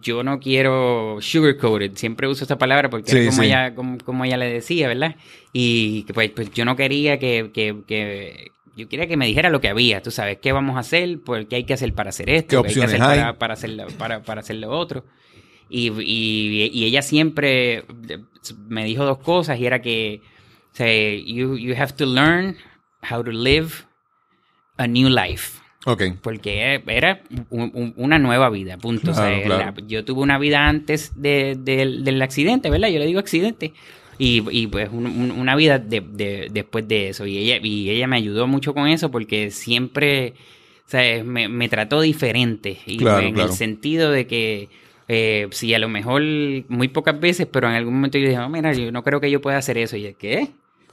yo 0.00 0.22
no 0.22 0.40
quiero 0.40 1.18
sugarcoated, 1.20 1.96
siempre 1.96 2.28
uso 2.28 2.44
esta 2.44 2.58
palabra 2.58 2.88
porque 2.88 3.26
es 3.26 3.30
como, 3.30 3.42
Ella, 3.42 3.74
como, 3.74 4.24
ella 4.24 4.36
le 4.36 4.50
decía, 4.50 4.88
¿verdad? 4.88 5.16
Y 5.52 6.04
pues, 6.14 6.30
pues 6.30 6.50
yo 6.52 6.64
no 6.64 6.76
quería 6.76 7.18
que, 7.18 7.50
que, 7.52 7.76
que, 7.86 8.52
yo 8.76 8.88
quería 8.88 9.06
que 9.06 9.16
me 9.16 9.26
dijera 9.26 9.50
lo 9.50 9.60
que 9.60 9.68
había, 9.68 10.02
tú 10.02 10.10
sabes, 10.10 10.38
qué 10.38 10.52
vamos 10.52 10.76
a 10.76 10.80
hacer, 10.80 11.18
pues, 11.24 11.46
qué 11.46 11.56
hay 11.56 11.64
que 11.64 11.74
hacer 11.74 11.92
para 11.92 12.10
hacer 12.10 12.30
esto, 12.30 12.62
qué, 12.62 12.68
hay 12.68 12.74
que 12.74 12.82
hacer 12.84 12.98
Para, 12.98 13.38
para, 13.38 13.54
hacer, 13.54 13.76
para, 13.98 14.22
para 14.22 14.40
hacer 14.40 14.56
lo 14.56 14.70
otro. 14.70 15.04
Y, 15.68 15.90
y, 16.00 16.70
y, 16.72 16.84
ella 16.84 17.02
siempre 17.02 17.84
me 18.68 18.84
dijo 18.84 19.04
dos 19.04 19.18
cosas 19.18 19.60
y 19.60 19.66
era 19.66 19.82
que, 19.82 20.22
o 20.72 20.76
sea, 20.76 20.86
you, 20.86 21.58
you 21.58 21.74
have 21.76 21.92
to 21.92 22.06
learn 22.06 22.56
how 23.10 23.22
to 23.22 23.30
live 23.30 23.87
a 24.78 24.86
new 24.86 25.08
life. 25.08 25.58
Okay. 25.84 26.14
Porque 26.20 26.82
era 26.86 27.22
una 27.50 28.18
nueva 28.18 28.50
vida, 28.50 28.76
punto. 28.78 29.12
o 29.12 29.14
sea, 29.14 29.74
yo 29.86 30.04
tuve 30.04 30.22
una 30.22 30.38
vida 30.38 30.66
antes 30.66 31.12
de, 31.14 31.56
del 31.56 32.20
accidente, 32.22 32.68
¿verdad? 32.68 32.88
Yo 32.88 32.98
le 32.98 33.06
digo 33.06 33.20
accidente. 33.20 33.72
Y, 34.18 34.44
y 34.50 34.66
pues 34.66 34.90
una 34.92 35.54
vida 35.54 35.78
de, 35.78 36.48
después 36.50 36.88
de 36.88 37.10
eso. 37.10 37.26
Y 37.26 37.38
ella, 37.38 37.58
y 37.62 37.90
ella 37.90 38.08
me 38.08 38.16
ayudó 38.16 38.46
mucho 38.48 38.74
con 38.74 38.88
eso 38.88 39.10
porque 39.10 39.50
siempre 39.52 40.34
sea, 40.86 41.22
me, 41.22 41.48
me 41.48 41.68
trató 41.68 42.00
diferente. 42.00 42.78
Y 42.84 43.06
en 43.06 43.38
el 43.38 43.52
sentido 43.52 44.10
de 44.10 44.26
que 44.26 44.68
eh, 45.06 45.48
si 45.52 45.72
a 45.72 45.78
lo 45.78 45.88
mejor 45.88 46.22
muy 46.68 46.88
pocas 46.88 47.18
veces, 47.18 47.46
pero 47.50 47.68
en 47.68 47.74
algún 47.74 47.94
momento 47.94 48.18
yo 48.18 48.28
dije, 48.28 48.40
oh, 48.40 48.48
mira, 48.48 48.72
yo 48.72 48.90
no 48.90 49.02
creo 49.02 49.20
que 49.20 49.30
yo 49.30 49.40
pueda 49.40 49.58
hacer 49.58 49.78
eso. 49.78 49.96
Y 49.96 50.06
es, 50.06 50.16
¿qué? 50.16 50.50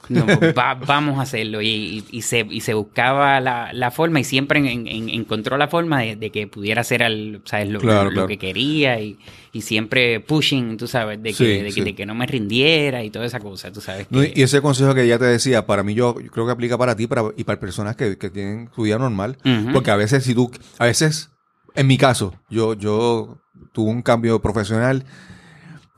No, 0.08 0.26
vamos 0.86 1.18
a 1.18 1.22
hacerlo. 1.22 1.62
Y, 1.62 2.04
y, 2.10 2.22
se, 2.22 2.46
y 2.50 2.60
se 2.60 2.74
buscaba 2.74 3.40
la, 3.40 3.72
la 3.72 3.90
forma 3.90 4.20
y 4.20 4.24
siempre 4.24 4.60
encontró 4.60 5.56
la 5.56 5.68
forma 5.68 6.00
de, 6.00 6.30
que 6.30 6.46
pudiera 6.46 6.82
hacer 6.82 7.02
al, 7.02 7.40
¿sabes? 7.44 7.68
Lo, 7.68 8.10
lo, 8.10 8.26
que 8.26 8.38
quería 8.38 9.00
y, 9.00 9.18
y, 9.52 9.62
siempre 9.62 10.20
pushing, 10.20 10.76
tú 10.76 10.86
sabes, 10.86 11.22
de 11.22 11.32
que, 11.32 11.62
de, 11.62 11.94
que, 11.94 12.06
no 12.06 12.14
me 12.14 12.26
rindiera 12.26 13.02
y 13.02 13.10
toda 13.10 13.26
esa 13.26 13.40
cosa, 13.40 13.72
tú 13.72 13.80
sabes. 13.80 14.06
y 14.10 14.42
ese 14.42 14.60
consejo 14.60 14.94
que 14.94 15.02
ella 15.02 15.18
te 15.18 15.24
decía, 15.24 15.66
para 15.66 15.82
mí 15.82 15.94
yo, 15.94 16.14
creo 16.14 16.46
que 16.46 16.52
aplica 16.52 16.78
para 16.78 16.96
ti 16.96 17.06
para, 17.06 17.22
y 17.36 17.44
para 17.44 17.60
personas 17.60 17.96
que, 17.96 18.18
que 18.18 18.30
tienen 18.30 18.70
su 18.74 18.82
vida 18.82 18.98
normal. 18.98 19.38
Porque 19.72 19.90
a 19.90 19.96
veces 19.96 20.24
si 20.24 20.34
tú, 20.34 20.50
a 20.78 20.86
veces, 20.86 21.30
en 21.74 21.86
mi 21.86 21.98
caso, 21.98 22.34
yo, 22.48 22.74
yo 22.74 23.38
tuve 23.72 23.90
un 23.90 24.02
cambio 24.02 24.40
profesional 24.40 25.04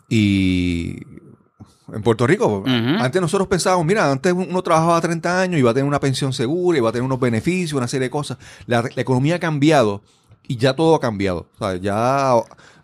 y 0.08 1.17
en 1.92 2.02
Puerto 2.02 2.26
Rico. 2.26 2.62
Antes 2.66 3.20
nosotros 3.20 3.48
pensábamos, 3.48 3.86
mira, 3.86 4.10
antes 4.10 4.32
uno 4.32 4.62
trabajaba 4.62 5.00
30 5.00 5.40
años 5.40 5.56
y 5.56 5.60
iba 5.60 5.70
a 5.70 5.74
tener 5.74 5.86
una 5.86 6.00
pensión 6.00 6.32
segura, 6.32 6.78
iba 6.78 6.88
a 6.88 6.92
tener 6.92 7.04
unos 7.04 7.20
beneficios, 7.20 7.72
una 7.74 7.88
serie 7.88 8.06
de 8.06 8.10
cosas. 8.10 8.38
La, 8.66 8.84
economía 8.96 9.36
ha 9.36 9.38
cambiado 9.38 10.02
y 10.46 10.56
ya 10.56 10.74
todo 10.74 10.94
ha 10.94 11.00
cambiado. 11.00 11.48
O 11.54 11.58
sea, 11.58 11.76
ya, 11.76 12.34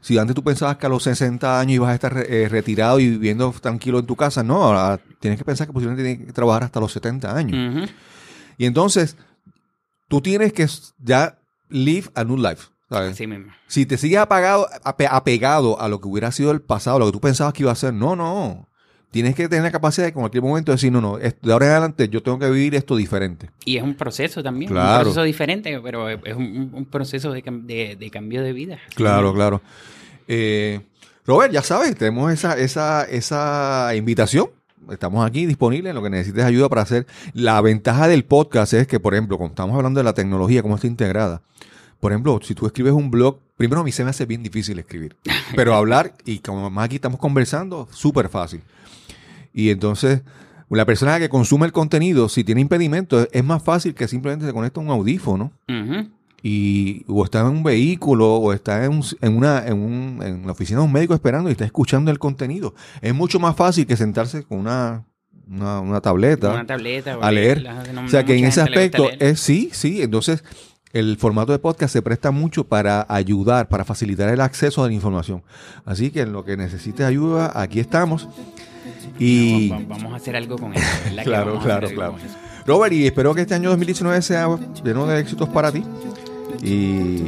si 0.00 0.18
antes 0.18 0.34
tú 0.34 0.42
pensabas 0.42 0.76
que 0.76 0.86
a 0.86 0.88
los 0.88 1.02
60 1.02 1.60
años 1.60 1.74
ibas 1.74 1.90
a 1.90 1.94
estar 1.94 2.16
eh, 2.16 2.48
retirado 2.48 3.00
y 3.00 3.10
viviendo 3.10 3.52
tranquilo 3.60 3.98
en 3.98 4.06
tu 4.06 4.16
casa, 4.16 4.42
no, 4.42 4.62
ahora 4.62 5.00
tienes 5.20 5.38
que 5.38 5.44
pensar 5.44 5.66
que 5.66 5.72
posiblemente 5.72 6.02
tienes 6.02 6.26
que 6.26 6.32
trabajar 6.32 6.64
hasta 6.64 6.80
los 6.80 6.92
70 6.92 7.36
años. 7.36 7.90
Y 8.56 8.66
entonces, 8.66 9.16
tú 10.08 10.20
tienes 10.20 10.52
que 10.52 10.66
ya 10.98 11.38
live 11.68 12.10
a 12.14 12.24
new 12.24 12.36
life. 12.36 12.68
Si 13.66 13.86
te 13.86 13.96
sigues 13.96 14.18
apagado, 14.18 14.68
apegado 14.84 15.80
a 15.80 15.88
lo 15.88 16.00
que 16.00 16.06
hubiera 16.06 16.30
sido 16.30 16.52
el 16.52 16.60
pasado, 16.60 16.98
lo 16.98 17.06
que 17.06 17.12
tú 17.12 17.20
pensabas 17.20 17.52
que 17.52 17.62
iba 17.64 17.72
a 17.72 17.74
ser, 17.74 17.92
no, 17.92 18.14
no 18.14 18.68
tienes 19.14 19.36
que 19.36 19.48
tener 19.48 19.62
la 19.62 19.70
capacidad 19.70 20.06
de 20.06 20.08
en 20.08 20.14
cualquier 20.14 20.42
momento 20.42 20.72
decir, 20.72 20.90
no, 20.90 21.00
no, 21.00 21.18
de 21.18 21.52
ahora 21.52 21.66
en 21.66 21.70
adelante 21.70 22.08
yo 22.08 22.20
tengo 22.20 22.36
que 22.36 22.50
vivir 22.50 22.74
esto 22.74 22.96
diferente. 22.96 23.48
Y 23.64 23.76
es 23.76 23.82
un 23.84 23.94
proceso 23.94 24.42
también, 24.42 24.76
un 24.76 24.76
proceso 24.76 25.22
diferente, 25.22 25.80
pero 25.84 26.08
es 26.08 26.34
un, 26.34 26.88
proceso 26.90 27.30
de, 27.30 27.40
cambio 28.10 28.42
de 28.42 28.52
vida. 28.52 28.78
Claro, 28.96 29.32
claro. 29.32 29.62
Eh, 30.26 30.80
Robert, 31.24 31.52
ya 31.52 31.62
sabes, 31.62 31.94
tenemos 31.94 32.32
esa, 32.32 32.58
esa, 32.58 33.04
esa 33.04 33.94
invitación. 33.94 34.50
Estamos 34.90 35.24
aquí 35.24 35.46
disponibles 35.46 35.90
en 35.90 35.94
lo 35.94 36.02
que 36.02 36.10
necesites 36.10 36.44
ayuda 36.44 36.68
para 36.68 36.82
hacer. 36.82 37.06
La 37.34 37.60
ventaja 37.60 38.08
del 38.08 38.24
podcast 38.24 38.72
es 38.72 38.88
que, 38.88 38.98
por 38.98 39.14
ejemplo, 39.14 39.38
cuando 39.38 39.52
estamos 39.52 39.76
hablando 39.76 40.00
de 40.00 40.04
la 40.04 40.14
tecnología, 40.14 40.60
cómo 40.60 40.74
está 40.74 40.88
integrada. 40.88 41.40
Por 42.00 42.10
ejemplo, 42.10 42.40
si 42.42 42.56
tú 42.56 42.66
escribes 42.66 42.94
un 42.94 43.12
blog, 43.12 43.38
primero 43.56 43.80
a 43.80 43.84
mí 43.84 43.92
se 43.92 44.04
me 44.04 44.10
hace 44.10 44.26
bien 44.26 44.42
difícil 44.42 44.78
escribir. 44.78 45.16
Pero 45.56 45.74
hablar, 45.74 46.14
y 46.24 46.38
como 46.38 46.70
más 46.70 46.86
aquí 46.86 46.96
estamos 46.96 47.18
conversando, 47.18 47.88
súper 47.90 48.28
fácil. 48.28 48.62
Y 49.52 49.70
entonces, 49.70 50.22
la 50.68 50.84
persona 50.84 51.18
que 51.18 51.28
consume 51.28 51.66
el 51.66 51.72
contenido, 51.72 52.28
si 52.28 52.44
tiene 52.44 52.60
impedimento, 52.60 53.28
es 53.30 53.44
más 53.44 53.62
fácil 53.62 53.94
que 53.94 54.08
simplemente 54.08 54.46
se 54.46 54.52
conecte 54.52 54.80
a 54.80 54.82
un 54.82 54.90
audífono. 54.90 55.52
Y, 56.42 57.04
o 57.08 57.24
está 57.24 57.40
en 57.40 57.46
un 57.46 57.62
vehículo 57.62 58.34
o 58.34 58.52
está 58.52 58.84
en, 58.84 59.00
una, 59.22 59.66
en, 59.66 59.78
un, 59.78 60.20
en 60.22 60.44
la 60.44 60.52
oficina 60.52 60.80
de 60.80 60.84
un 60.84 60.92
médico 60.92 61.14
esperando 61.14 61.48
y 61.48 61.52
está 61.52 61.64
escuchando 61.64 62.10
el 62.10 62.18
contenido. 62.18 62.74
Es 63.00 63.14
mucho 63.14 63.40
más 63.40 63.56
fácil 63.56 63.86
que 63.86 63.96
sentarse 63.96 64.42
con 64.42 64.58
una, 64.58 65.06
una, 65.46 66.00
tableta, 66.02 66.60
a 67.20 67.30
leer. 67.30 67.66
o 68.04 68.08
sea 68.08 68.24
que 68.24 68.36
en 68.36 68.44
ese 68.44 68.60
aspecto 68.60 69.08
es 69.18 69.40
sí, 69.40 69.70
sí. 69.72 70.02
Entonces 70.02 70.44
el 70.94 71.16
formato 71.18 71.50
de 71.50 71.58
podcast 71.58 71.92
se 71.92 72.02
presta 72.02 72.30
mucho 72.30 72.64
para 72.64 73.04
ayudar, 73.08 73.68
para 73.68 73.84
facilitar 73.84 74.28
el 74.28 74.40
acceso 74.40 74.84
a 74.84 74.86
la 74.86 74.94
información. 74.94 75.42
Así 75.84 76.12
que 76.12 76.20
en 76.20 76.32
lo 76.32 76.44
que 76.44 76.56
necesites 76.56 77.04
ayuda, 77.04 77.52
aquí 77.52 77.80
estamos. 77.80 78.28
Y 79.18 79.70
vamos, 79.70 80.12
a 80.12 80.16
hacer 80.16 80.36
algo 80.36 80.56
con 80.56 80.72
eso, 80.72 80.86
¿verdad? 81.04 81.24
claro, 81.24 81.58
claro, 81.58 81.88
claro. 81.90 82.14
Robert, 82.64 82.92
y 82.92 83.06
espero 83.06 83.34
que 83.34 83.40
este 83.40 83.54
año 83.54 83.70
2019 83.70 84.22
sea 84.22 84.48
lleno 84.84 85.06
de 85.06 85.18
éxitos 85.18 85.48
para 85.48 85.72
ti. 85.72 85.82
Y, 86.62 87.22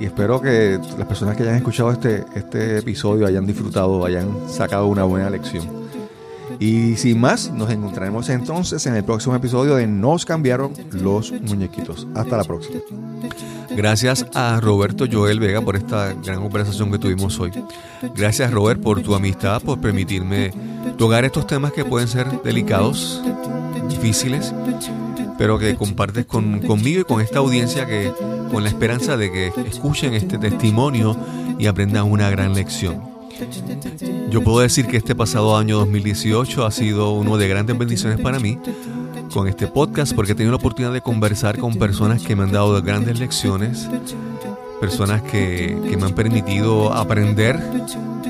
espero 0.00 0.40
que 0.40 0.80
las 0.96 1.06
personas 1.06 1.36
que 1.36 1.42
hayan 1.42 1.56
escuchado 1.56 1.92
este, 1.92 2.24
este 2.34 2.78
episodio 2.78 3.26
hayan 3.26 3.46
disfrutado, 3.46 4.06
hayan 4.06 4.48
sacado 4.48 4.86
una 4.86 5.04
buena 5.04 5.28
lección. 5.28 5.68
Y 6.60 6.96
sin 6.96 7.18
más, 7.18 7.50
nos 7.50 7.70
encontraremos 7.70 8.28
entonces 8.28 8.84
en 8.84 8.94
el 8.94 9.02
próximo 9.02 9.34
episodio 9.34 9.76
de 9.76 9.86
Nos 9.86 10.26
cambiaron 10.26 10.74
los 10.92 11.32
muñequitos. 11.32 12.06
Hasta 12.14 12.36
la 12.36 12.44
próxima. 12.44 12.80
Gracias 13.70 14.26
a 14.34 14.60
Roberto 14.60 15.06
Joel 15.10 15.40
Vega 15.40 15.62
por 15.62 15.74
esta 15.74 16.12
gran 16.12 16.42
conversación 16.42 16.90
que 16.90 16.98
tuvimos 16.98 17.40
hoy. 17.40 17.50
Gracias 18.14 18.50
Robert 18.50 18.82
por 18.82 19.00
tu 19.00 19.14
amistad, 19.14 19.62
por 19.62 19.80
permitirme 19.80 20.52
tocar 20.98 21.24
estos 21.24 21.46
temas 21.46 21.72
que 21.72 21.84
pueden 21.84 22.08
ser 22.08 22.42
delicados, 22.42 23.22
difíciles, 23.88 24.52
pero 25.38 25.58
que 25.58 25.76
compartes 25.76 26.26
con, 26.26 26.60
conmigo 26.60 27.00
y 27.00 27.04
con 27.04 27.22
esta 27.22 27.38
audiencia 27.38 27.86
que 27.86 28.12
con 28.50 28.64
la 28.64 28.68
esperanza 28.68 29.16
de 29.16 29.32
que 29.32 29.52
escuchen 29.66 30.12
este 30.12 30.36
testimonio 30.36 31.16
y 31.58 31.66
aprendan 31.66 32.10
una 32.10 32.28
gran 32.28 32.52
lección. 32.52 33.00
Yo 34.30 34.44
puedo 34.44 34.60
decir 34.60 34.86
que 34.86 34.96
este 34.96 35.16
pasado 35.16 35.56
año 35.56 35.78
2018 35.78 36.64
ha 36.64 36.70
sido 36.70 37.12
uno 37.12 37.36
de 37.36 37.48
grandes 37.48 37.76
bendiciones 37.76 38.20
para 38.20 38.38
mí 38.38 38.58
con 39.32 39.48
este 39.48 39.66
podcast 39.66 40.14
porque 40.14 40.32
he 40.32 40.34
tenido 40.36 40.52
la 40.52 40.58
oportunidad 40.58 40.92
de 40.92 41.00
conversar 41.00 41.58
con 41.58 41.74
personas 41.74 42.22
que 42.22 42.36
me 42.36 42.44
han 42.44 42.52
dado 42.52 42.80
grandes 42.80 43.18
lecciones, 43.18 43.88
personas 44.80 45.22
que, 45.22 45.76
que 45.88 45.96
me 45.96 46.04
han 46.04 46.14
permitido 46.14 46.92
aprender 46.92 47.58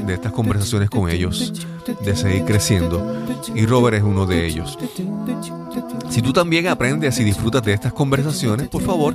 de 0.06 0.14
estas 0.14 0.32
conversaciones 0.32 0.88
con 0.88 1.10
ellos, 1.10 1.52
de 2.02 2.16
seguir 2.16 2.44
creciendo. 2.44 3.26
Y 3.54 3.66
Robert 3.66 3.98
es 3.98 4.02
uno 4.02 4.24
de 4.24 4.46
ellos. 4.46 4.78
Si 6.08 6.22
tú 6.22 6.32
también 6.32 6.66
aprendes 6.68 7.20
y 7.20 7.24
disfrutas 7.24 7.62
de 7.62 7.74
estas 7.74 7.92
conversaciones, 7.92 8.68
por 8.68 8.82
favor, 8.82 9.14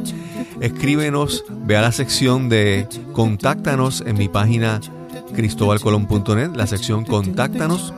escríbenos, 0.61 1.45
ve 1.65 1.77
a 1.77 1.81
la 1.81 1.91
sección 1.91 2.47
de 2.47 2.87
Contáctanos 3.11 4.03
en 4.05 4.17
mi 4.17 4.29
página 4.29 4.79
cristobalcolón.net, 5.33 6.55
la 6.55 6.67
sección 6.67 7.05
Contáctanos 7.05 7.93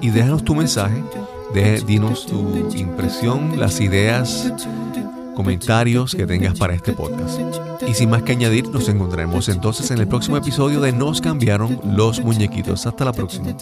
y 0.00 0.10
déjanos 0.10 0.44
tu 0.44 0.54
mensaje 0.54 1.02
dinos 1.86 2.26
tu 2.26 2.76
impresión, 2.76 3.58
las 3.58 3.80
ideas, 3.80 4.52
comentarios 5.36 6.14
que 6.14 6.26
tengas 6.26 6.58
para 6.58 6.74
este 6.74 6.92
podcast. 6.92 7.40
Y 7.86 7.94
sin 7.94 8.10
más 8.10 8.22
que 8.22 8.32
añadir, 8.32 8.68
nos 8.68 8.88
encontraremos 8.88 9.48
entonces 9.48 9.90
en 9.90 9.98
el 9.98 10.08
próximo 10.08 10.36
episodio 10.36 10.80
de 10.80 10.92
Nos 10.92 11.20
cambiaron 11.20 11.80
los 11.84 12.20
muñequitos. 12.20 12.86
Hasta 12.86 13.04
la 13.04 13.12
próxima. 13.12 13.54